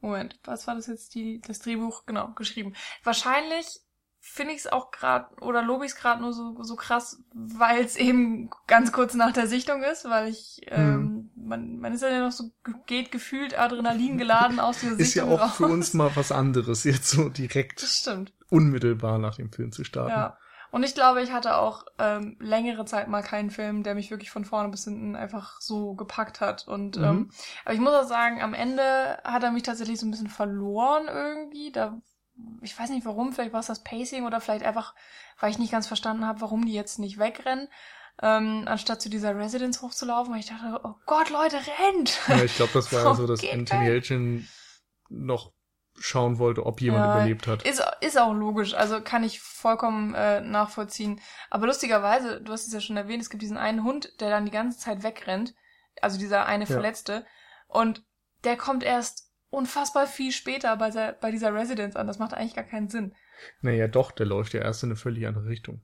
Moment, 0.00 0.38
was 0.44 0.66
war 0.66 0.74
das 0.74 0.86
jetzt? 0.86 1.14
Die, 1.14 1.40
das 1.46 1.60
Drehbuch, 1.60 2.04
genau, 2.06 2.32
geschrieben. 2.34 2.74
Wahrscheinlich 3.02 3.80
finde 4.20 4.52
ich 4.52 4.60
es 4.60 4.66
auch 4.66 4.90
gerade 4.90 5.34
oder 5.42 5.62
lobe 5.62 5.84
ich 5.84 5.92
es 5.92 5.96
gerade 5.98 6.20
nur 6.22 6.32
so, 6.32 6.62
so 6.62 6.76
krass, 6.76 7.22
weil 7.34 7.84
es 7.84 7.96
eben 7.96 8.50
ganz 8.66 8.92
kurz 8.92 9.14
nach 9.14 9.32
der 9.32 9.46
Sichtung 9.46 9.82
ist, 9.82 10.04
weil 10.06 10.28
ich, 10.30 10.60
ähm, 10.68 11.30
man, 11.36 11.78
man 11.78 11.92
ist 11.92 12.02
ja 12.02 12.20
noch 12.20 12.32
so, 12.32 12.50
ge- 12.64 12.74
geht 12.86 13.12
gefühlt 13.12 13.58
Adrenalin 13.58 14.16
geladen 14.18 14.60
aus 14.60 14.80
dieser 14.80 14.96
Ist 14.98 15.14
ja 15.14 15.24
Sichtung 15.24 15.30
auch 15.32 15.40
raus. 15.40 15.56
für 15.56 15.66
uns 15.66 15.94
mal 15.94 16.14
was 16.16 16.32
anderes, 16.32 16.84
jetzt 16.84 17.08
so 17.10 17.28
Das 17.28 17.38
direkt 17.38 17.80
stimmt. 18.00 18.32
unmittelbar 18.50 19.18
nach 19.18 19.36
dem 19.36 19.52
Film 19.52 19.72
zu 19.72 19.84
starten. 19.84 20.10
Ja. 20.10 20.38
Und 20.74 20.82
ich 20.82 20.94
glaube, 20.94 21.22
ich 21.22 21.30
hatte 21.30 21.56
auch 21.56 21.84
ähm, 22.00 22.36
längere 22.40 22.84
Zeit 22.84 23.06
mal 23.06 23.22
keinen 23.22 23.52
Film, 23.52 23.84
der 23.84 23.94
mich 23.94 24.10
wirklich 24.10 24.32
von 24.32 24.44
vorne 24.44 24.70
bis 24.70 24.82
hinten 24.82 25.14
einfach 25.14 25.60
so 25.60 25.94
gepackt 25.94 26.40
hat. 26.40 26.66
Und 26.66 26.96
Mhm. 26.96 27.04
ähm, 27.04 27.30
aber 27.64 27.74
ich 27.74 27.80
muss 27.80 27.94
auch 27.94 28.08
sagen, 28.08 28.42
am 28.42 28.54
Ende 28.54 29.20
hat 29.22 29.44
er 29.44 29.52
mich 29.52 29.62
tatsächlich 29.62 30.00
so 30.00 30.06
ein 30.06 30.10
bisschen 30.10 30.26
verloren 30.26 31.06
irgendwie. 31.06 31.70
Da, 31.70 31.96
ich 32.60 32.76
weiß 32.76 32.90
nicht 32.90 33.06
warum, 33.06 33.32
vielleicht 33.32 33.52
war 33.52 33.60
es 33.60 33.68
das 33.68 33.84
Pacing 33.84 34.26
oder 34.26 34.40
vielleicht 34.40 34.64
einfach, 34.64 34.96
weil 35.38 35.52
ich 35.52 35.60
nicht 35.60 35.70
ganz 35.70 35.86
verstanden 35.86 36.26
habe, 36.26 36.40
warum 36.40 36.64
die 36.66 36.72
jetzt 36.74 36.98
nicht 36.98 37.20
wegrennen. 37.20 37.68
Ähm, 38.20 38.64
anstatt 38.66 39.00
zu 39.00 39.08
dieser 39.08 39.36
Residence 39.36 39.80
hochzulaufen, 39.80 40.32
weil 40.32 40.40
ich 40.40 40.48
dachte, 40.48 40.80
oh 40.82 40.94
Gott, 41.06 41.30
Leute, 41.30 41.56
rennt! 41.56 42.18
Ja, 42.26 42.42
ich 42.42 42.56
glaube, 42.56 42.72
das 42.72 42.92
war 42.92 43.14
so, 43.16 43.28
dass 43.28 43.40
geht 43.40 43.54
Anthony. 43.54 43.86
Elchin 43.86 44.48
noch 45.08 45.52
schauen 45.98 46.38
wollte, 46.38 46.66
ob 46.66 46.80
jemand 46.80 47.04
Ja, 47.04 47.14
überlebt 47.14 47.46
hat. 47.46 47.62
Ist, 47.62 47.82
ist 48.00 48.18
auch 48.18 48.32
logisch, 48.32 48.74
also 48.74 49.00
kann 49.00 49.22
ich 49.24 49.40
vollkommen 49.40 50.14
äh, 50.14 50.40
nachvollziehen. 50.40 51.20
Aber 51.50 51.66
lustigerweise, 51.66 52.40
du 52.40 52.52
hast 52.52 52.66
es 52.66 52.72
ja 52.72 52.80
schon 52.80 52.96
erwähnt, 52.96 53.22
es 53.22 53.30
gibt 53.30 53.42
diesen 53.42 53.56
einen 53.56 53.84
Hund, 53.84 54.20
der 54.20 54.30
dann 54.30 54.44
die 54.44 54.50
ganze 54.50 54.78
Zeit 54.78 55.02
wegrennt. 55.02 55.54
Also 56.02 56.18
dieser 56.18 56.46
eine 56.46 56.64
Ja. 56.64 56.70
Verletzte. 56.70 57.24
Und 57.68 58.04
der 58.44 58.56
kommt 58.56 58.82
erst 58.82 59.30
unfassbar 59.50 60.06
viel 60.06 60.32
später 60.32 60.76
bei, 60.76 60.90
der, 60.90 61.12
bei 61.12 61.30
dieser 61.30 61.54
Residence 61.54 61.96
an. 61.96 62.06
Das 62.06 62.18
macht 62.18 62.34
eigentlich 62.34 62.54
gar 62.56 62.64
keinen 62.64 62.88
Sinn. 62.88 63.14
Naja, 63.60 63.88
doch, 63.88 64.10
der 64.10 64.26
läuft 64.26 64.52
ja 64.54 64.60
erst 64.60 64.82
in 64.82 64.88
eine 64.90 64.96
völlig 64.96 65.26
andere 65.26 65.46
Richtung. 65.46 65.82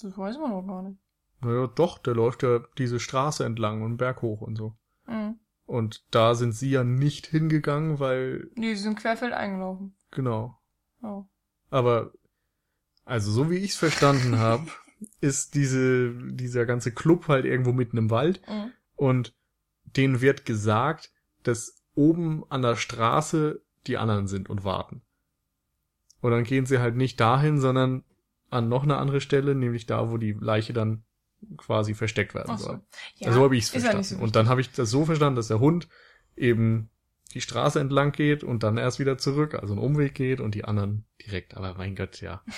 Das 0.00 0.16
weiß 0.16 0.38
man 0.38 0.50
noch 0.50 0.66
gar 0.66 0.82
nicht. 0.82 0.98
Naja, 1.40 1.66
doch, 1.68 1.98
der 1.98 2.14
läuft 2.14 2.42
ja 2.42 2.60
diese 2.76 3.00
Straße 3.00 3.44
entlang 3.44 3.80
und 3.82 3.88
einen 3.88 3.96
Berg 3.96 4.22
hoch 4.22 4.40
und 4.42 4.56
so. 4.56 4.76
Mhm. 5.06 5.38
Und 5.68 6.02
da 6.10 6.34
sind 6.34 6.52
sie 6.52 6.70
ja 6.70 6.82
nicht 6.82 7.26
hingegangen, 7.26 8.00
weil, 8.00 8.48
Nee, 8.56 8.74
sie 8.74 8.82
sind 8.82 8.98
querfeld 8.98 9.32
eingelaufen. 9.34 9.94
genau. 10.10 10.58
Oh. 11.02 11.24
Aber, 11.70 12.12
also 13.04 13.30
so 13.30 13.50
wie 13.50 13.58
ich 13.58 13.72
es 13.72 13.76
verstanden 13.76 14.38
habe, 14.38 14.66
ist 15.20 15.54
diese, 15.54 16.10
dieser 16.32 16.64
ganze 16.66 16.90
Club 16.92 17.28
halt 17.28 17.44
irgendwo 17.44 17.72
mitten 17.72 17.98
im 17.98 18.10
Wald 18.10 18.40
Mhm. 18.48 18.72
und 18.96 19.34
denen 19.84 20.20
wird 20.22 20.44
gesagt, 20.46 21.12
dass 21.42 21.76
oben 21.94 22.44
an 22.48 22.62
der 22.62 22.76
Straße 22.76 23.60
die 23.86 23.98
anderen 23.98 24.26
sind 24.26 24.48
und 24.50 24.64
warten. 24.64 25.02
Und 26.20 26.30
dann 26.32 26.44
gehen 26.44 26.64
sie 26.66 26.78
halt 26.78 26.96
nicht 26.96 27.20
dahin, 27.20 27.60
sondern 27.60 28.04
an 28.50 28.68
noch 28.70 28.82
eine 28.84 28.96
andere 28.96 29.20
Stelle, 29.20 29.54
nämlich 29.54 29.84
da, 29.86 30.10
wo 30.10 30.16
die 30.16 30.32
Leiche 30.32 30.72
dann 30.72 31.04
quasi 31.56 31.94
versteckt 31.94 32.34
werden 32.34 32.50
Ach 32.50 32.58
so. 32.58 32.66
soll. 32.66 32.80
Ja, 33.16 33.28
also 33.28 33.38
so 33.40 33.44
habe 33.44 33.56
ich 33.56 33.64
es 33.64 33.70
verstanden. 33.70 34.02
so 34.02 34.16
und 34.18 34.36
dann 34.36 34.48
habe 34.48 34.60
ich 34.60 34.72
das 34.72 34.90
so 34.90 35.04
verstanden, 35.04 35.36
dass 35.36 35.48
der 35.48 35.60
Hund 35.60 35.88
eben 36.36 36.90
die 37.34 37.40
Straße 37.42 37.78
entlang 37.78 38.12
geht 38.12 38.42
und 38.42 38.62
dann 38.62 38.78
erst 38.78 38.98
wieder 38.98 39.18
zurück, 39.18 39.54
also 39.54 39.74
einen 39.74 39.82
Umweg 39.82 40.14
geht 40.14 40.40
und 40.40 40.54
die 40.54 40.64
anderen 40.64 41.04
direkt. 41.26 41.56
Aber 41.58 41.74
mein 41.74 41.94
Gott, 41.94 42.20
ja. 42.20 42.42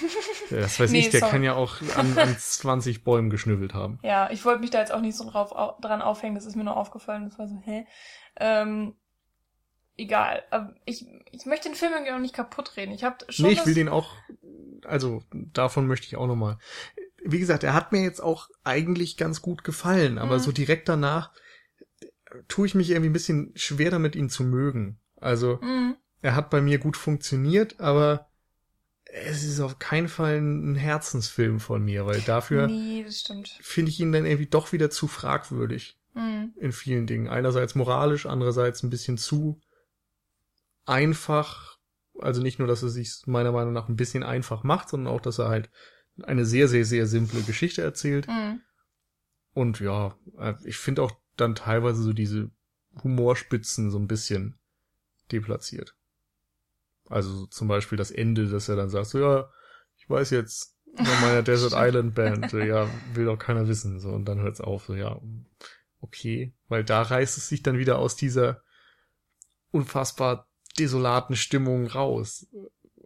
Das 0.50 0.80
weiß 0.80 0.90
Nee, 0.90 1.00
ich, 1.00 1.10
der 1.10 1.20
sorry. 1.20 1.30
kann 1.32 1.42
ja 1.44 1.54
auch 1.54 1.76
an, 1.96 2.16
an 2.18 2.36
20 2.36 3.04
Bäumen 3.04 3.30
geschnüffelt 3.30 3.72
haben. 3.74 3.98
Ja, 4.02 4.30
ich 4.32 4.44
wollte 4.44 4.60
mich 4.60 4.70
da 4.70 4.80
jetzt 4.80 4.92
auch 4.92 5.00
nicht 5.00 5.16
so 5.16 5.28
drauf 5.28 5.52
au 5.52 5.76
dran 5.80 6.02
aufhängen, 6.02 6.34
das 6.34 6.44
ist 6.44 6.56
mir 6.56 6.64
nur 6.64 6.76
aufgefallen, 6.76 7.24
das 7.28 7.38
war 7.38 7.46
so, 7.48 7.56
hä? 7.64 7.86
Ähm, 8.36 8.94
egal. 9.96 10.42
Aber 10.50 10.74
ich, 10.86 11.06
ich 11.30 11.46
möchte 11.46 11.68
den 11.68 11.76
Film 11.76 11.92
irgendwie 11.92 12.12
auch 12.12 12.18
nicht 12.18 12.34
kaputt 12.34 12.76
reden. 12.76 12.92
Ich 12.92 13.04
habe 13.04 13.16
schon. 13.28 13.46
Nee, 13.46 13.52
ich 13.52 13.64
will 13.66 13.74
den 13.74 13.88
auch, 13.88 14.14
also 14.84 15.22
davon 15.32 15.86
möchte 15.86 16.06
ich 16.06 16.16
auch 16.16 16.26
nochmal. 16.26 16.58
Wie 17.24 17.38
gesagt, 17.38 17.64
er 17.64 17.74
hat 17.74 17.92
mir 17.92 18.02
jetzt 18.02 18.22
auch 18.22 18.48
eigentlich 18.64 19.16
ganz 19.16 19.42
gut 19.42 19.64
gefallen, 19.64 20.18
aber 20.18 20.36
Mhm. 20.36 20.40
so 20.40 20.52
direkt 20.52 20.88
danach 20.88 21.32
tue 22.48 22.66
ich 22.66 22.74
mich 22.74 22.90
irgendwie 22.90 23.10
ein 23.10 23.14
bisschen 23.14 23.52
schwer 23.56 23.90
damit, 23.90 24.16
ihn 24.16 24.30
zu 24.30 24.44
mögen. 24.44 25.00
Also 25.16 25.58
Mhm. 25.60 25.96
er 26.22 26.34
hat 26.34 26.50
bei 26.50 26.60
mir 26.60 26.78
gut 26.78 26.96
funktioniert, 26.96 27.80
aber 27.80 28.30
es 29.04 29.42
ist 29.42 29.60
auf 29.60 29.78
keinen 29.78 30.08
Fall 30.08 30.38
ein 30.38 30.76
Herzensfilm 30.76 31.60
von 31.60 31.84
mir, 31.84 32.06
weil 32.06 32.22
dafür 32.22 32.68
Nee, 32.68 33.04
finde 33.60 33.90
ich 33.90 34.00
ihn 34.00 34.12
dann 34.12 34.24
irgendwie 34.24 34.46
doch 34.46 34.72
wieder 34.72 34.90
zu 34.90 35.08
fragwürdig 35.08 35.98
Hm. 36.14 36.54
in 36.56 36.72
vielen 36.72 37.06
Dingen. 37.06 37.28
Einerseits 37.28 37.74
moralisch, 37.74 38.26
andererseits 38.26 38.82
ein 38.82 38.90
bisschen 38.90 39.18
zu 39.18 39.60
einfach. 40.86 41.78
Also 42.18 42.42
nicht 42.42 42.58
nur, 42.58 42.68
dass 42.68 42.82
er 42.82 42.88
sich 42.88 43.22
meiner 43.26 43.52
Meinung 43.52 43.72
nach 43.72 43.88
ein 43.88 43.96
bisschen 43.96 44.22
einfach 44.22 44.62
macht, 44.62 44.88
sondern 44.88 45.12
auch, 45.12 45.20
dass 45.20 45.38
er 45.38 45.48
halt 45.48 45.70
eine 46.24 46.44
sehr, 46.44 46.68
sehr, 46.68 46.84
sehr 46.84 47.06
simple 47.06 47.42
Geschichte 47.42 47.82
erzählt. 47.82 48.26
Hm. 48.26 48.60
Und 49.52 49.80
ja, 49.80 50.16
äh, 50.38 50.54
ich 50.64 50.76
finde 50.76 51.02
auch 51.02 51.12
dann 51.36 51.54
teilweise 51.54 52.02
so 52.02 52.12
diese 52.12 52.50
Humorspitzen 53.02 53.90
so 53.90 53.98
ein 53.98 54.08
bisschen 54.08 54.58
deplatziert. 55.32 55.94
Also 57.08 57.30
so 57.30 57.46
zum 57.46 57.68
Beispiel 57.68 57.98
das 57.98 58.10
Ende, 58.10 58.48
dass 58.48 58.68
er 58.68 58.76
dann 58.76 58.90
sagt, 58.90 59.06
so 59.06 59.18
ja, 59.18 59.50
ich 59.96 60.08
weiß 60.08 60.30
jetzt 60.30 60.76
von 60.94 61.20
meiner 61.20 61.42
Desert 61.44 61.72
Island 61.74 62.14
Band, 62.14 62.50
so, 62.50 62.58
ja, 62.58 62.88
will 63.14 63.26
doch 63.26 63.38
keiner 63.38 63.68
wissen, 63.68 64.00
so, 64.00 64.10
und 64.10 64.26
dann 64.26 64.40
hört's 64.40 64.60
auf, 64.60 64.86
so, 64.86 64.94
ja, 64.94 65.20
okay, 66.00 66.52
weil 66.68 66.84
da 66.84 67.02
reißt 67.02 67.36
es 67.36 67.48
sich 67.48 67.62
dann 67.62 67.78
wieder 67.78 67.98
aus 67.98 68.16
dieser 68.16 68.62
unfassbar 69.70 70.48
desolaten 70.78 71.36
Stimmung 71.36 71.86
raus. 71.86 72.46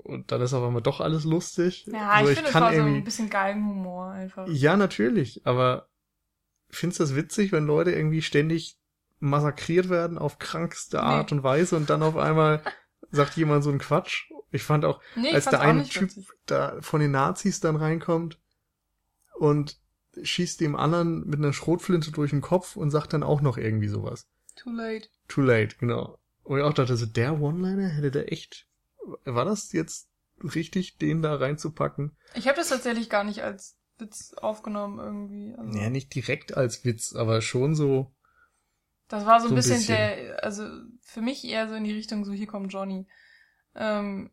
Und 0.05 0.31
dann 0.33 0.41
ist 0.43 0.53
auf 0.55 0.63
einmal 0.65 0.83
doch 0.83 1.01
alles 1.01 1.25
lustig. 1.25 1.87
Ja, 1.91 2.23
So, 2.23 2.29
ich 2.29 2.35
finde, 2.37 2.51
es 2.51 2.55
war 2.55 2.75
so 2.75 2.83
ein 2.83 3.05
bisschen 3.05 3.31
Galgenhumor 3.31 4.11
einfach. 4.11 4.47
ja, 4.49 4.77
natürlich, 4.77 5.41
aber 5.47 5.89
findest 6.69 7.01
du 7.01 7.05
das 7.05 7.17
witzig, 7.17 7.53
wenn 7.53 7.65
Leute 7.67 7.91
irgendwie 7.93 8.23
ständig 8.23 8.79
massakriert 9.19 9.89
werden 9.89 10.19
auf 10.19 10.39
krankste 10.39 10.99
Nee. 10.99 11.03
Art 11.03 11.33
und 11.33 11.43
Weise 11.43 11.77
und 11.77 11.89
dann 11.89 12.03
auf 12.03 12.17
einmal 12.17 12.63
sagt 13.11 13.37
jemand 13.37 13.65
so 13.65 13.71
einen 13.71 13.79
Quatsch? 13.79 14.31
Ich 14.51 14.63
fand 14.63 14.85
auch, 14.85 15.01
Nee, 15.17 15.29
ich 15.29 15.35
als 15.35 15.47
der 15.47 15.61
eine 15.63 15.85
Typ 15.85 16.03
witzig. 16.03 16.29
da 16.47 16.77
von 16.81 17.01
den 17.01 17.11
Nazis 17.11 17.61
dann 17.61 17.77
reinkommt 17.77 18.39
und 19.39 19.79
schießt 20.23 20.61
dem 20.61 20.77
anderen 20.77 21.27
mit 21.27 21.39
einer 21.39 21.53
Schrotflinte 21.53 22.13
durch 22.13 22.31
den 22.31 22.41
Kopf 22.43 22.77
und 22.77 22.91
sagt 22.91 23.15
dann 23.15 23.23
auch 23.23 23.41
noch 23.41 23.57
irgendwie 23.57 23.89
sowas. 23.89 24.29
Too 24.55 24.71
late. 24.71 25.09
Too 25.29 25.41
late, 25.41 25.77
genau. 25.81 26.19
Und 26.45 26.59
ich 26.59 26.65
auch 26.65 26.75
dachte, 26.75 26.97
so 26.97 27.07
der 27.07 27.41
One-Liner 27.41 27.89
hätte 27.89 28.11
der 28.13 28.31
echt, 28.31 28.67
war 29.25 29.45
das 29.45 29.73
jetzt 29.73 30.09
richtig, 30.43 30.99
den 30.99 31.23
da 31.23 31.35
reinzupacken? 31.35 32.17
Ich 32.35 32.49
habe 32.49 32.57
das 32.57 32.69
tatsächlich 32.69 33.09
gar 33.11 33.25
nicht 33.25 33.43
als 33.43 33.79
Witz 33.99 34.35
aufgenommen 34.35 34.99
irgendwie. 34.99 35.55
Also, 35.57 35.79
Ja, 35.79 35.91
nicht 35.91 36.15
direkt 36.15 36.57
als 36.57 36.85
Witz, 36.85 37.15
aber 37.15 37.41
schon 37.41 37.75
so, 37.75 38.15
das 39.09 39.27
war 39.27 39.41
so 39.41 39.47
ein, 39.47 39.49
so 39.49 39.55
ein 39.55 39.57
bisschen, 39.57 39.77
bisschen. 39.77 39.97
der, 39.97 40.45
also 40.45 40.67
für 41.03 41.21
mich 41.21 41.45
eher 41.45 41.69
so 41.69 41.75
in 41.75 41.85
die 41.85 41.93
Richtung, 41.93 42.25
so 42.25 42.33
hier 42.33 42.47
kommt 42.47 42.73
Johnny. 42.73 43.07
Ähm, 43.75 44.31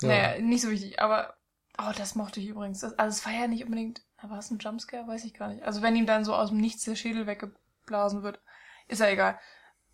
ja. 0.00 0.08
Naja, 0.08 0.40
nicht 0.40 0.62
so 0.62 0.70
wichtig, 0.70 1.00
aber 1.00 1.34
oh, 1.78 1.92
das 1.96 2.14
mochte 2.14 2.40
ich 2.40 2.46
übrigens. 2.46 2.80
Das, 2.80 2.98
also 2.98 3.16
es 3.16 3.26
war 3.26 3.32
ja 3.32 3.48
nicht 3.48 3.64
unbedingt, 3.64 4.02
war 4.22 4.38
es 4.38 4.50
ein 4.50 4.58
Jumpscare? 4.58 5.06
Weiß 5.06 5.24
ich 5.24 5.34
gar 5.34 5.48
nicht. 5.48 5.62
Also 5.64 5.82
wenn 5.82 5.96
ihm 5.96 6.06
dann 6.06 6.24
so 6.24 6.34
aus 6.34 6.50
dem 6.50 6.58
Nichts 6.58 6.84
der 6.84 6.96
Schädel 6.96 7.26
weggeblasen 7.26 8.22
wird, 8.22 8.40
ist 8.88 9.00
ja 9.00 9.08
egal. 9.08 9.38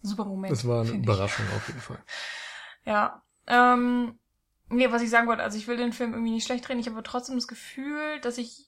Super 0.02 0.24
Moment. 0.24 0.52
Das 0.52 0.66
war 0.66 0.80
eine 0.80 0.90
find 0.90 1.00
ich. 1.00 1.06
Überraschung 1.06 1.46
auf 1.56 1.66
jeden 1.68 1.80
Fall. 1.80 2.02
Ja. 2.84 3.22
Ähm, 3.46 4.18
nee, 4.68 4.90
was 4.90 5.02
ich 5.02 5.10
sagen 5.10 5.26
wollte, 5.28 5.42
also 5.42 5.58
ich 5.58 5.66
will 5.68 5.76
den 5.76 5.92
Film 5.92 6.12
irgendwie 6.12 6.32
nicht 6.32 6.46
schlecht 6.46 6.68
reden. 6.68 6.80
Ich 6.80 6.86
habe 6.86 6.96
aber 6.96 7.04
trotzdem 7.04 7.36
das 7.36 7.48
Gefühl, 7.48 8.20
dass 8.20 8.38
ich 8.38 8.66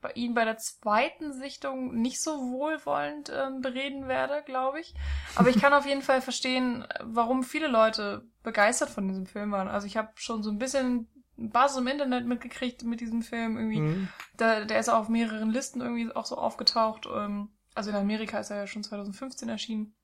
bei 0.00 0.10
ihn 0.14 0.34
bei 0.34 0.44
der 0.44 0.56
zweiten 0.58 1.32
Sichtung 1.32 1.94
nicht 2.00 2.20
so 2.20 2.32
wohlwollend 2.50 3.30
ähm, 3.32 3.60
bereden 3.60 4.08
werde, 4.08 4.42
glaube 4.44 4.80
ich. 4.80 4.94
Aber 5.36 5.48
ich 5.48 5.60
kann 5.60 5.72
auf 5.72 5.86
jeden 5.86 6.02
Fall 6.02 6.20
verstehen, 6.20 6.84
warum 7.00 7.44
viele 7.44 7.68
Leute 7.68 8.26
begeistert 8.42 8.90
von 8.90 9.06
diesem 9.06 9.26
Film 9.26 9.52
waren. 9.52 9.68
Also 9.68 9.86
ich 9.86 9.96
habe 9.96 10.10
schon 10.16 10.42
so 10.42 10.50
ein 10.50 10.58
bisschen 10.58 11.08
Basis 11.36 11.78
im 11.78 11.86
Internet 11.86 12.26
mitgekriegt 12.26 12.82
mit 12.82 13.00
diesem 13.00 13.22
Film. 13.22 13.56
Irgendwie, 13.56 13.80
Mhm. 13.80 14.08
da, 14.36 14.64
der 14.64 14.80
ist 14.80 14.88
auch 14.88 14.98
auf 14.98 15.08
mehreren 15.08 15.50
Listen 15.50 15.80
irgendwie 15.80 16.10
auch 16.14 16.26
so 16.26 16.36
aufgetaucht. 16.36 17.06
Ähm, 17.06 17.50
also 17.74 17.90
in 17.90 17.96
Amerika 17.96 18.40
ist 18.40 18.50
er 18.50 18.56
ja 18.58 18.66
schon 18.66 18.82
2015 18.82 19.48
erschienen. 19.48 19.94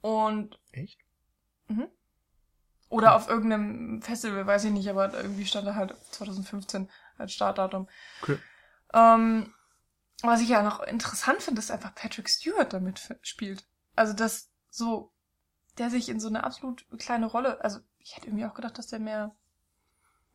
Und 0.00 0.58
Echt? 0.72 0.98
Oder 2.96 3.14
auf 3.14 3.28
irgendeinem 3.28 4.02
Festival, 4.02 4.46
weiß 4.46 4.64
ich 4.64 4.72
nicht, 4.72 4.88
aber 4.88 5.12
irgendwie 5.14 5.46
stand 5.46 5.66
da 5.66 5.74
halt 5.74 5.94
2015 6.12 6.88
als 7.18 7.32
Startdatum. 7.32 7.88
Okay. 8.22 8.38
Ähm, 8.92 9.52
was 10.22 10.40
ich 10.40 10.48
ja 10.48 10.62
noch 10.62 10.80
interessant 10.80 11.42
finde, 11.42 11.60
ist 11.60 11.70
einfach 11.70 11.94
Patrick 11.94 12.28
Stewart 12.28 12.72
damit 12.72 13.00
spielt. 13.22 13.66
Also 13.94 14.12
das 14.12 14.50
so, 14.70 15.12
der 15.78 15.90
sich 15.90 16.08
in 16.08 16.20
so 16.20 16.28
eine 16.28 16.44
absolut 16.44 16.86
kleine 16.98 17.26
Rolle, 17.26 17.62
also 17.62 17.80
ich 17.98 18.16
hätte 18.16 18.28
irgendwie 18.28 18.46
auch 18.46 18.54
gedacht, 18.54 18.78
dass 18.78 18.86
der 18.86 18.98
mehr, 18.98 19.34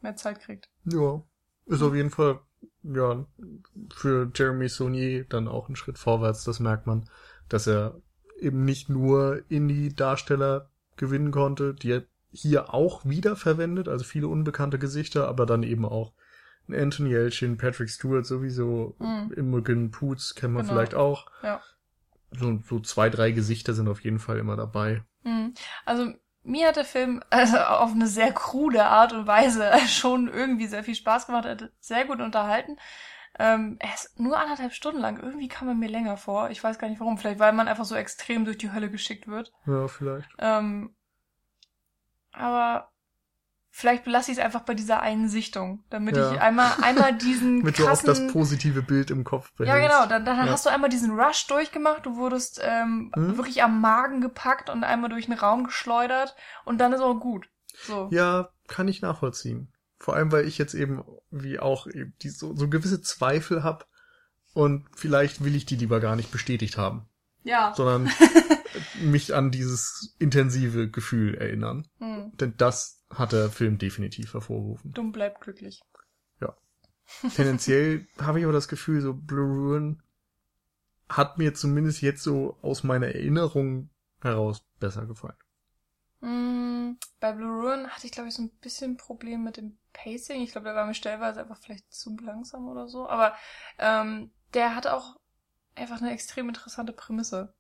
mehr 0.02 0.16
Zeit 0.16 0.40
kriegt. 0.40 0.70
Ja. 0.86 1.24
Ist 1.66 1.84
auf 1.84 1.96
jeden 1.96 2.10
Fall, 2.10 2.42
ja, 2.84 3.26
für 3.94 4.32
Jeremy 4.34 4.68
Saunier 4.68 5.26
dann 5.26 5.48
auch 5.48 5.70
ein 5.70 5.76
Schritt 5.76 5.98
vorwärts, 5.98 6.44
das 6.44 6.60
merkt 6.60 6.88
man, 6.88 7.10
dass 7.50 7.68
er 7.68 8.02
eben 8.40 8.66
nicht 8.66 8.90
nur 8.90 9.44
Indie-Darsteller 9.50 10.70
gewinnen 10.98 11.32
konnte, 11.32 11.74
die 11.74 12.02
hier 12.32 12.74
auch 12.74 13.06
wieder 13.06 13.36
verwendet, 13.36 13.88
also 13.88 14.04
viele 14.06 14.28
unbekannte 14.28 14.80
Gesichter, 14.80 15.28
aber 15.28 15.46
dann 15.46 15.64
eben 15.64 15.86
auch 15.86 16.14
Anthony 16.72 17.10
Yelchin, 17.12 17.58
Patrick 17.58 17.90
Stewart 17.90 18.26
sowieso, 18.26 18.96
Mhm. 19.00 19.34
Imogen 19.36 19.92
Poots 19.92 20.36
kennen 20.36 20.54
wir 20.54 20.62
Genau. 20.62 20.74
vielleicht 20.74 20.96
auch. 20.96 21.26
Ja. 21.44 21.62
So, 22.32 22.60
so 22.66 22.80
zwei, 22.80 23.10
drei 23.10 23.32
Gesichter 23.32 23.74
sind 23.74 23.90
auf 23.90 24.02
jeden 24.02 24.20
Fall 24.20 24.38
immer 24.38 24.56
dabei. 24.56 25.04
Mhm. 25.24 25.54
Also 25.86 26.14
mir 26.44 26.70
hat 26.70 26.78
der 26.78 26.86
Film 26.86 27.22
also 27.30 27.58
auf 27.58 27.92
eine 27.92 28.08
sehr 28.08 28.32
krude 28.32 28.86
Art 28.86 29.12
und 29.12 29.28
Weise 29.28 29.70
schon 29.88 30.28
irgendwie 30.30 30.68
sehr 30.68 30.84
viel 30.84 30.96
Spaß 30.96 31.26
gemacht, 31.28 31.46
er 31.46 31.52
hat 31.52 31.72
sehr 31.80 32.06
gut 32.06 32.22
unterhalten. 32.22 32.78
Ähm, 33.40 33.78
er 33.80 33.94
ist 33.94 34.20
nur 34.20 34.38
anderthalb 34.38 34.74
Stunden 34.74 35.00
lang. 35.00 35.18
Irgendwie 35.22 35.48
kam 35.48 35.68
er 35.70 35.74
mir 35.74 35.88
länger 35.90 36.18
vor. 36.18 36.50
Ich 36.50 36.62
weiß 36.64 36.80
gar 36.80 36.90
nicht 36.90 37.00
warum. 37.00 37.18
Vielleicht 37.18 37.40
weil 37.40 37.54
man 37.54 37.70
einfach 37.70 37.86
so 37.86 37.96
extrem 37.96 38.44
durch 38.46 38.58
die 38.58 38.72
Hölle 38.74 38.90
geschickt 38.92 39.28
wird. 39.28 39.54
Ja, 39.66 39.88
vielleicht. 39.88 40.30
Ähm, 40.38 40.94
aber 42.32 42.90
vielleicht 43.74 44.04
belasse 44.04 44.32
ich 44.32 44.38
es 44.38 44.44
einfach 44.44 44.62
bei 44.62 44.74
dieser 44.74 45.00
einen 45.02 45.30
Sichtung, 45.30 45.84
damit 45.90 46.18
Ja. 46.18 46.34
ich 46.34 46.42
einmal 46.42 46.72
einmal 46.82 47.16
diesen 47.18 47.60
Damit 47.62 47.80
du 47.80 47.84
auch 47.84 47.88
krassen 47.88 48.08
das 48.08 48.28
positive 48.28 48.82
Bild 48.82 49.12
im 49.12 49.24
Kopf 49.24 49.54
behältst. 49.54 49.82
ja, 49.82 49.88
genau. 49.88 50.10
Dann, 50.10 50.26
dann 50.26 50.46
Ja. 50.46 50.52
hast 50.52 50.66
du 50.66 50.70
einmal 50.70 50.90
diesen 50.90 51.18
Rush 51.18 51.48
durchgemacht. 51.48 52.06
Du 52.06 52.18
wurdest 52.18 52.60
ähm, 52.64 53.12
Mhm. 53.16 53.38
wirklich 53.38 53.64
am 53.64 53.80
Magen 53.80 54.20
gepackt 54.20 54.70
und 54.70 54.84
einmal 54.84 55.10
durch 55.10 55.26
den 55.28 55.36
Raum 55.36 55.64
geschleudert. 55.64 56.36
Und 56.66 56.80
dann 56.80 56.92
ist 56.92 57.00
auch 57.02 57.16
gut. 57.20 57.48
So. 57.84 58.10
Ja, 58.12 58.50
kann 58.68 58.88
ich 58.90 59.02
nachvollziehen. 59.02 59.72
Vor 60.00 60.16
allem, 60.16 60.32
weil 60.34 60.46
ich 60.48 60.58
jetzt 60.58 60.74
eben, 60.74 61.04
wie 61.30 61.60
auch, 61.60 61.88
eben 61.88 62.14
die, 62.22 62.30
so, 62.30 62.54
so 62.56 62.68
gewisse 62.68 63.02
Zweifel 63.02 63.64
hab 63.64 63.88
und 64.54 64.86
vielleicht 64.96 65.44
will 65.46 65.56
ich 65.56 65.66
die 65.66 65.76
lieber 65.78 66.00
gar 66.02 66.16
nicht 66.18 66.32
bestätigt 66.32 66.76
haben, 66.78 67.08
Ja. 67.44 67.74
sondern 67.74 68.12
mich 68.96 69.34
an 69.34 69.52
dieses 69.52 70.16
intensive 70.20 70.90
Gefühl 70.90 71.36
erinnern. 71.36 71.88
Hm. 72.00 72.32
Denn 72.38 72.54
das 72.58 73.04
hat 73.10 73.32
der 73.32 73.50
Film 73.50 73.78
definitiv 73.78 74.34
hervorgerufen. 74.34 74.92
Dumm 74.94 75.12
bleibt 75.12 75.42
glücklich. 75.42 75.82
Tendenziell 77.36 78.08
habe 78.20 78.40
ich 78.40 78.46
aber 78.46 78.54
das 78.54 78.68
Gefühl, 78.68 79.02
so 79.02 79.14
Blue 79.14 79.46
Ruin 79.46 80.02
hat 81.10 81.38
mir 81.38 81.54
zumindest 81.54 82.02
jetzt 82.02 82.24
so 82.24 82.58
aus 82.62 82.84
meiner 82.84 83.08
Erinnerung 83.08 83.90
heraus 84.22 84.64
besser 84.80 85.06
gefallen. 85.06 85.36
Hm, 86.22 86.98
bei 87.20 87.34
Blue 87.34 87.62
Ruin 87.62 87.88
hatte 87.90 88.06
ich, 88.06 88.14
glaube 88.14 88.30
ich, 88.30 88.36
so 88.36 88.44
ein 88.44 88.52
bisschen 88.62 88.96
Problem 88.98 89.44
mit 89.44 89.58
dem 89.58 89.78
Pacing. 89.94 90.42
Ich 90.42 90.52
glaube, 90.52 90.66
der 90.66 90.76
war 90.76 90.86
mir 90.86 90.94
stellenweise 90.94 91.42
einfach 91.42 91.58
vielleicht 91.58 91.92
zu 91.92 92.16
langsam 92.18 92.68
oder 92.70 92.88
so. 92.88 93.10
Aber 93.10 93.36
ähm, 93.78 94.32
der 94.54 94.76
hat 94.76 94.88
auch 94.88 95.20
einfach 95.76 96.02
eine 96.02 96.12
extrem 96.12 96.48
interessante 96.48 96.94
Prämisse. 96.94 97.54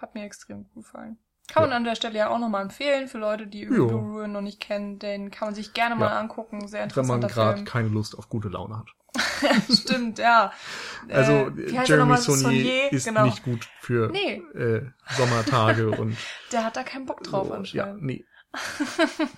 Hat 0.00 0.14
mir 0.14 0.24
extrem 0.24 0.64
gut 0.64 0.74
gefallen. 0.84 1.18
Kann 1.48 1.62
man 1.62 1.70
Ja. 1.70 1.76
an 1.78 1.84
der 1.84 1.94
Stelle 1.94 2.18
ja 2.18 2.28
auch 2.28 2.38
nochmal 2.38 2.62
empfehlen 2.62 3.08
für 3.08 3.18
Leute, 3.18 3.46
die. 3.46 3.64
Blue 3.66 3.90
Ruin 3.90 4.32
noch 4.32 4.42
nicht 4.42 4.60
kennen. 4.60 4.98
Den 4.98 5.30
kann 5.30 5.48
man 5.48 5.54
sich 5.54 5.72
gerne 5.72 5.94
mal 5.96 6.10
Ja. 6.10 6.18
angucken. 6.18 6.68
Sehr 6.68 6.88
Wenn 6.94 7.06
man 7.06 7.20
gerade 7.22 7.64
keine 7.64 7.88
Lust 7.88 8.16
auf 8.18 8.28
gute 8.28 8.48
Laune 8.48 8.78
hat. 8.78 8.86
Stimmt, 9.72 10.18
ja. 10.18 10.52
Also 11.10 11.32
Äh, 11.56 11.74
er 11.74 11.84
Jeremy? 11.84 12.16
Saunier 12.18 12.92
ist 12.92 13.06
genau. 13.06 13.24
nicht 13.24 13.42
gut 13.42 13.66
für 13.80 14.10
Nee. 14.12 14.42
äh, 14.54 14.82
Sommertage 15.16 15.90
und 15.98 16.16
Der 16.52 16.64
hat 16.64 16.76
da 16.76 16.82
keinen 16.82 17.06
Bock 17.06 17.22
drauf 17.22 17.46
so, 17.46 17.52
ja, 17.54 17.58
anscheinend. 17.84 18.02
nee. 18.02 18.24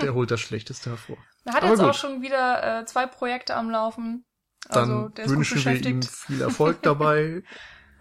Der 0.00 0.14
holt 0.14 0.30
das 0.30 0.40
Schlechteste 0.40 0.90
hervor. 0.90 1.16
Er 1.44 1.52
hat 1.54 1.62
Aber 1.62 1.70
jetzt 1.72 1.80
gut. 1.80 1.90
auch 1.90 1.94
schon 1.94 2.22
wieder 2.22 2.80
äh, 2.80 2.84
zwei 2.86 3.06
Projekte 3.06 3.54
am 3.54 3.70
Laufen. 3.70 4.24
Also 4.68 4.92
Dann 5.04 5.14
der 5.14 5.24
ist 5.24 5.30
gut 5.30 5.38
wünschen 5.38 5.64
wir 5.64 5.72
ihm 5.72 6.00
beschäftigt. 6.00 6.26
viel 6.26 6.42
Erfolg 6.42 6.82
dabei. 6.82 7.42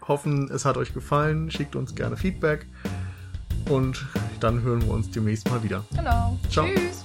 Hoffen, 0.08 0.50
es 0.50 0.64
hat 0.64 0.76
euch 0.76 0.94
gefallen. 0.94 1.50
Schickt 1.50 1.76
uns 1.76 1.94
gerne 1.94 2.16
Feedback. 2.16 2.66
Und 3.68 4.06
dann 4.40 4.62
hören 4.62 4.82
wir 4.82 4.92
uns 4.92 5.10
demnächst 5.10 5.48
mal 5.48 5.62
wieder. 5.62 5.84
Genau. 5.94 6.38
Ciao. 6.50 6.66
Tschüss. 6.66 7.04